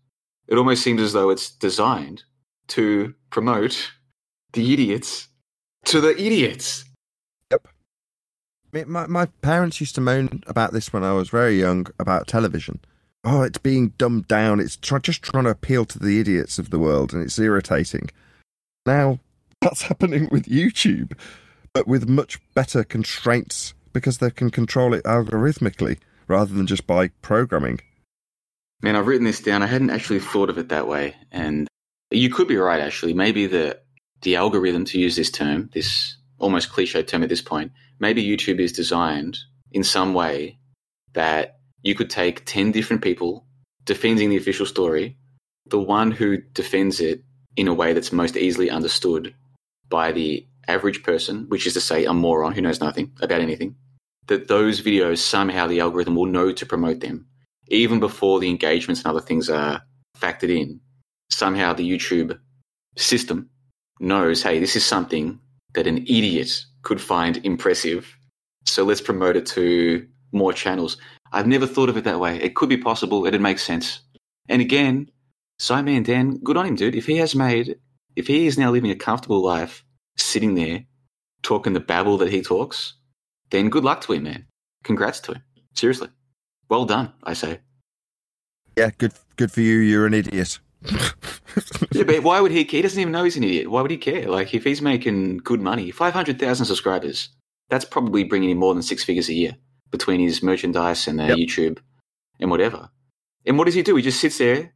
It 0.47 0.57
almost 0.57 0.83
seems 0.83 1.01
as 1.01 1.13
though 1.13 1.29
it's 1.29 1.51
designed 1.51 2.23
to 2.69 3.13
promote 3.29 3.91
the 4.53 4.73
idiots 4.73 5.27
to 5.85 6.01
the 6.01 6.11
idiots. 6.11 6.85
Yep. 7.51 7.67
My, 8.87 9.07
my 9.07 9.25
parents 9.41 9.79
used 9.79 9.95
to 9.95 10.01
moan 10.01 10.43
about 10.47 10.73
this 10.73 10.93
when 10.93 11.03
I 11.03 11.13
was 11.13 11.29
very 11.29 11.59
young 11.59 11.87
about 11.99 12.27
television. 12.27 12.79
Oh, 13.23 13.43
it's 13.43 13.59
being 13.59 13.89
dumbed 13.97 14.27
down. 14.27 14.59
It's 14.59 14.77
try, 14.77 14.99
just 14.99 15.21
trying 15.21 15.43
to 15.43 15.51
appeal 15.51 15.85
to 15.85 15.99
the 15.99 16.19
idiots 16.19 16.57
of 16.57 16.69
the 16.69 16.79
world, 16.79 17.13
and 17.13 17.21
it's 17.21 17.37
irritating. 17.37 18.09
Now, 18.85 19.19
that's 19.61 19.81
happening 19.83 20.27
with 20.31 20.45
YouTube, 20.45 21.17
but 21.73 21.87
with 21.87 22.09
much 22.09 22.39
better 22.53 22.83
constraints 22.83 23.73
because 23.93 24.17
they 24.17 24.31
can 24.31 24.49
control 24.49 24.93
it 24.93 25.03
algorithmically 25.03 25.99
rather 26.27 26.53
than 26.53 26.65
just 26.65 26.87
by 26.87 27.09
programming. 27.21 27.81
Man, 28.81 28.95
I've 28.95 29.07
written 29.07 29.25
this 29.25 29.41
down. 29.41 29.61
I 29.61 29.67
hadn't 29.67 29.91
actually 29.91 30.19
thought 30.19 30.49
of 30.49 30.57
it 30.57 30.69
that 30.69 30.87
way. 30.87 31.15
And 31.31 31.67
you 32.09 32.29
could 32.29 32.47
be 32.47 32.57
right, 32.57 32.79
actually. 32.79 33.13
Maybe 33.13 33.45
the, 33.45 33.79
the 34.21 34.37
algorithm, 34.37 34.85
to 34.85 34.99
use 34.99 35.15
this 35.15 35.29
term, 35.29 35.69
this 35.73 36.15
almost 36.39 36.71
cliche 36.71 37.03
term 37.03 37.21
at 37.21 37.29
this 37.29 37.41
point, 37.41 37.71
maybe 37.99 38.25
YouTube 38.25 38.59
is 38.59 38.73
designed 38.73 39.37
in 39.71 39.83
some 39.83 40.13
way 40.13 40.57
that 41.13 41.59
you 41.83 41.95
could 41.95 42.09
take 42.09 42.45
10 42.45 42.71
different 42.71 43.01
people 43.01 43.45
defending 43.83 44.29
the 44.29 44.37
official 44.37 44.65
story, 44.65 45.17
the 45.65 45.79
one 45.79 46.11
who 46.11 46.37
defends 46.37 46.99
it 46.99 47.23
in 47.55 47.67
a 47.67 47.73
way 47.73 47.93
that's 47.93 48.11
most 48.11 48.37
easily 48.37 48.69
understood 48.69 49.33
by 49.89 50.11
the 50.11 50.45
average 50.67 51.03
person, 51.03 51.45
which 51.49 51.67
is 51.67 51.73
to 51.73 51.81
say 51.81 52.05
a 52.05 52.13
moron 52.13 52.53
who 52.53 52.61
knows 52.61 52.79
nothing 52.79 53.11
about 53.21 53.41
anything, 53.41 53.75
that 54.27 54.47
those 54.47 54.81
videos 54.81 55.17
somehow 55.17 55.67
the 55.67 55.79
algorithm 55.79 56.15
will 56.15 56.25
know 56.25 56.51
to 56.51 56.65
promote 56.65 56.99
them 56.99 57.27
even 57.71 57.99
before 57.99 58.39
the 58.39 58.49
engagements 58.49 59.01
and 59.01 59.07
other 59.07 59.21
things 59.21 59.49
are 59.49 59.81
factored 60.19 60.55
in. 60.55 60.79
Somehow 61.29 61.73
the 61.73 61.89
YouTube 61.89 62.37
system 62.97 63.49
knows, 63.99 64.43
hey, 64.43 64.59
this 64.59 64.75
is 64.75 64.85
something 64.85 65.39
that 65.73 65.87
an 65.87 65.99
idiot 65.99 66.65
could 66.83 66.99
find 66.99 67.37
impressive. 67.45 68.17
So 68.65 68.83
let's 68.83 69.01
promote 69.01 69.37
it 69.37 69.45
to 69.47 70.05
more 70.33 70.51
channels. 70.51 70.97
I've 71.31 71.47
never 71.47 71.65
thought 71.65 71.89
of 71.89 71.97
it 71.97 72.03
that 72.03 72.19
way. 72.19 72.41
It 72.41 72.55
could 72.55 72.69
be 72.69 72.77
possible. 72.77 73.25
It'd 73.25 73.41
make 73.41 73.59
sense. 73.59 74.01
And 74.49 74.61
again, 74.61 75.09
SciManDan, 75.59 76.43
good 76.43 76.57
on 76.57 76.65
him, 76.65 76.75
dude. 76.75 76.95
If 76.95 77.05
he 77.05 77.17
has 77.17 77.35
made, 77.35 77.77
if 78.15 78.27
he 78.27 78.47
is 78.47 78.57
now 78.57 78.71
living 78.71 78.91
a 78.91 78.95
comfortable 78.95 79.41
life, 79.41 79.85
sitting 80.17 80.55
there, 80.55 80.83
talking 81.43 81.73
the 81.73 81.79
babble 81.79 82.17
that 82.17 82.31
he 82.31 82.41
talks, 82.41 82.95
then 83.49 83.69
good 83.69 83.83
luck 83.83 84.01
to 84.01 84.13
him, 84.13 84.23
man. 84.23 84.45
Congrats 84.83 85.19
to 85.21 85.33
him. 85.33 85.43
Seriously. 85.73 86.09
Well 86.69 86.85
done, 86.85 87.13
I 87.23 87.33
say. 87.33 87.59
Yeah, 88.77 88.89
good 88.97 89.13
good 89.35 89.51
for 89.51 89.61
you. 89.61 89.77
You're 89.77 90.07
an 90.07 90.13
idiot. 90.13 90.59
yeah, 91.91 92.03
but 92.03 92.23
why 92.23 92.41
would 92.41 92.51
he 92.51 92.65
care? 92.65 92.79
He 92.79 92.81
doesn't 92.81 92.99
even 92.99 93.11
know 93.11 93.23
he's 93.23 93.37
an 93.37 93.43
idiot. 93.43 93.69
Why 93.69 93.81
would 93.81 93.91
he 93.91 93.97
care? 93.97 94.27
Like, 94.27 94.53
if 94.53 94.63
he's 94.63 94.81
making 94.81 95.37
good 95.39 95.61
money, 95.61 95.91
500,000 95.91 96.65
subscribers, 96.65 97.29
that's 97.69 97.85
probably 97.85 98.23
bringing 98.23 98.49
in 98.49 98.57
more 98.57 98.73
than 98.73 98.81
six 98.81 99.03
figures 99.03 99.29
a 99.29 99.33
year 99.33 99.57
between 99.91 100.19
his 100.19 100.41
merchandise 100.41 101.07
and 101.07 101.19
uh, 101.21 101.25
Yep. 101.25 101.37
YouTube 101.37 101.79
and 102.39 102.49
whatever. 102.49 102.89
And 103.45 103.57
what 103.57 103.65
does 103.65 103.75
he 103.75 103.83
do? 103.83 103.95
He 103.95 104.01
just 104.03 104.19
sits 104.19 104.37
there 104.37 104.73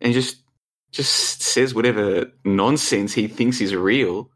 and 0.00 0.12
just 0.12 0.42
just 0.92 1.42
says 1.42 1.74
whatever 1.74 2.30
nonsense 2.44 3.12
he 3.12 3.26
thinks 3.26 3.60
is 3.60 3.74
real 3.74 4.30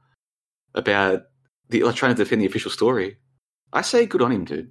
about 0.74 1.22
the 1.68 1.82
like 1.82 1.94
trying 1.94 2.14
to 2.14 2.22
defend 2.22 2.42
the 2.42 2.46
official 2.46 2.70
story. 2.70 3.16
I 3.72 3.82
say 3.82 4.06
good 4.06 4.22
on 4.22 4.32
him, 4.32 4.44
dude. 4.44 4.70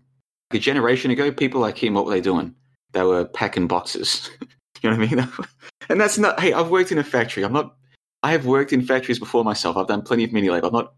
A 0.51 0.60
generation 0.60 1.12
ago, 1.12 1.32
people 1.32 1.62
like 1.62 1.82
him, 1.82 1.93
what 1.93 2.05
were 2.05 2.12
they 2.12 2.22
doing? 2.22 2.55
They 2.93 3.03
were 3.03 3.26
packing 3.26 3.68
boxes. 3.68 4.30
you 4.82 4.89
know 4.89 4.97
what 4.97 5.08
I 5.08 5.16
mean? 5.16 5.28
and 5.89 5.99
that's 5.99 6.18
not. 6.18 6.39
Hey, 6.39 6.53
I've 6.53 6.70
worked 6.70 6.91
in 6.91 6.97
a 6.97 7.03
factory. 7.03 7.43
I'm 7.43 7.53
not. 7.53 7.76
I 8.24 8.32
have 8.32 8.45
worked 8.45 8.74
in 8.74 8.82
factories 8.82 9.20
before 9.20 9.43
myself. 9.43 9.78
I've 9.78 9.88
done 9.88 10.01
plenty 10.01 10.24
of 10.24 10.34
mini 10.34 10.49
labor. 10.49 10.68
I'm 10.68 10.74
not 10.74 10.93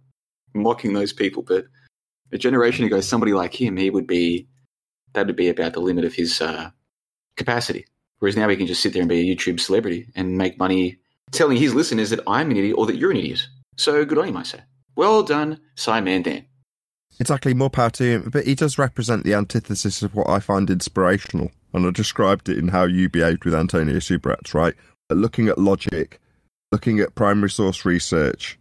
mocking 0.54 0.94
those 0.94 1.14
people, 1.14 1.44
but 1.44 1.66
a 2.32 2.38
generation 2.38 2.86
ago, 2.86 3.02
somebody 3.02 3.34
like 3.34 3.54
him, 3.54 3.78
he 3.78 3.90
would 3.90 4.08
be 4.08 4.48
that 5.14 5.28
would 5.28 5.36
be 5.36 5.50
about 5.50 5.74
the 5.74 5.80
limit 5.80 6.06
of 6.06 6.14
his 6.14 6.40
uh, 6.42 6.70
capacity. 7.36 7.86
Whereas 8.20 8.36
now 8.36 8.48
he 8.50 8.56
can 8.56 8.68
just 8.68 8.82
sit 8.82 8.94
there 8.94 9.02
and 9.02 9.10
be 9.10 9.30
a 9.30 9.36
YouTube 9.36 9.60
celebrity 9.60 10.08
and 10.16 10.38
make 10.38 10.60
money 10.60 11.00
telling 11.32 11.58
his 11.58 11.74
listeners 11.74 12.10
that 12.10 12.20
I'm 12.28 12.52
an 12.52 12.58
idiot 12.58 12.76
or 12.78 12.86
that 12.86 12.98
you're 12.98 13.12
an 13.12 13.18
idiot. 13.18 13.48
So 13.78 14.04
good 14.06 14.18
on 14.18 14.28
him, 14.28 14.38
I 14.38 14.44
say. 14.44 14.62
Well 14.96 15.24
done, 15.24 15.60
SciManDan. 15.78 16.46
Exactly, 17.20 17.54
more 17.54 17.70
power 17.70 17.90
to 17.92 18.04
him. 18.04 18.30
But 18.32 18.46
he 18.46 18.56
does 18.56 18.78
represent 18.78 19.24
the 19.24 19.34
antithesis 19.34 20.02
of 20.02 20.16
what 20.16 20.30
I 20.30 20.40
find 20.40 20.70
inspirational. 20.70 21.52
And 21.74 21.86
I 21.86 21.92
described 21.92 22.50
it 22.50 22.58
in 22.58 22.70
how 22.70 22.84
you 22.84 23.10
behaved 23.10 23.46
with 23.46 23.56
Antonio 23.56 23.98
Subirats, 23.98 24.54
right? 24.54 24.76
Looking 25.10 25.48
at 25.48 25.58
logic, 25.58 26.20
looking 26.72 27.00
at 27.00 27.16
primary 27.16 27.50
source 27.50 27.86
research. 27.86 28.60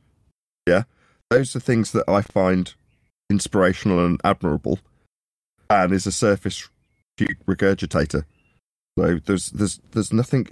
Yeah. 0.66 0.84
Those 1.30 1.54
are 1.56 1.60
things 1.60 1.92
that 1.92 2.08
I 2.08 2.22
find 2.22 2.74
inspirational 3.31 4.05
and 4.05 4.20
admirable. 4.24 4.79
And 5.70 5.93
is 5.93 6.07
a 6.07 6.12
surface 6.12 6.68
regurgitator. 7.18 8.24
So 8.99 9.20
there's 9.26 9.51
there's 9.51 9.81
there's 9.93 10.12
nothing 10.12 10.49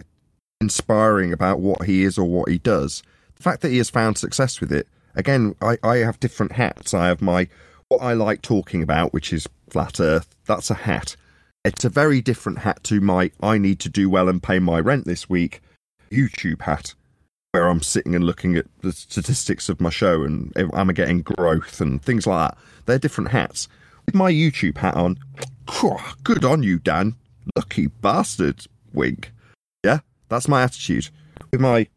inspiring 0.61 1.33
about 1.33 1.61
what 1.61 1.85
he 1.85 2.05
is 2.05 2.19
or 2.19 2.29
what 2.29 2.49
he 2.49 2.59
does. 2.59 3.03
The 3.37 3.43
fact 3.43 3.63
that 3.63 3.71
he 3.71 3.79
has 3.79 3.91
found 3.91 4.19
success 4.19 4.61
with 4.61 4.73
it, 4.73 4.89
again, 5.15 5.55
I, 5.61 5.79
I 5.83 5.97
have 5.99 6.21
different 6.21 6.53
hats. 6.53 6.95
I 6.95 7.09
have 7.09 7.23
my 7.23 7.49
what 7.89 8.03
I 8.03 8.13
like 8.13 8.43
talking 8.43 8.83
about, 8.83 9.13
which 9.13 9.33
is 9.33 9.49
flat 9.71 10.01
earth, 10.01 10.35
that's 10.47 10.71
a 10.71 10.75
hat. 10.75 11.17
It's 11.65 11.85
a 11.85 11.89
very 11.89 12.21
different 12.21 12.61
hat 12.61 12.85
to 12.85 13.01
my 13.01 13.31
I 13.43 13.59
need 13.59 13.81
to 13.81 13.89
do 13.89 14.09
well 14.09 14.29
and 14.29 14.43
pay 14.43 14.59
my 14.59 14.81
rent 14.81 15.05
this 15.05 15.29
week 15.29 15.61
YouTube 16.11 16.63
hat, 16.63 16.95
where 17.57 17.69
I'm 17.69 17.81
sitting 17.81 18.15
and 18.15 18.25
looking 18.25 18.55
at 18.57 18.67
the 18.83 18.93
statistics 18.93 19.71
of 19.71 19.81
my 19.81 19.89
show 19.89 20.25
and 20.25 20.53
am 20.57 20.91
I 20.91 20.93
getting 20.93 21.23
growth 21.23 21.81
and 21.81 22.03
things 22.03 22.27
like 22.27 22.51
that. 22.51 22.59
They're 22.85 22.99
different 22.99 23.31
hats. 23.31 23.67
With 24.05 24.15
my 24.15 24.31
YouTube 24.31 24.77
hat 24.77 24.95
on, 24.95 25.19
good 26.23 26.45
on 26.45 26.63
you, 26.63 26.79
Dan. 26.79 27.15
Lucky 27.57 27.87
bastard, 27.87 28.67
wink. 28.93 29.33
Yeah, 29.83 30.01
that's 30.29 30.49
my 30.49 30.65
attitude. 30.65 31.09
With 31.51 31.63
my 31.63 31.89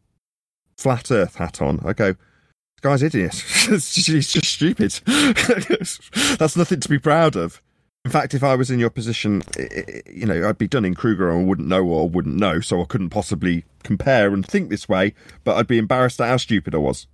flat 0.78 1.12
earth 1.12 1.36
hat 1.36 1.62
on, 1.62 1.82
I 1.84 1.92
go, 1.92 2.14
this 2.14 2.82
guy's 2.82 3.04
idiot. 3.04 3.34
He's 3.70 4.32
just 4.32 4.46
stupid. 4.46 4.92
That's 6.40 6.56
nothing 6.56 6.80
to 6.80 6.90
be 6.90 7.00
proud 7.00 7.36
of. 7.36 7.62
In 8.10 8.14
fact, 8.14 8.34
if 8.34 8.44
I 8.44 8.56
was 8.56 8.72
in 8.72 8.80
your 8.80 8.90
position, 8.90 9.44
you 10.12 10.26
know, 10.26 10.50
I'd 10.50 10.58
be 10.58 10.68
Dunning-Kruger 10.68 11.30
and 11.30 11.42
I 11.42 11.44
wouldn't 11.44 11.68
know 11.68 11.86
or 11.86 12.10
wouldn't 12.10 12.38
know, 12.38 12.60
so 12.60 12.82
I 12.82 12.86
couldn't 12.86 13.12
possibly 13.12 13.66
compare 13.84 14.34
and 14.34 14.44
think 14.44 14.72
this 14.72 14.90
way, 14.90 15.14
but 15.44 15.58
I'd 15.58 15.68
be 15.68 15.78
embarrassed 15.78 16.20
at 16.20 16.28
how 16.28 16.38
stupid 16.38 16.74
I 16.74 16.80
was. 16.80 17.06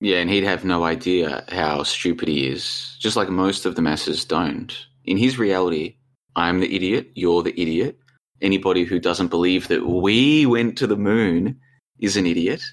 Yeah, 0.00 0.16
and 0.16 0.28
he'd 0.28 0.42
have 0.42 0.64
no 0.64 0.82
idea 0.82 1.44
how 1.50 1.84
stupid 1.84 2.26
he 2.26 2.48
is, 2.48 2.96
just 2.98 3.16
like 3.16 3.28
most 3.28 3.64
of 3.64 3.76
the 3.76 3.82
masses 3.82 4.24
don't. 4.24 4.76
In 5.04 5.18
his 5.18 5.38
reality, 5.38 5.94
I'm 6.34 6.58
the 6.58 6.74
idiot, 6.74 7.12
you're 7.14 7.44
the 7.44 7.60
idiot. 7.60 7.96
Anybody 8.40 8.82
who 8.82 8.98
doesn't 8.98 9.28
believe 9.28 9.68
that 9.68 9.86
we 9.86 10.46
went 10.46 10.78
to 10.78 10.88
the 10.88 10.96
moon 10.96 11.60
is 12.00 12.16
an 12.16 12.26
idiot. 12.26 12.64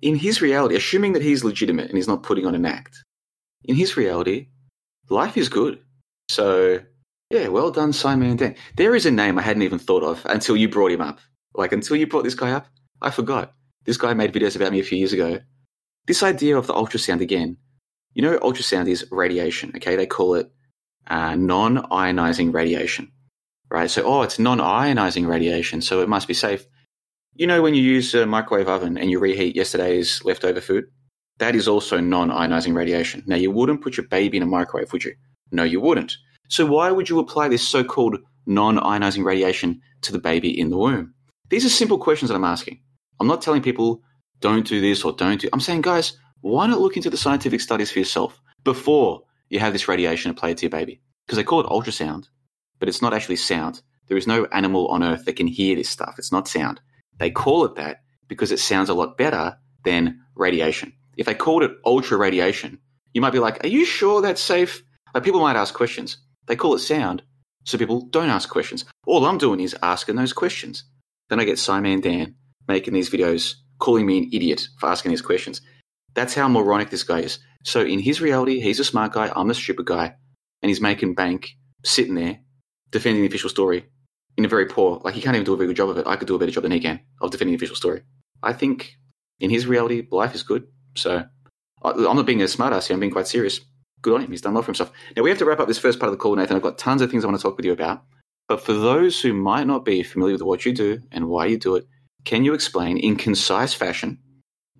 In 0.00 0.14
his 0.14 0.40
reality, 0.40 0.76
assuming 0.76 1.14
that 1.14 1.22
he's 1.22 1.42
legitimate 1.42 1.88
and 1.88 1.96
he's 1.96 2.06
not 2.06 2.22
putting 2.22 2.46
on 2.46 2.54
an 2.54 2.66
act, 2.66 3.02
in 3.64 3.74
his 3.74 3.96
reality, 3.96 4.46
life 5.08 5.36
is 5.36 5.48
good. 5.48 5.80
So, 6.28 6.80
yeah, 7.30 7.48
well 7.48 7.70
done, 7.70 7.92
SciManDan. 7.92 8.56
There 8.76 8.94
is 8.94 9.06
a 9.06 9.10
name 9.10 9.38
I 9.38 9.42
hadn't 9.42 9.62
even 9.62 9.78
thought 9.78 10.02
of 10.02 10.24
until 10.26 10.56
you 10.56 10.68
brought 10.68 10.92
him 10.92 11.00
up. 11.00 11.18
Like, 11.54 11.72
until 11.72 11.96
you 11.96 12.06
brought 12.06 12.24
this 12.24 12.34
guy 12.34 12.52
up, 12.52 12.66
I 13.00 13.10
forgot. 13.10 13.54
This 13.84 13.96
guy 13.96 14.14
made 14.14 14.32
videos 14.32 14.56
about 14.56 14.72
me 14.72 14.80
a 14.80 14.84
few 14.84 14.98
years 14.98 15.12
ago. 15.12 15.40
This 16.06 16.22
idea 16.22 16.56
of 16.56 16.66
the 16.66 16.74
ultrasound 16.74 17.20
again. 17.20 17.56
You 18.14 18.22
know, 18.22 18.38
ultrasound 18.38 18.88
is 18.88 19.06
radiation, 19.10 19.72
okay? 19.76 19.96
They 19.96 20.06
call 20.06 20.34
it 20.34 20.50
uh, 21.06 21.34
non 21.34 21.78
ionizing 21.90 22.52
radiation, 22.52 23.10
right? 23.70 23.90
So, 23.90 24.02
oh, 24.04 24.22
it's 24.22 24.38
non 24.38 24.58
ionizing 24.58 25.26
radiation, 25.26 25.80
so 25.80 26.00
it 26.00 26.08
must 26.08 26.28
be 26.28 26.34
safe. 26.34 26.66
You 27.34 27.46
know, 27.46 27.62
when 27.62 27.74
you 27.74 27.82
use 27.82 28.14
a 28.14 28.26
microwave 28.26 28.68
oven 28.68 28.98
and 28.98 29.10
you 29.10 29.18
reheat 29.18 29.56
yesterday's 29.56 30.22
leftover 30.24 30.60
food, 30.60 30.84
that 31.38 31.56
is 31.56 31.66
also 31.66 31.98
non 31.98 32.28
ionizing 32.28 32.74
radiation. 32.74 33.22
Now, 33.26 33.36
you 33.36 33.50
wouldn't 33.50 33.80
put 33.80 33.96
your 33.96 34.06
baby 34.06 34.36
in 34.36 34.42
a 34.42 34.46
microwave, 34.46 34.92
would 34.92 35.04
you? 35.04 35.14
No, 35.52 35.62
you 35.62 35.80
wouldn't. 35.80 36.16
So, 36.48 36.66
why 36.66 36.90
would 36.90 37.08
you 37.08 37.18
apply 37.18 37.48
this 37.48 37.66
so 37.66 37.84
called 37.84 38.18
non 38.46 38.78
ionizing 38.78 39.24
radiation 39.24 39.80
to 40.02 40.12
the 40.12 40.18
baby 40.18 40.58
in 40.58 40.70
the 40.70 40.78
womb? 40.78 41.14
These 41.50 41.64
are 41.64 41.70
simple 41.70 41.98
questions 41.98 42.28
that 42.30 42.34
I'm 42.34 42.44
asking. 42.44 42.80
I'm 43.20 43.26
not 43.26 43.42
telling 43.42 43.62
people 43.62 44.02
don't 44.40 44.66
do 44.66 44.80
this 44.80 45.04
or 45.04 45.12
don't 45.12 45.40
do. 45.40 45.48
I'm 45.52 45.60
saying, 45.60 45.82
guys, 45.82 46.18
why 46.40 46.66
not 46.66 46.80
look 46.80 46.96
into 46.96 47.10
the 47.10 47.16
scientific 47.16 47.60
studies 47.60 47.92
for 47.92 48.00
yourself 48.00 48.40
before 48.64 49.22
you 49.48 49.60
have 49.60 49.72
this 49.72 49.86
radiation 49.86 50.30
applied 50.30 50.56
to 50.58 50.62
your 50.62 50.70
baby? 50.70 51.00
Because 51.26 51.36
they 51.36 51.44
call 51.44 51.60
it 51.60 51.66
ultrasound, 51.66 52.28
but 52.80 52.88
it's 52.88 53.02
not 53.02 53.14
actually 53.14 53.36
sound. 53.36 53.82
There 54.08 54.16
is 54.16 54.26
no 54.26 54.46
animal 54.46 54.88
on 54.88 55.02
earth 55.02 55.24
that 55.26 55.36
can 55.36 55.46
hear 55.46 55.76
this 55.76 55.88
stuff. 55.88 56.16
It's 56.18 56.32
not 56.32 56.48
sound. 56.48 56.80
They 57.18 57.30
call 57.30 57.64
it 57.64 57.76
that 57.76 58.02
because 58.28 58.50
it 58.50 58.58
sounds 58.58 58.88
a 58.88 58.94
lot 58.94 59.16
better 59.16 59.56
than 59.84 60.20
radiation. 60.34 60.92
If 61.16 61.26
they 61.26 61.34
called 61.34 61.62
it 61.62 61.72
ultra 61.84 62.18
radiation, 62.18 62.78
you 63.14 63.20
might 63.20 63.32
be 63.32 63.38
like, 63.38 63.62
are 63.62 63.68
you 63.68 63.84
sure 63.84 64.20
that's 64.20 64.40
safe? 64.40 64.82
Like 65.14 65.24
people 65.24 65.40
might 65.40 65.56
ask 65.56 65.74
questions. 65.74 66.18
They 66.46 66.56
call 66.56 66.74
it 66.74 66.80
sound, 66.80 67.22
so 67.64 67.78
people 67.78 68.06
don't 68.06 68.30
ask 68.30 68.48
questions. 68.48 68.84
All 69.06 69.24
I'm 69.24 69.38
doing 69.38 69.60
is 69.60 69.76
asking 69.82 70.16
those 70.16 70.32
questions. 70.32 70.84
Then 71.28 71.40
I 71.40 71.44
get 71.44 71.58
SciManDan 71.58 72.34
making 72.68 72.94
these 72.94 73.10
videos, 73.10 73.54
calling 73.78 74.06
me 74.06 74.18
an 74.18 74.30
idiot 74.32 74.68
for 74.78 74.88
asking 74.88 75.10
these 75.10 75.22
questions. 75.22 75.60
That's 76.14 76.34
how 76.34 76.48
moronic 76.48 76.90
this 76.90 77.04
guy 77.04 77.20
is. 77.20 77.38
So 77.64 77.80
in 77.80 78.00
his 78.00 78.20
reality, 78.20 78.60
he's 78.60 78.80
a 78.80 78.84
smart 78.84 79.12
guy, 79.12 79.32
I'm 79.34 79.48
the 79.48 79.54
stupid 79.54 79.86
guy, 79.86 80.14
and 80.62 80.68
he's 80.68 80.80
making 80.80 81.14
bank 81.14 81.50
sitting 81.84 82.14
there 82.14 82.40
defending 82.90 83.22
the 83.22 83.28
official 83.28 83.50
story 83.50 83.86
in 84.36 84.44
a 84.44 84.48
very 84.48 84.66
poor, 84.66 85.00
like 85.04 85.14
he 85.14 85.20
can't 85.20 85.34
even 85.36 85.44
do 85.44 85.54
a 85.54 85.56
very 85.56 85.68
good 85.68 85.76
job 85.76 85.90
of 85.90 85.98
it. 85.98 86.06
I 86.06 86.16
could 86.16 86.28
do 86.28 86.34
a 86.34 86.38
better 86.38 86.52
job 86.52 86.62
than 86.62 86.72
he 86.72 86.80
can 86.80 87.00
of 87.20 87.30
defending 87.30 87.52
the 87.52 87.56
official 87.56 87.76
story. 87.76 88.02
I 88.42 88.52
think 88.52 88.96
in 89.40 89.50
his 89.50 89.66
reality, 89.66 90.06
life 90.10 90.34
is 90.34 90.42
good. 90.42 90.66
So 90.96 91.24
I'm 91.82 92.02
not 92.02 92.26
being 92.26 92.42
a 92.42 92.46
smartass 92.46 92.86
here. 92.86 92.94
I'm 92.94 93.00
being 93.00 93.12
quite 93.12 93.26
serious. 93.26 93.60
Good 94.02 94.14
on 94.14 94.20
him. 94.22 94.30
He's 94.30 94.40
done 94.40 94.54
well 94.54 94.62
for 94.62 94.68
himself. 94.68 94.92
Now 95.16 95.22
we 95.22 95.30
have 95.30 95.38
to 95.38 95.44
wrap 95.44 95.60
up 95.60 95.68
this 95.68 95.78
first 95.78 95.98
part 95.98 96.08
of 96.08 96.12
the 96.12 96.22
call, 96.22 96.34
Nathan. 96.34 96.56
I've 96.56 96.62
got 96.62 96.78
tons 96.78 97.00
of 97.00 97.10
things 97.10 97.24
I 97.24 97.28
want 97.28 97.38
to 97.38 97.42
talk 97.42 97.56
with 97.56 97.64
you 97.64 97.72
about. 97.72 98.02
But 98.48 98.60
for 98.60 98.72
those 98.72 99.20
who 99.20 99.32
might 99.32 99.66
not 99.66 99.84
be 99.84 100.02
familiar 100.02 100.34
with 100.34 100.42
what 100.42 100.66
you 100.66 100.72
do 100.72 101.00
and 101.12 101.28
why 101.28 101.46
you 101.46 101.56
do 101.56 101.76
it, 101.76 101.86
can 102.24 102.44
you 102.44 102.54
explain 102.54 102.98
in 102.98 103.16
concise 103.16 103.72
fashion 103.72 104.18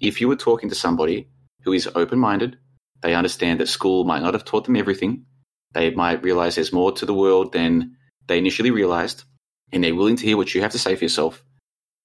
if 0.01 0.21
you 0.21 0.29
were 0.29 0.37
talking 0.37 0.69
to 0.69 0.75
somebody 0.75 1.29
who 1.63 1.73
is 1.73 1.89
open 1.95 2.19
minded, 2.19 2.59
they 3.01 3.15
understand 3.15 3.61
that 3.61 3.69
school 3.69 4.05
might 4.05 4.23
not 4.23 4.35
have 4.35 4.45
taught 4.45 4.65
them 4.65 4.77
everything, 4.77 5.25
they 5.73 5.91
might 5.91 6.23
realize 6.23 6.57
there's 6.57 6.73
more 6.73 6.93
to 6.93 7.07
the 7.07 7.15
world 7.15 7.53
than 7.53 7.97
they 8.27 8.39
initially 8.39 8.71
realized, 8.71 9.25
and 9.73 9.83
they're 9.83 9.95
willing 9.95 10.17
to 10.17 10.27
hear 10.27 10.37
what 10.37 10.55
you 10.55 10.61
have 10.61 10.73
to 10.73 10.79
say 10.79 10.97
for 10.97 11.05
yourself, 11.05 11.45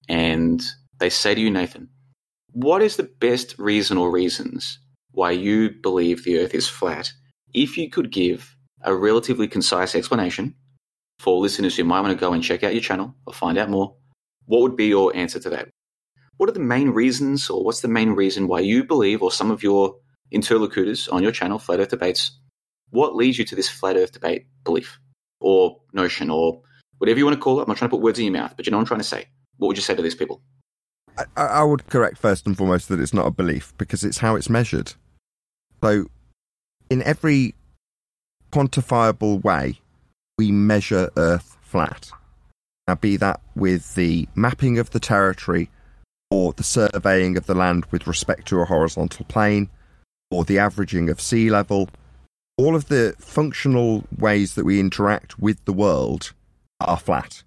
and 0.08 0.62
they 0.98 1.10
say 1.10 1.34
to 1.34 1.40
you, 1.40 1.50
Nathan, 1.50 1.88
what 2.52 2.82
is 2.82 2.96
the 2.96 3.10
best 3.20 3.58
reason 3.58 3.98
or 3.98 4.10
reasons 4.10 4.78
why 5.18 5.32
you 5.32 5.68
believe 5.68 6.22
the 6.22 6.38
earth 6.38 6.54
is 6.54 6.68
flat? 6.68 7.12
If 7.52 7.76
you 7.76 7.90
could 7.90 8.12
give 8.12 8.54
a 8.82 8.94
relatively 8.94 9.48
concise 9.48 9.96
explanation 9.96 10.54
for 11.18 11.40
listeners 11.40 11.76
who 11.76 11.82
might 11.82 12.02
want 12.02 12.12
to 12.12 12.20
go 12.20 12.32
and 12.32 12.40
check 12.40 12.62
out 12.62 12.72
your 12.72 12.82
channel 12.82 13.16
or 13.26 13.32
find 13.32 13.58
out 13.58 13.68
more, 13.68 13.96
what 14.46 14.62
would 14.62 14.76
be 14.76 14.86
your 14.86 15.14
answer 15.16 15.40
to 15.40 15.50
that? 15.50 15.70
What 16.36 16.48
are 16.48 16.52
the 16.52 16.60
main 16.60 16.90
reasons, 16.90 17.50
or 17.50 17.64
what's 17.64 17.80
the 17.80 17.88
main 17.88 18.10
reason 18.10 18.46
why 18.46 18.60
you 18.60 18.84
believe, 18.84 19.20
or 19.20 19.32
some 19.32 19.50
of 19.50 19.60
your 19.60 19.96
interlocutors 20.30 21.08
on 21.08 21.24
your 21.24 21.32
channel, 21.32 21.58
Flat 21.58 21.80
Earth 21.80 21.88
Debates, 21.88 22.38
what 22.90 23.16
leads 23.16 23.40
you 23.40 23.44
to 23.46 23.56
this 23.56 23.68
flat 23.68 23.96
Earth 23.96 24.12
debate 24.12 24.46
belief 24.62 25.00
or 25.40 25.80
notion 25.92 26.30
or 26.30 26.62
whatever 26.98 27.18
you 27.18 27.24
want 27.24 27.36
to 27.36 27.42
call 27.42 27.58
it? 27.58 27.62
I'm 27.62 27.68
not 27.68 27.76
trying 27.76 27.90
to 27.90 27.96
put 27.96 28.04
words 28.04 28.20
in 28.20 28.26
your 28.26 28.34
mouth, 28.34 28.54
but 28.56 28.66
you 28.66 28.70
know 28.70 28.76
what 28.76 28.82
I'm 28.82 28.86
trying 28.86 29.00
to 29.00 29.04
say. 29.04 29.26
What 29.56 29.66
would 29.66 29.76
you 29.76 29.82
say 29.82 29.96
to 29.96 30.02
these 30.02 30.14
people? 30.14 30.42
I, 31.36 31.42
I 31.42 31.64
would 31.64 31.88
correct 31.88 32.18
first 32.18 32.46
and 32.46 32.56
foremost 32.56 32.88
that 32.88 33.00
it's 33.00 33.12
not 33.12 33.26
a 33.26 33.32
belief 33.32 33.74
because 33.78 34.04
it's 34.04 34.18
how 34.18 34.36
it's 34.36 34.48
measured. 34.48 34.94
So, 35.82 36.06
in 36.90 37.02
every 37.02 37.54
quantifiable 38.52 39.42
way, 39.42 39.80
we 40.36 40.50
measure 40.50 41.10
Earth 41.16 41.56
flat. 41.60 42.10
Now, 42.86 42.94
be 42.94 43.16
that 43.18 43.40
with 43.54 43.94
the 43.94 44.28
mapping 44.34 44.78
of 44.78 44.90
the 44.90 45.00
territory 45.00 45.70
or 46.30 46.52
the 46.52 46.62
surveying 46.62 47.36
of 47.36 47.46
the 47.46 47.54
land 47.54 47.86
with 47.90 48.06
respect 48.06 48.48
to 48.48 48.60
a 48.60 48.64
horizontal 48.64 49.26
plane 49.26 49.68
or 50.30 50.44
the 50.44 50.58
averaging 50.58 51.10
of 51.10 51.20
sea 51.20 51.50
level, 51.50 51.88
all 52.56 52.74
of 52.74 52.88
the 52.88 53.14
functional 53.18 54.04
ways 54.16 54.54
that 54.54 54.64
we 54.64 54.80
interact 54.80 55.38
with 55.38 55.64
the 55.64 55.72
world 55.72 56.32
are 56.80 56.98
flat. 56.98 57.42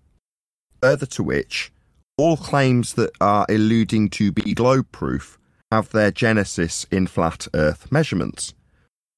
Further 0.82 1.06
to 1.08 1.24
which, 1.24 1.72
all 2.18 2.38
claims 2.38 2.94
that 2.94 3.12
are 3.20 3.46
alluding 3.50 4.10
to 4.10 4.32
be 4.32 4.54
globe 4.54 4.92
proof 4.92 5.40
have 5.72 5.90
their 5.90 6.12
genesis 6.12 6.86
in 6.92 7.08
flat 7.08 7.48
Earth 7.54 7.92
measurements. 7.92 8.54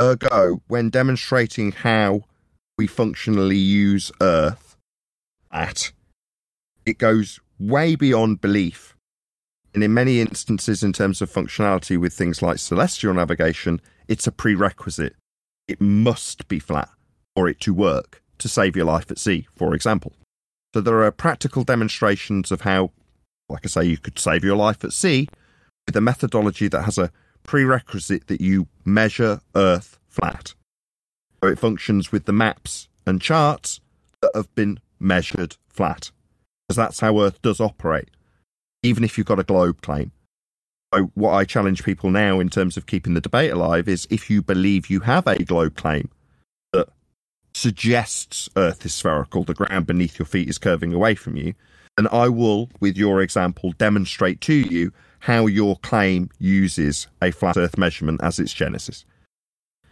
Ergo, 0.01 0.61
when 0.67 0.89
demonstrating 0.89 1.71
how 1.71 2.21
we 2.77 2.87
functionally 2.87 3.57
use 3.57 4.11
Earth 4.21 4.77
at, 5.51 5.91
it 6.85 6.97
goes 6.97 7.39
way 7.59 7.95
beyond 7.95 8.41
belief. 8.41 8.95
And 9.73 9.83
in 9.83 9.93
many 9.93 10.19
instances, 10.21 10.83
in 10.83 10.93
terms 10.93 11.21
of 11.21 11.31
functionality 11.31 11.99
with 11.99 12.13
things 12.13 12.41
like 12.41 12.59
celestial 12.59 13.13
navigation, 13.13 13.81
it's 14.07 14.27
a 14.27 14.31
prerequisite. 14.31 15.15
It 15.67 15.81
must 15.81 16.47
be 16.47 16.59
flat 16.59 16.89
for 17.35 17.47
it 17.47 17.59
to 17.61 17.73
work 17.73 18.21
to 18.37 18.47
save 18.47 18.75
your 18.75 18.85
life 18.85 19.09
at 19.09 19.17
sea, 19.17 19.47
for 19.55 19.73
example. 19.73 20.13
So 20.73 20.81
there 20.81 21.03
are 21.03 21.11
practical 21.11 21.63
demonstrations 21.63 22.51
of 22.51 22.61
how, 22.61 22.91
like 23.49 23.61
I 23.63 23.67
say, 23.69 23.85
you 23.85 23.97
could 23.97 24.19
save 24.19 24.43
your 24.43 24.55
life 24.55 24.83
at 24.83 24.93
sea 24.93 25.29
with 25.87 25.95
a 25.95 26.01
methodology 26.01 26.67
that 26.67 26.83
has 26.83 26.97
a 26.97 27.11
prerequisite 27.43 28.27
that 28.27 28.41
you 28.41 28.67
measure 28.85 29.41
Earth 29.55 29.99
flat. 30.07 30.53
So 31.41 31.49
it 31.49 31.59
functions 31.59 32.11
with 32.11 32.25
the 32.25 32.33
maps 32.33 32.87
and 33.05 33.21
charts 33.21 33.81
that 34.21 34.31
have 34.35 34.53
been 34.55 34.79
measured 34.99 35.57
flat. 35.67 36.11
Because 36.67 36.77
that's 36.77 36.99
how 37.01 37.19
Earth 37.19 37.41
does 37.41 37.59
operate, 37.59 38.09
even 38.81 39.03
if 39.03 39.17
you've 39.17 39.27
got 39.27 39.39
a 39.39 39.43
globe 39.43 39.81
claim. 39.81 40.11
So, 40.93 41.11
what 41.15 41.31
I 41.31 41.43
challenge 41.43 41.83
people 41.83 42.11
now 42.11 42.39
in 42.39 42.49
terms 42.49 42.77
of 42.77 42.85
keeping 42.85 43.15
the 43.15 43.21
debate 43.21 43.51
alive 43.51 43.89
is 43.89 44.07
if 44.09 44.29
you 44.29 44.41
believe 44.41 44.89
you 44.89 45.01
have 45.01 45.27
a 45.27 45.43
globe 45.43 45.75
claim 45.75 46.09
that 46.71 46.87
suggests 47.53 48.47
Earth 48.55 48.85
is 48.85 48.93
spherical, 48.93 49.43
the 49.43 49.55
ground 49.55 49.87
beneath 49.87 50.19
your 50.19 50.25
feet 50.27 50.47
is 50.47 50.57
curving 50.57 50.93
away 50.93 51.15
from 51.15 51.35
you, 51.35 51.55
and 51.97 52.07
I 52.09 52.29
will, 52.29 52.69
with 52.79 52.97
your 52.97 53.21
example, 53.21 53.73
demonstrate 53.73 54.41
to 54.41 54.53
you 54.53 54.91
how 55.19 55.45
your 55.45 55.77
claim 55.77 56.29
uses 56.39 57.07
a 57.21 57.31
flat 57.31 57.57
Earth 57.57 57.77
measurement 57.77 58.21
as 58.23 58.39
its 58.39 58.53
genesis. 58.53 59.05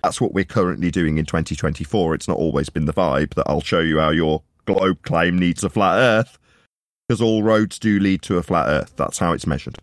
That's 0.04 0.20
what 0.20 0.34
we're 0.34 0.44
currently 0.44 0.92
doing 0.92 1.18
in 1.18 1.26
2024. 1.26 2.16
It's 2.16 2.28
not 2.28 2.38
always 2.38 2.70
been 2.70 2.86
the 2.86 2.94
vibe 2.94 3.36
that 3.36 3.48
I'll 3.48 3.62
show 3.62 3.80
you 3.80 4.00
how 4.00 4.10
your 4.10 4.42
globe 4.66 5.04
claim 5.04 5.38
needs 5.38 5.64
a 5.64 5.70
flat 5.70 5.98
Earth, 5.98 6.38
because 7.08 7.22
all 7.22 7.44
roads 7.44 7.78
do 7.80 8.00
lead 8.00 8.22
to 8.24 8.38
a 8.38 8.44
flat 8.44 8.68
Earth. 8.68 8.94
That's 8.96 9.20
how 9.20 9.32
it's 9.34 9.48
measured. 9.48 9.78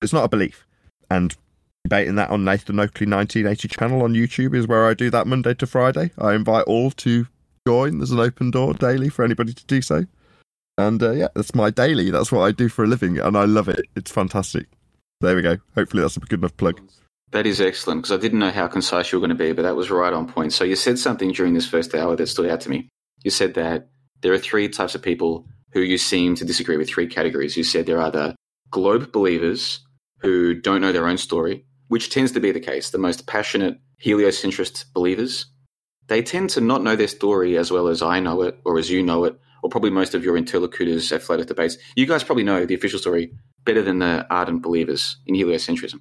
It's 0.00 0.12
not 0.12 0.24
a 0.24 0.28
belief. 0.28 0.66
And 1.10 1.36
debating 1.82 2.14
that 2.14 2.30
on 2.30 2.44
Nathan 2.44 2.78
Oakley 2.78 3.06
1980 3.06 3.68
channel 3.68 4.02
on 4.02 4.14
YouTube 4.14 4.54
is 4.54 4.66
where 4.66 4.86
I 4.86 4.94
do 4.94 5.10
that 5.10 5.26
Monday 5.26 5.54
to 5.54 5.66
Friday. 5.66 6.12
I 6.18 6.34
invite 6.34 6.64
all 6.64 6.90
to 6.92 7.26
join. 7.66 7.98
There's 7.98 8.10
an 8.10 8.20
open 8.20 8.50
door 8.50 8.74
daily 8.74 9.08
for 9.08 9.24
anybody 9.24 9.52
to 9.52 9.64
do 9.66 9.82
so. 9.82 10.04
And 10.76 11.02
uh, 11.02 11.12
yeah, 11.12 11.28
that's 11.34 11.54
my 11.54 11.70
daily. 11.70 12.10
That's 12.10 12.32
what 12.32 12.42
I 12.42 12.52
do 12.52 12.68
for 12.68 12.84
a 12.84 12.88
living, 12.88 13.18
and 13.18 13.36
I 13.36 13.44
love 13.44 13.68
it. 13.68 13.86
It's 13.94 14.10
fantastic. 14.10 14.66
There 15.20 15.36
we 15.36 15.42
go. 15.42 15.58
Hopefully, 15.74 16.02
that's 16.02 16.16
a 16.16 16.20
good 16.20 16.40
enough 16.40 16.56
plug. 16.56 16.80
That 17.30 17.46
is 17.46 17.60
excellent 17.60 18.02
because 18.02 18.16
I 18.16 18.20
didn't 18.20 18.38
know 18.38 18.50
how 18.50 18.68
concise 18.68 19.10
you 19.10 19.18
were 19.18 19.26
going 19.26 19.36
to 19.36 19.44
be, 19.44 19.52
but 19.52 19.62
that 19.62 19.76
was 19.76 19.90
right 19.90 20.12
on 20.12 20.28
point. 20.28 20.52
So 20.52 20.64
you 20.64 20.76
said 20.76 20.98
something 20.98 21.32
during 21.32 21.54
this 21.54 21.66
first 21.66 21.94
hour 21.94 22.16
that 22.16 22.26
stood 22.26 22.48
out 22.48 22.60
to 22.62 22.70
me. 22.70 22.88
You 23.22 23.30
said 23.30 23.54
that 23.54 23.88
there 24.20 24.32
are 24.32 24.38
three 24.38 24.68
types 24.68 24.94
of 24.94 25.02
people 25.02 25.46
who 25.72 25.80
you 25.80 25.98
seem 25.98 26.36
to 26.36 26.44
disagree 26.44 26.76
with, 26.76 26.88
three 26.88 27.08
categories. 27.08 27.56
You 27.56 27.64
said 27.64 27.86
there 27.86 28.00
are 28.00 28.10
the 28.10 28.36
globe 28.70 29.10
believers 29.10 29.80
who 30.18 30.54
don't 30.54 30.80
know 30.80 30.92
their 30.92 31.08
own 31.08 31.18
story, 31.18 31.64
which 31.88 32.10
tends 32.10 32.32
to 32.32 32.40
be 32.40 32.52
the 32.52 32.60
case, 32.60 32.90
the 32.90 32.98
most 32.98 33.26
passionate 33.26 33.78
heliocentrist 33.98 34.92
believers, 34.92 35.46
they 36.06 36.22
tend 36.22 36.50
to 36.50 36.60
not 36.60 36.82
know 36.82 36.96
their 36.96 37.08
story 37.08 37.56
as 37.56 37.70
well 37.70 37.88
as 37.88 38.02
I 38.02 38.20
know 38.20 38.42
it 38.42 38.58
or 38.64 38.78
as 38.78 38.90
you 38.90 39.02
know 39.02 39.24
it, 39.24 39.38
or 39.64 39.70
probably 39.70 39.88
most 39.88 40.14
of 40.14 40.22
your 40.22 40.36
interlocutors 40.36 41.10
at 41.10 41.22
Flat 41.22 41.40
Earth 41.40 41.46
debates. 41.46 41.78
You 41.96 42.04
guys 42.04 42.22
probably 42.22 42.44
know 42.44 42.66
the 42.66 42.74
official 42.74 42.98
story 42.98 43.32
better 43.64 43.80
than 43.80 43.98
the 43.98 44.26
ardent 44.28 44.62
believers 44.62 45.16
in 45.26 45.34
heliocentrism. 45.34 46.00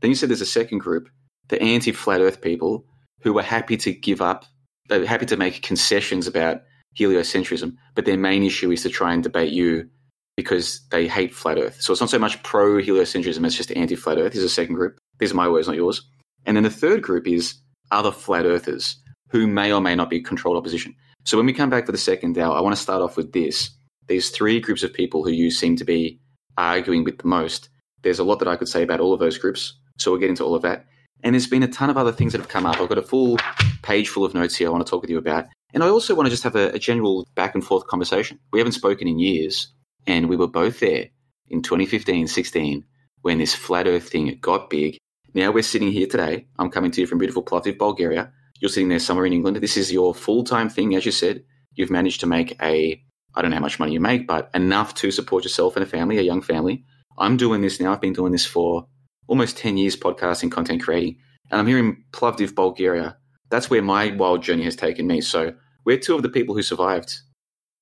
Then 0.00 0.10
you 0.10 0.14
said 0.14 0.30
there's 0.30 0.40
a 0.40 0.46
second 0.46 0.78
group, 0.78 1.10
the 1.48 1.60
anti 1.60 1.92
flat 1.92 2.22
Earth 2.22 2.40
people, 2.40 2.86
who 3.20 3.38
are 3.38 3.42
happy 3.42 3.76
to 3.76 3.92
give 3.92 4.22
up, 4.22 4.46
they're 4.88 5.04
happy 5.04 5.26
to 5.26 5.36
make 5.36 5.60
concessions 5.60 6.26
about 6.26 6.62
heliocentrism, 6.98 7.76
but 7.94 8.06
their 8.06 8.16
main 8.16 8.42
issue 8.44 8.70
is 8.70 8.82
to 8.82 8.88
try 8.88 9.12
and 9.12 9.22
debate 9.22 9.52
you 9.52 9.90
because 10.34 10.80
they 10.90 11.06
hate 11.06 11.34
flat 11.34 11.58
Earth. 11.58 11.82
So 11.82 11.92
it's 11.92 12.00
not 12.00 12.08
so 12.08 12.18
much 12.18 12.42
pro 12.42 12.76
heliocentrism, 12.76 13.44
it's 13.44 13.56
just 13.56 13.72
anti 13.72 13.94
flat 13.94 14.16
Earth. 14.16 14.34
Is 14.34 14.42
a 14.42 14.48
second 14.48 14.76
group. 14.76 14.96
These 15.18 15.32
are 15.32 15.36
my 15.36 15.50
words, 15.50 15.68
not 15.68 15.76
yours. 15.76 16.00
And 16.46 16.56
then 16.56 16.64
the 16.64 16.70
third 16.70 17.02
group 17.02 17.28
is 17.28 17.56
other 17.90 18.10
flat 18.10 18.46
earthers 18.46 18.96
who 19.28 19.46
may 19.46 19.70
or 19.70 19.82
may 19.82 19.94
not 19.94 20.08
be 20.08 20.22
controlled 20.22 20.56
opposition. 20.56 20.94
So 21.24 21.36
when 21.36 21.46
we 21.46 21.52
come 21.52 21.70
back 21.70 21.86
for 21.86 21.92
the 21.92 21.98
second 21.98 22.36
hour, 22.38 22.56
I 22.56 22.60
want 22.60 22.74
to 22.74 22.82
start 22.82 23.02
off 23.02 23.16
with 23.16 23.32
this. 23.32 23.70
These 24.08 24.30
three 24.30 24.60
groups 24.60 24.82
of 24.82 24.92
people 24.92 25.24
who 25.24 25.30
you 25.30 25.50
seem 25.50 25.76
to 25.76 25.84
be 25.84 26.20
arguing 26.58 27.04
with 27.04 27.18
the 27.18 27.28
most. 27.28 27.68
There's 28.02 28.18
a 28.18 28.24
lot 28.24 28.40
that 28.40 28.48
I 28.48 28.56
could 28.56 28.68
say 28.68 28.82
about 28.82 29.00
all 29.00 29.12
of 29.12 29.20
those 29.20 29.38
groups. 29.38 29.74
So 29.98 30.10
we'll 30.10 30.20
get 30.20 30.30
into 30.30 30.44
all 30.44 30.54
of 30.54 30.62
that. 30.62 30.86
And 31.22 31.34
there's 31.34 31.46
been 31.46 31.62
a 31.62 31.68
ton 31.68 31.90
of 31.90 31.96
other 31.96 32.10
things 32.10 32.32
that 32.32 32.40
have 32.40 32.48
come 32.48 32.66
up. 32.66 32.80
I've 32.80 32.88
got 32.88 32.98
a 32.98 33.02
full 33.02 33.38
page 33.82 34.08
full 34.08 34.24
of 34.24 34.34
notes 34.34 34.56
here 34.56 34.68
I 34.68 34.70
want 34.70 34.84
to 34.84 34.90
talk 34.90 35.02
with 35.02 35.10
you 35.10 35.18
about. 35.18 35.46
And 35.72 35.82
I 35.82 35.88
also 35.88 36.14
want 36.14 36.26
to 36.26 36.30
just 36.30 36.42
have 36.42 36.56
a, 36.56 36.70
a 36.70 36.78
general 36.78 37.26
back 37.34 37.54
and 37.54 37.64
forth 37.64 37.86
conversation. 37.86 38.38
We 38.52 38.58
haven't 38.58 38.72
spoken 38.72 39.08
in 39.08 39.18
years, 39.18 39.68
and 40.06 40.28
we 40.28 40.36
were 40.36 40.48
both 40.48 40.80
there 40.80 41.08
in 41.48 41.62
2015 41.62 42.26
16 42.26 42.84
when 43.22 43.38
this 43.38 43.54
flat 43.54 43.86
earth 43.86 44.08
thing 44.08 44.36
got 44.40 44.68
big. 44.68 44.98
Now 45.32 45.52
we're 45.52 45.62
sitting 45.62 45.92
here 45.92 46.06
today. 46.06 46.46
I'm 46.58 46.70
coming 46.70 46.90
to 46.90 47.00
you 47.00 47.06
from 47.06 47.18
beautiful 47.18 47.42
Plovdiv, 47.42 47.78
Bulgaria. 47.78 48.32
You're 48.62 48.68
sitting 48.68 48.90
there 48.90 49.00
somewhere 49.00 49.26
in 49.26 49.32
England. 49.32 49.56
This 49.56 49.76
is 49.76 49.90
your 49.90 50.14
full 50.14 50.44
time 50.44 50.68
thing, 50.68 50.94
as 50.94 51.04
you 51.04 51.10
said. 51.10 51.42
You've 51.74 51.90
managed 51.90 52.20
to 52.20 52.28
make 52.28 52.56
a, 52.62 53.02
I 53.34 53.42
don't 53.42 53.50
know 53.50 53.56
how 53.56 53.60
much 53.60 53.80
money 53.80 53.92
you 53.92 53.98
make, 53.98 54.28
but 54.28 54.50
enough 54.54 54.94
to 54.96 55.10
support 55.10 55.42
yourself 55.42 55.74
and 55.74 55.82
a 55.82 55.86
family, 55.86 56.18
a 56.18 56.22
young 56.22 56.40
family. 56.40 56.84
I'm 57.18 57.36
doing 57.36 57.60
this 57.60 57.80
now. 57.80 57.92
I've 57.92 58.00
been 58.00 58.12
doing 58.12 58.30
this 58.30 58.46
for 58.46 58.86
almost 59.26 59.56
10 59.56 59.78
years, 59.78 59.96
podcasting, 59.96 60.52
content 60.52 60.80
creating. 60.80 61.16
And 61.50 61.58
I'm 61.58 61.66
here 61.66 61.78
in 61.80 62.04
Plovdiv, 62.12 62.54
Bulgaria. 62.54 63.16
That's 63.50 63.68
where 63.68 63.82
my 63.82 64.12
wild 64.12 64.44
journey 64.44 64.62
has 64.62 64.76
taken 64.76 65.08
me. 65.08 65.22
So 65.22 65.54
we're 65.84 65.98
two 65.98 66.14
of 66.14 66.22
the 66.22 66.28
people 66.28 66.54
who 66.54 66.62
survived. 66.62 67.12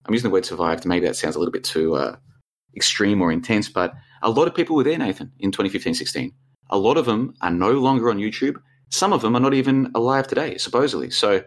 I'm 0.07 0.15
using 0.15 0.31
the 0.31 0.33
word 0.33 0.47
survived. 0.47 0.87
Maybe 0.87 1.05
that 1.07 1.17
sounds 1.17 1.37
a 1.37 1.39
little 1.39 1.53
bit 1.53 1.65
too 1.65 1.97
uh, 1.97 2.17
extreme 2.75 3.21
or 3.21 3.31
intense, 3.31 3.69
but 3.69 3.93
a 4.23 4.31
lot 4.31 4.49
of 4.49 4.55
people 4.55 4.77
were 4.77 4.85
there, 4.85 4.97
Nathan, 4.97 5.31
in 5.41 5.53
2015 5.53 5.93
16. 5.93 6.33
A 6.71 6.79
lot 6.79 6.97
of 6.97 7.05
them 7.05 7.35
are 7.43 7.51
no 7.51 7.73
longer 7.73 8.09
on 8.09 8.17
YouTube. 8.17 8.57
Some 8.91 9.13
of 9.13 9.23
them 9.23 9.37
are 9.37 9.41
not 9.41 9.55
even 9.55 9.91
alive 9.95 10.27
today, 10.27 10.59
supposedly. 10.59 11.11
So 11.11 11.43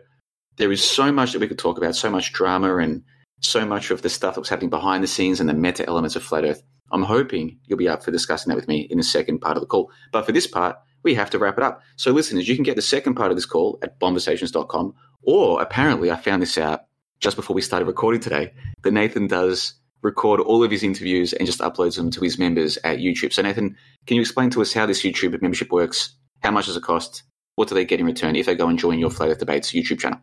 there 0.58 0.72
is 0.72 0.84
so 0.84 1.12
much 1.12 1.34
that 1.34 1.40
we 1.40 1.48
could 1.48 1.60
talk 1.60 1.78
about, 1.78 1.96
so 1.96 2.10
much 2.10 2.34
drama 2.34 2.78
and 2.78 3.04
so 3.42 3.66
much 3.66 3.92
of 3.92 4.02
the 4.02 4.10
stuff 4.10 4.36
that 4.36 4.42
was 4.42 4.50
happening 4.50 4.70
behind 4.70 5.04
the 5.04 5.08
scenes 5.08 5.40
and 5.40 5.50
the 5.50 5.54
meta 5.54 5.86
elements 5.88 6.16
of 6.16 6.24
Flat 6.24 6.46
Earth. 6.46 6.64
I'm 6.92 7.04
hoping 7.04 7.58
you'll 7.66 7.80
be 7.80 7.90
up 7.90 8.04
for 8.04 8.12
discussing 8.12 8.50
that 8.50 8.56
with 8.56 8.68
me 8.68 8.88
in 8.90 8.98
the 8.98 9.04
second 9.04 9.40
part 9.40 9.58
of 9.58 9.62
the 9.62 9.68
call. 9.68 9.92
But 10.12 10.26
for 10.26 10.32
this 10.32 10.48
part, 10.48 10.78
we 11.04 11.16
have 11.16 11.30
to 11.32 11.40
wrap 11.40 11.58
it 11.58 11.64
up. 11.64 11.82
So, 11.98 12.12
listeners, 12.12 12.48
you 12.48 12.56
can 12.56 12.64
get 12.64 12.76
the 12.76 12.82
second 12.82 13.16
part 13.16 13.32
of 13.32 13.38
this 13.38 13.46
call 13.46 13.80
at 13.82 14.00
bonversations.com. 14.00 14.94
Or 15.24 15.62
apparently, 15.62 16.12
I 16.12 16.16
found 16.16 16.42
this 16.42 16.58
out 16.58 16.82
just 17.20 17.36
before 17.36 17.56
we 17.56 17.62
started 17.62 17.86
recording 17.86 18.22
today 18.22 18.54
that 18.84 18.92
Nathan 18.92 19.28
does 19.28 19.74
record 20.02 20.40
all 20.40 20.64
of 20.64 20.72
his 20.72 20.84
interviews 20.84 21.34
and 21.34 21.46
just 21.46 21.60
uploads 21.60 21.96
them 21.96 22.12
to 22.12 22.22
his 22.22 22.38
members 22.38 22.78
at 22.84 23.00
YouTube. 23.00 23.34
So, 23.34 23.42
Nathan, 23.42 23.76
can 24.06 24.16
you 24.16 24.22
explain 24.22 24.50
to 24.52 24.62
us 24.62 24.72
how 24.72 24.86
this 24.86 25.02
YouTube 25.02 25.42
membership 25.42 25.72
works? 25.72 26.16
How 26.42 26.52
much 26.52 26.68
does 26.68 26.78
it 26.78 26.84
cost? 26.84 27.24
What 27.56 27.68
do 27.68 27.76
they 27.76 27.86
get 27.86 28.00
in 28.00 28.06
return 28.06 28.36
if 28.36 28.46
they 28.46 28.56
go 28.56 28.68
and 28.68 28.80
join 28.80 29.00
your 29.00 29.12
Earth 29.12 29.40
Debates 29.40 29.72
YouTube 29.72 30.00
channel? 30.00 30.20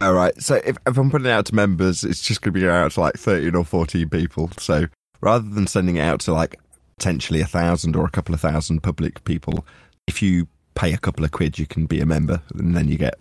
All 0.00 0.14
right. 0.14 0.40
So 0.42 0.56
if, 0.64 0.76
if 0.86 0.96
I'm 0.96 1.10
putting 1.10 1.26
it 1.26 1.30
out 1.30 1.46
to 1.46 1.54
members, 1.54 2.02
it's 2.02 2.22
just 2.22 2.42
going 2.42 2.54
to 2.54 2.60
be 2.60 2.68
out 2.68 2.92
to 2.92 3.00
like 3.00 3.14
13 3.14 3.54
or 3.54 3.64
14 3.64 4.08
people. 4.08 4.50
So 4.58 4.86
rather 5.20 5.48
than 5.48 5.66
sending 5.66 5.96
it 5.96 6.00
out 6.00 6.20
to 6.20 6.32
like 6.32 6.58
potentially 6.98 7.40
a 7.40 7.46
thousand 7.46 7.94
or 7.94 8.04
a 8.04 8.10
couple 8.10 8.34
of 8.34 8.40
thousand 8.40 8.82
public 8.82 9.22
people, 9.24 9.64
if 10.08 10.22
you 10.22 10.48
pay 10.74 10.92
a 10.92 10.98
couple 10.98 11.24
of 11.24 11.30
quid, 11.30 11.58
you 11.58 11.66
can 11.66 11.86
be 11.86 12.00
a 12.00 12.06
member 12.06 12.42
and 12.54 12.74
then 12.76 12.88
you 12.88 12.98
get 12.98 13.14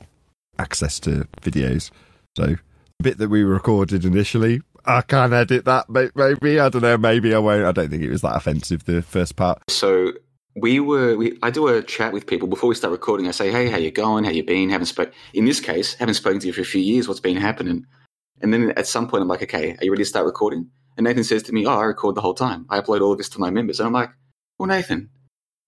access 0.58 1.00
to 1.02 1.28
videos. 1.42 1.92
So 2.36 2.46
the 2.46 3.04
bit 3.04 3.18
that 3.18 3.30
we 3.30 3.44
recorded 3.44 4.06
initially, 4.06 4.62
I 4.86 5.02
can't 5.02 5.34
edit 5.34 5.66
that. 5.66 5.90
Maybe 5.90 6.60
I 6.60 6.70
don't 6.70 6.82
know. 6.82 6.98
Maybe 6.98 7.36
I 7.36 7.40
won't. 7.40 7.66
I 7.66 7.72
don't 7.72 7.90
think 7.90 8.02
it 8.02 8.10
was 8.10 8.22
that 8.22 8.36
offensive. 8.36 8.86
The 8.86 9.02
first 9.02 9.36
part. 9.36 9.62
So 9.70 10.14
we 10.56 10.80
were. 10.80 11.16
We, 11.16 11.38
I 11.42 11.50
do 11.50 11.68
a 11.68 11.82
chat 11.82 12.14
with 12.14 12.28
people 12.28 12.48
before 12.48 12.70
we 12.70 12.76
start 12.76 12.92
recording. 12.92 13.28
I 13.28 13.32
say, 13.32 13.52
"Hey, 13.52 13.70
how 13.70 13.78
you 13.78 13.92
going? 13.92 14.24
How 14.24 14.32
you 14.32 14.44
been? 14.44 14.70
Haven't 14.70 14.88
spoke." 14.88 15.14
In 15.34 15.46
this 15.46 15.60
case, 15.60 15.94
haven't 15.96 16.16
spoken 16.16 16.40
to 16.40 16.48
you 16.48 16.54
for 16.54 16.62
a 16.62 16.66
few 16.66 16.82
years. 16.82 17.08
What's 17.08 17.20
been 17.20 17.38
happening? 17.38 17.86
And 18.42 18.54
then 18.54 18.72
at 18.72 18.88
some 18.88 19.08
point, 19.08 19.22
I'm 19.22 19.28
like, 19.28 19.44
"Okay, 19.44 19.76
are 19.80 19.84
you 19.84 19.92
ready 19.92 20.04
to 20.04 20.10
start 20.10 20.26
recording?" 20.26 20.70
And 20.98 21.06
Nathan 21.06 21.24
says 21.24 21.44
to 21.44 21.54
me, 21.54 21.66
"Oh, 21.66 21.80
I 21.80 21.84
record 21.84 22.16
the 22.16 22.22
whole 22.22 22.34
time. 22.34 22.66
I 22.70 22.80
upload 22.80 23.02
all 23.02 23.12
of 23.12 23.18
this 23.18 23.30
to 23.30 23.40
my 23.40 23.50
members." 23.50 23.80
And 23.80 23.88
I'm 23.88 23.94
like, 23.94 24.12
"Well, 24.58 24.68
Nathan, 24.68 25.10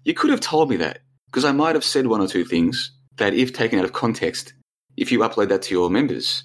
you 0.03 0.13
could 0.13 0.31
have 0.31 0.41
told 0.41 0.69
me 0.69 0.75
that 0.77 0.99
because 1.27 1.45
I 1.45 1.51
might 1.51 1.75
have 1.75 1.83
said 1.83 2.07
one 2.07 2.21
or 2.21 2.27
two 2.27 2.43
things 2.43 2.91
that, 3.17 3.33
if 3.33 3.53
taken 3.53 3.79
out 3.79 3.85
of 3.85 3.93
context, 3.93 4.53
if 4.97 5.11
you 5.11 5.19
upload 5.19 5.49
that 5.49 5.61
to 5.63 5.73
your 5.73 5.89
members, 5.89 6.43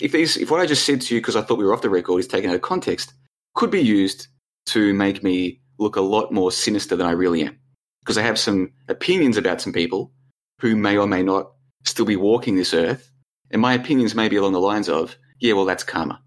if 0.00 0.12
these, 0.12 0.36
if 0.36 0.50
what 0.50 0.60
I 0.60 0.66
just 0.66 0.84
said 0.84 1.00
to 1.02 1.14
you 1.14 1.20
because 1.20 1.36
I 1.36 1.42
thought 1.42 1.58
we 1.58 1.64
were 1.64 1.74
off 1.74 1.82
the 1.82 1.90
record 1.90 2.20
is 2.20 2.26
taken 2.26 2.50
out 2.50 2.56
of 2.56 2.62
context, 2.62 3.12
could 3.54 3.70
be 3.70 3.80
used 3.80 4.28
to 4.66 4.94
make 4.94 5.22
me 5.22 5.60
look 5.78 5.96
a 5.96 6.00
lot 6.00 6.32
more 6.32 6.52
sinister 6.52 6.96
than 6.96 7.06
I 7.06 7.12
really 7.12 7.42
am, 7.42 7.58
because 8.00 8.18
I 8.18 8.22
have 8.22 8.38
some 8.38 8.72
opinions 8.88 9.36
about 9.36 9.60
some 9.60 9.72
people 9.72 10.12
who 10.60 10.76
may 10.76 10.96
or 10.96 11.06
may 11.06 11.22
not 11.22 11.52
still 11.84 12.04
be 12.04 12.16
walking 12.16 12.56
this 12.56 12.74
earth, 12.74 13.10
and 13.50 13.62
my 13.62 13.74
opinions 13.74 14.14
may 14.14 14.28
be 14.28 14.36
along 14.36 14.52
the 14.52 14.60
lines 14.60 14.88
of, 14.88 15.16
yeah, 15.38 15.54
well, 15.54 15.64
that's 15.64 15.84
karma, 15.84 16.20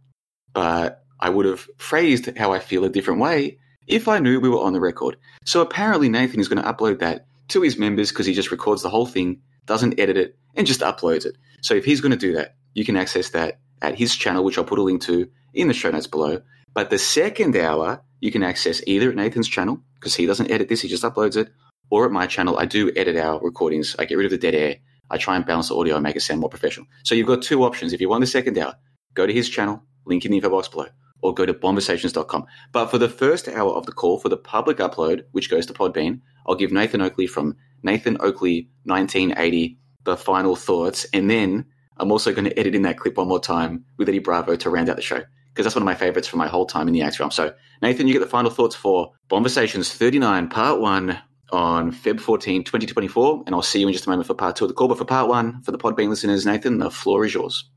but 0.53 1.03
I 1.19 1.29
would 1.29 1.45
have 1.45 1.67
phrased 1.77 2.37
how 2.37 2.51
I 2.51 2.59
feel 2.59 2.83
a 2.83 2.89
different 2.89 3.19
way 3.19 3.59
if 3.87 4.07
I 4.07 4.19
knew 4.19 4.39
we 4.39 4.49
were 4.49 4.61
on 4.61 4.73
the 4.73 4.79
record. 4.79 5.17
So 5.45 5.61
apparently 5.61 6.09
Nathan 6.09 6.39
is 6.39 6.47
going 6.47 6.61
to 6.61 6.71
upload 6.71 6.99
that 6.99 7.27
to 7.49 7.61
his 7.61 7.77
members 7.77 8.09
because 8.09 8.25
he 8.25 8.33
just 8.33 8.51
records 8.51 8.81
the 8.81 8.89
whole 8.89 9.05
thing, 9.05 9.41
doesn't 9.65 9.99
edit 9.99 10.17
it, 10.17 10.37
and 10.55 10.67
just 10.67 10.81
uploads 10.81 11.25
it. 11.25 11.37
So 11.61 11.75
if 11.75 11.85
he's 11.85 12.01
going 12.01 12.11
to 12.11 12.17
do 12.17 12.33
that, 12.33 12.55
you 12.73 12.85
can 12.85 12.97
access 12.97 13.29
that 13.29 13.59
at 13.81 13.97
his 13.97 14.15
channel, 14.15 14.43
which 14.43 14.57
I'll 14.57 14.63
put 14.63 14.79
a 14.79 14.83
link 14.83 15.01
to 15.03 15.29
in 15.53 15.67
the 15.67 15.73
show 15.73 15.91
notes 15.91 16.07
below. 16.07 16.41
But 16.73 16.89
the 16.89 16.97
second 16.97 17.55
hour, 17.55 18.01
you 18.23 18.31
can 18.31 18.41
access 18.41 18.81
either 18.87 19.09
at 19.09 19.17
Nathan's 19.17 19.49
channel, 19.49 19.81
because 19.95 20.15
he 20.15 20.25
doesn't 20.25 20.49
edit 20.49 20.69
this, 20.69 20.79
he 20.79 20.87
just 20.87 21.03
uploads 21.03 21.35
it, 21.35 21.49
or 21.89 22.05
at 22.05 22.11
my 22.11 22.25
channel. 22.25 22.57
I 22.57 22.63
do 22.63 22.89
edit 22.95 23.17
our 23.17 23.37
recordings. 23.41 23.97
I 23.99 24.05
get 24.05 24.17
rid 24.17 24.23
of 24.23 24.31
the 24.31 24.37
dead 24.37 24.55
air. 24.55 24.77
I 25.11 25.17
try 25.17 25.35
and 25.35 25.45
balance 25.45 25.67
the 25.67 25.75
audio 25.75 25.95
and 25.95 26.03
make 26.03 26.15
it 26.15 26.21
sound 26.21 26.39
more 26.39 26.49
professional. 26.49 26.87
So 27.03 27.15
you've 27.15 27.27
got 27.27 27.41
two 27.41 27.65
options. 27.65 27.91
If 27.91 27.99
you 27.99 28.07
want 28.07 28.21
the 28.21 28.27
second 28.27 28.57
hour, 28.57 28.75
go 29.13 29.27
to 29.27 29.33
his 29.33 29.49
channel, 29.49 29.83
link 30.05 30.23
in 30.23 30.31
the 30.31 30.37
info 30.37 30.49
box 30.49 30.69
below, 30.69 30.85
or 31.21 31.33
go 31.33 31.45
to 31.45 31.53
bonversations.com. 31.53 32.45
But 32.71 32.85
for 32.85 32.97
the 32.97 33.09
first 33.09 33.49
hour 33.49 33.73
of 33.73 33.85
the 33.85 33.91
call, 33.91 34.19
for 34.19 34.29
the 34.29 34.37
public 34.37 34.77
upload, 34.77 35.25
which 35.33 35.49
goes 35.49 35.65
to 35.65 35.73
Podbean, 35.73 36.21
I'll 36.47 36.55
give 36.55 36.71
Nathan 36.71 37.01
Oakley 37.01 37.27
from 37.27 37.57
Nathan 37.83 38.15
Oakley 38.21 38.69
1980 38.85 39.77
the 40.05 40.15
final 40.15 40.55
thoughts, 40.55 41.05
and 41.11 41.29
then 41.29 41.65
I'm 41.97 42.09
also 42.09 42.31
going 42.31 42.45
to 42.45 42.57
edit 42.57 42.73
in 42.73 42.83
that 42.83 42.97
clip 42.97 43.17
one 43.17 43.27
more 43.27 43.41
time 43.41 43.83
with 43.97 44.07
Eddie 44.07 44.19
Bravo 44.19 44.55
to 44.55 44.69
round 44.69 44.87
out 44.87 44.95
the 44.95 45.01
show 45.01 45.23
because 45.53 45.65
that's 45.65 45.75
one 45.75 45.83
of 45.83 45.85
my 45.85 45.95
favorites 45.95 46.27
from 46.27 46.39
my 46.39 46.47
whole 46.47 46.65
time 46.65 46.87
in 46.87 46.93
the 46.93 47.03
Axe 47.03 47.19
Realm. 47.19 47.29
So, 47.29 47.53
Nathan, 47.81 48.07
you 48.07 48.13
get 48.13 48.19
the 48.19 48.25
final 48.25 48.49
thoughts 48.49 48.75
for 48.75 49.11
Bonversations 49.29 49.93
39, 49.93 50.49
Part 50.49 50.81
1 50.81 51.19
on 51.51 51.91
Feb 51.91 52.19
14, 52.19 52.63
2024. 52.63 53.43
And 53.45 53.53
I'll 53.53 53.61
see 53.61 53.79
you 53.79 53.87
in 53.87 53.93
just 53.93 54.07
a 54.07 54.09
moment 54.09 54.25
for 54.25 54.33
Part 54.33 54.55
2 54.55 54.65
of 54.65 54.69
the 54.69 54.73
call. 54.73 54.87
But 54.87 54.97
for 54.97 55.05
Part 55.05 55.29
1, 55.29 55.61
for 55.61 55.71
the 55.71 55.77
Podbean 55.77 56.09
listeners, 56.09 56.45
Nathan, 56.45 56.79
the 56.79 56.89
floor 56.89 57.23
is 57.23 57.35
yours. 57.35 57.69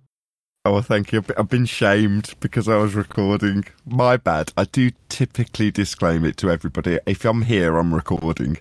Oh, 0.64 0.80
thank 0.80 1.12
you. 1.12 1.22
I've 1.36 1.50
been 1.50 1.66
shamed 1.66 2.34
because 2.40 2.66
I 2.66 2.76
was 2.76 2.94
recording. 2.94 3.66
My 3.84 4.16
bad. 4.16 4.52
I 4.56 4.64
do 4.64 4.90
typically 5.10 5.70
disclaim 5.70 6.24
it 6.24 6.38
to 6.38 6.50
everybody. 6.50 6.98
If 7.06 7.24
I'm 7.26 7.42
here, 7.42 7.76
I'm 7.76 7.94
recording. 7.94 8.56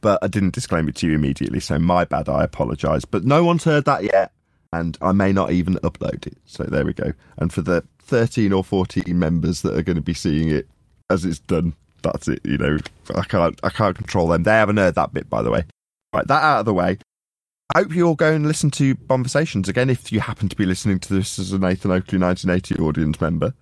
But 0.00 0.18
I 0.22 0.28
didn't 0.28 0.54
disclaim 0.54 0.88
it 0.88 0.96
to 0.96 1.06
you 1.06 1.14
immediately, 1.14 1.60
so 1.60 1.78
my 1.78 2.04
bad. 2.06 2.30
I 2.30 2.44
apologise. 2.44 3.04
But 3.04 3.24
no 3.24 3.44
one's 3.44 3.64
heard 3.64 3.84
that 3.84 4.04
yet 4.04 4.32
and 4.74 4.98
I 5.00 5.12
may 5.12 5.32
not 5.32 5.52
even 5.52 5.74
upload 5.76 6.26
it. 6.26 6.36
So 6.46 6.64
there 6.64 6.84
we 6.84 6.92
go. 6.92 7.12
And 7.38 7.52
for 7.52 7.62
the 7.62 7.84
13 8.04 8.52
or 8.52 8.62
14 8.62 9.18
members 9.18 9.62
that 9.62 9.76
are 9.76 9.82
going 9.82 9.96
to 9.96 10.02
be 10.02 10.14
seeing 10.14 10.48
it 10.48 10.68
as 11.10 11.24
it's 11.24 11.38
done, 11.40 11.74
that's 12.02 12.28
it. 12.28 12.40
You 12.44 12.58
know, 12.58 12.78
I 13.14 13.22
can't 13.24 13.58
I 13.62 13.70
can't 13.70 13.96
control 13.96 14.28
them. 14.28 14.42
They 14.42 14.52
haven't 14.52 14.76
heard 14.76 14.94
that 14.94 15.12
bit, 15.12 15.28
by 15.28 15.42
the 15.42 15.50
way. 15.50 15.64
Right, 16.14 16.26
that 16.26 16.42
out 16.42 16.60
of 16.60 16.66
the 16.66 16.74
way. 16.74 16.98
I 17.74 17.78
hope 17.80 17.94
you 17.94 18.06
all 18.06 18.14
go 18.14 18.32
and 18.32 18.46
listen 18.46 18.70
to 18.72 18.94
Bonversations 18.94 19.68
again. 19.68 19.90
If 19.90 20.12
you 20.12 20.20
happen 20.20 20.48
to 20.48 20.56
be 20.56 20.66
listening 20.66 21.00
to 21.00 21.14
this 21.14 21.38
as 21.38 21.52
a 21.52 21.58
Nathan 21.58 21.90
Oakley 21.90 22.18
1980 22.18 22.82
audience 22.82 23.20
member, 23.20 23.54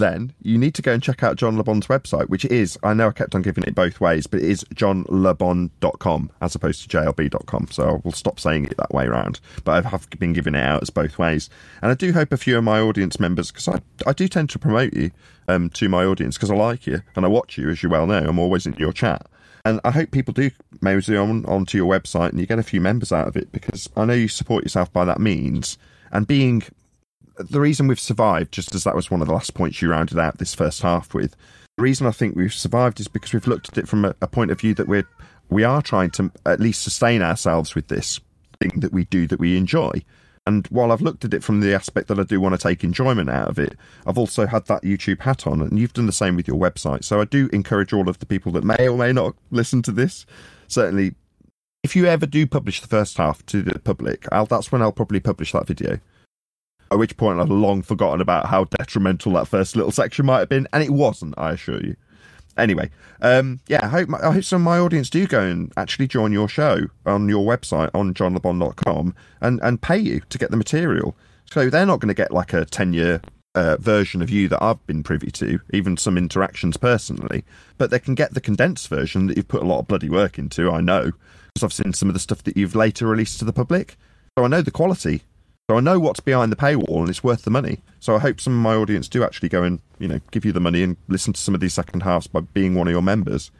then 0.00 0.32
you 0.42 0.58
need 0.58 0.74
to 0.74 0.82
go 0.82 0.92
and 0.92 1.02
check 1.02 1.22
out 1.22 1.36
John 1.36 1.56
Le 1.56 1.62
Bon's 1.62 1.86
website, 1.86 2.28
which 2.28 2.44
is, 2.46 2.78
I 2.82 2.94
know 2.94 3.08
I 3.08 3.12
kept 3.12 3.34
on 3.34 3.42
giving 3.42 3.64
it 3.64 3.74
both 3.74 4.00
ways, 4.00 4.26
but 4.26 4.40
it 4.40 4.48
is 4.48 4.64
johnlebon.com 4.74 6.30
as 6.40 6.54
opposed 6.54 6.82
to 6.82 6.96
jlb.com. 6.96 7.68
So 7.70 7.88
I 7.88 8.00
will 8.04 8.12
stop 8.12 8.40
saying 8.40 8.66
it 8.66 8.76
that 8.76 8.92
way 8.92 9.06
around. 9.06 9.40
But 9.64 9.86
I 9.86 9.88
have 9.88 10.08
been 10.18 10.32
giving 10.32 10.54
it 10.54 10.62
out 10.62 10.82
as 10.82 10.90
both 10.90 11.18
ways. 11.18 11.48
And 11.82 11.90
I 11.90 11.94
do 11.94 12.12
hope 12.12 12.32
a 12.32 12.36
few 12.36 12.58
of 12.58 12.64
my 12.64 12.80
audience 12.80 13.20
members, 13.20 13.50
because 13.50 13.68
I, 13.68 13.80
I 14.06 14.12
do 14.12 14.26
tend 14.26 14.50
to 14.50 14.58
promote 14.58 14.92
you 14.92 15.10
um, 15.48 15.70
to 15.70 15.88
my 15.88 16.04
audience 16.04 16.36
because 16.36 16.50
I 16.50 16.54
like 16.54 16.86
you 16.86 17.02
and 17.16 17.24
I 17.24 17.28
watch 17.28 17.58
you, 17.58 17.70
as 17.70 17.82
you 17.82 17.88
well 17.88 18.06
know. 18.06 18.18
I'm 18.18 18.38
always 18.38 18.66
in 18.66 18.74
your 18.74 18.92
chat. 18.92 19.26
And 19.64 19.80
I 19.84 19.90
hope 19.90 20.10
people 20.10 20.32
do 20.32 20.50
mosey 20.80 21.16
on 21.16 21.44
onto 21.44 21.76
your 21.76 21.90
website 21.90 22.30
and 22.30 22.40
you 22.40 22.46
get 22.46 22.58
a 22.58 22.62
few 22.62 22.80
members 22.80 23.12
out 23.12 23.28
of 23.28 23.36
it 23.36 23.52
because 23.52 23.90
I 23.96 24.06
know 24.06 24.14
you 24.14 24.28
support 24.28 24.64
yourself 24.64 24.92
by 24.92 25.04
that 25.04 25.20
means. 25.20 25.76
And 26.12 26.26
being 26.26 26.62
the 27.48 27.60
reason 27.60 27.86
we've 27.86 28.00
survived, 28.00 28.52
just 28.52 28.74
as 28.74 28.84
that 28.84 28.96
was 28.96 29.10
one 29.10 29.20
of 29.20 29.26
the 29.26 29.34
last 29.34 29.54
points 29.54 29.80
you 29.80 29.90
rounded 29.90 30.18
out 30.18 30.38
this 30.38 30.54
first 30.54 30.82
half 30.82 31.14
with, 31.14 31.36
the 31.76 31.82
reason 31.82 32.06
I 32.06 32.10
think 32.10 32.36
we've 32.36 32.52
survived 32.52 33.00
is 33.00 33.08
because 33.08 33.32
we've 33.32 33.46
looked 33.46 33.70
at 33.70 33.78
it 33.78 33.88
from 33.88 34.04
a, 34.04 34.14
a 34.20 34.26
point 34.26 34.50
of 34.50 34.60
view 34.60 34.74
that 34.74 34.88
we're 34.88 35.06
we 35.48 35.64
are 35.64 35.82
trying 35.82 36.10
to 36.10 36.30
at 36.46 36.60
least 36.60 36.82
sustain 36.82 37.22
ourselves 37.22 37.74
with 37.74 37.88
this 37.88 38.20
thing 38.60 38.80
that 38.80 38.92
we 38.92 39.04
do 39.06 39.26
that 39.26 39.40
we 39.40 39.56
enjoy. 39.56 39.90
And 40.46 40.66
while 40.68 40.92
I've 40.92 41.02
looked 41.02 41.24
at 41.24 41.34
it 41.34 41.42
from 41.42 41.60
the 41.60 41.74
aspect 41.74 42.08
that 42.08 42.18
I 42.18 42.22
do 42.22 42.40
want 42.40 42.54
to 42.54 42.68
take 42.68 42.84
enjoyment 42.84 43.28
out 43.28 43.48
of 43.48 43.58
it, 43.58 43.76
I've 44.06 44.18
also 44.18 44.46
had 44.46 44.66
that 44.66 44.82
YouTube 44.82 45.20
hat 45.20 45.46
on, 45.46 45.60
and 45.60 45.78
you've 45.78 45.92
done 45.92 46.06
the 46.06 46.12
same 46.12 46.36
with 46.36 46.46
your 46.46 46.58
website. 46.58 47.04
So 47.04 47.20
I 47.20 47.24
do 47.24 47.48
encourage 47.52 47.92
all 47.92 48.08
of 48.08 48.20
the 48.20 48.26
people 48.26 48.52
that 48.52 48.64
may 48.64 48.88
or 48.88 48.96
may 48.96 49.12
not 49.12 49.34
listen 49.50 49.82
to 49.82 49.92
this, 49.92 50.24
certainly, 50.68 51.14
if 51.82 51.96
you 51.96 52.06
ever 52.06 52.26
do 52.26 52.46
publish 52.46 52.80
the 52.80 52.88
first 52.88 53.16
half 53.16 53.44
to 53.46 53.62
the 53.62 53.78
public, 53.78 54.26
I'll, 54.30 54.46
that's 54.46 54.70
when 54.70 54.82
I'll 54.82 54.92
probably 54.92 55.20
publish 55.20 55.52
that 55.52 55.66
video. 55.66 55.98
At 56.90 56.98
which 56.98 57.16
point 57.16 57.40
I've 57.40 57.50
long 57.50 57.82
forgotten 57.82 58.20
about 58.20 58.46
how 58.46 58.64
detrimental 58.64 59.32
that 59.32 59.46
first 59.46 59.76
little 59.76 59.92
section 59.92 60.26
might 60.26 60.40
have 60.40 60.48
been, 60.48 60.66
and 60.72 60.82
it 60.82 60.90
wasn't, 60.90 61.34
I 61.38 61.52
assure 61.52 61.80
you. 61.80 61.96
Anyway, 62.56 62.90
um, 63.22 63.60
yeah, 63.68 63.84
I 63.84 63.88
hope, 63.88 64.08
my, 64.08 64.18
I 64.18 64.32
hope 64.32 64.44
some 64.44 64.62
of 64.62 64.64
my 64.64 64.78
audience 64.78 65.08
do 65.08 65.26
go 65.26 65.40
and 65.40 65.72
actually 65.76 66.08
join 66.08 66.32
your 66.32 66.48
show 66.48 66.80
on 67.06 67.28
your 67.28 67.46
website 67.46 67.90
on 67.94 68.12
johnlebon.com 68.12 69.14
and, 69.40 69.60
and 69.62 69.80
pay 69.80 69.98
you 69.98 70.20
to 70.28 70.38
get 70.38 70.50
the 70.50 70.56
material. 70.56 71.16
So 71.50 71.70
they're 71.70 71.86
not 71.86 72.00
going 72.00 72.08
to 72.08 72.14
get 72.14 72.32
like 72.32 72.52
a 72.52 72.64
10 72.64 72.92
year 72.92 73.20
uh, 73.54 73.76
version 73.78 74.22
of 74.22 74.30
you 74.30 74.48
that 74.48 74.62
I've 74.62 74.84
been 74.86 75.02
privy 75.02 75.30
to, 75.32 75.60
even 75.72 75.96
some 75.96 76.18
interactions 76.18 76.76
personally, 76.76 77.44
but 77.78 77.90
they 77.90 77.98
can 77.98 78.14
get 78.14 78.34
the 78.34 78.40
condensed 78.40 78.88
version 78.88 79.26
that 79.26 79.36
you've 79.36 79.48
put 79.48 79.62
a 79.62 79.66
lot 79.66 79.80
of 79.80 79.88
bloody 79.88 80.08
work 80.08 80.38
into, 80.38 80.70
I 80.70 80.80
know, 80.80 81.12
because 81.54 81.64
I've 81.64 81.72
seen 81.72 81.92
some 81.92 82.08
of 82.08 82.14
the 82.14 82.20
stuff 82.20 82.42
that 82.44 82.56
you've 82.56 82.76
later 82.76 83.06
released 83.06 83.38
to 83.40 83.44
the 83.44 83.52
public. 83.52 83.96
So 84.38 84.44
I 84.44 84.48
know 84.48 84.62
the 84.62 84.70
quality. 84.70 85.22
So 85.70 85.76
I 85.76 85.80
know 85.80 86.00
what's 86.00 86.18
behind 86.18 86.50
the 86.50 86.56
paywall 86.56 86.98
and 86.98 87.08
it's 87.08 87.22
worth 87.22 87.42
the 87.44 87.50
money. 87.52 87.78
So 88.00 88.16
I 88.16 88.18
hope 88.18 88.40
some 88.40 88.54
of 88.54 88.58
my 88.58 88.74
audience 88.74 89.06
do 89.08 89.22
actually 89.22 89.50
go 89.50 89.62
and, 89.62 89.78
you 90.00 90.08
know, 90.08 90.18
give 90.32 90.44
you 90.44 90.50
the 90.50 90.58
money 90.58 90.82
and 90.82 90.96
listen 91.06 91.32
to 91.32 91.40
some 91.40 91.54
of 91.54 91.60
these 91.60 91.72
second 91.74 92.02
halves 92.02 92.26
by 92.26 92.40
being 92.40 92.74
one 92.74 92.88
of 92.88 92.90
your 92.90 93.02
members. 93.02 93.52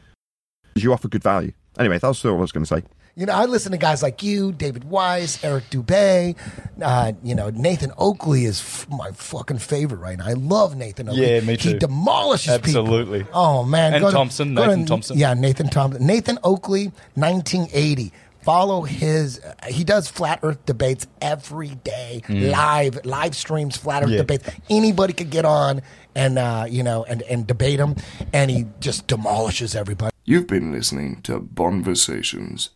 Because 0.64 0.82
you 0.82 0.92
offer 0.92 1.06
good 1.06 1.22
value. 1.22 1.52
Anyway, 1.78 1.98
that's 1.98 2.24
all 2.24 2.32
I 2.32 2.34
was 2.36 2.50
going 2.50 2.64
to 2.64 2.74
say. 2.80 2.82
You 3.14 3.26
know, 3.26 3.32
I 3.32 3.44
listen 3.44 3.70
to 3.70 3.78
guys 3.78 4.02
like 4.02 4.24
you, 4.24 4.50
David 4.50 4.82
Weiss, 4.90 5.44
Eric 5.44 5.70
Dubay. 5.70 6.34
Uh, 6.82 7.12
you 7.22 7.36
know, 7.36 7.50
Nathan 7.50 7.92
Oakley 7.96 8.44
is 8.44 8.60
f- 8.60 8.88
my 8.90 9.12
fucking 9.12 9.58
favorite 9.58 9.98
right 9.98 10.18
now. 10.18 10.26
I 10.26 10.32
love 10.32 10.74
Nathan 10.74 11.10
Oakley. 11.10 11.30
Yeah, 11.34 11.40
me 11.42 11.56
too. 11.56 11.68
He 11.68 11.72
too. 11.74 11.78
demolishes 11.78 12.50
Absolutely. 12.54 13.20
people. 13.20 13.38
Oh 13.38 13.62
man, 13.62 13.94
And 13.94 14.02
Go 14.02 14.10
Thompson, 14.10 14.56
to- 14.56 14.66
Nathan 14.66 14.86
Thompson. 14.86 15.16
Yeah, 15.16 15.34
Nathan 15.34 15.68
Thompson. 15.68 16.04
Nathan 16.04 16.40
Oakley, 16.42 16.86
1980. 17.14 18.12
Follow 18.42 18.82
his. 18.82 19.38
Uh, 19.40 19.54
he 19.68 19.84
does 19.84 20.08
flat 20.08 20.40
Earth 20.42 20.64
debates 20.66 21.06
every 21.20 21.74
day, 21.84 22.22
live 22.28 23.04
live 23.04 23.36
streams 23.36 23.76
flat 23.76 24.02
Earth 24.02 24.08
Mm. 24.08 24.12
Yeah. 24.12 24.18
debates. 24.18 24.48
Anybody 24.70 25.12
could 25.12 25.30
get 25.30 25.44
on 25.44 25.82
and 26.14 26.38
uh, 26.38 26.64
you 26.68 26.82
know 26.82 27.04
and 27.04 27.22
and 27.22 27.46
debate 27.46 27.78
him, 27.80 27.96
and 28.32 28.50
he 28.50 28.66
just 28.80 29.06
demolishes 29.06 29.74
everybody. 29.74 30.14
You've 30.24 30.46
been 30.46 30.72
listening 30.72 31.20
to 31.22 31.40
Bonversations. 31.40 32.70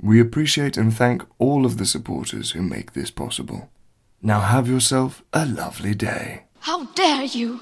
We 0.00 0.20
appreciate 0.20 0.76
and 0.76 0.94
thank 0.94 1.22
all 1.38 1.64
of 1.64 1.78
the 1.78 1.86
supporters 1.86 2.50
who 2.50 2.60
make 2.62 2.92
this 2.92 3.10
possible. 3.10 3.70
Now 4.22 4.40
have 4.40 4.68
yourself 4.68 5.22
a 5.32 5.46
lovely 5.46 5.94
day. 5.94 6.44
How 6.60 6.84
dare 6.94 7.24
you! 7.24 7.60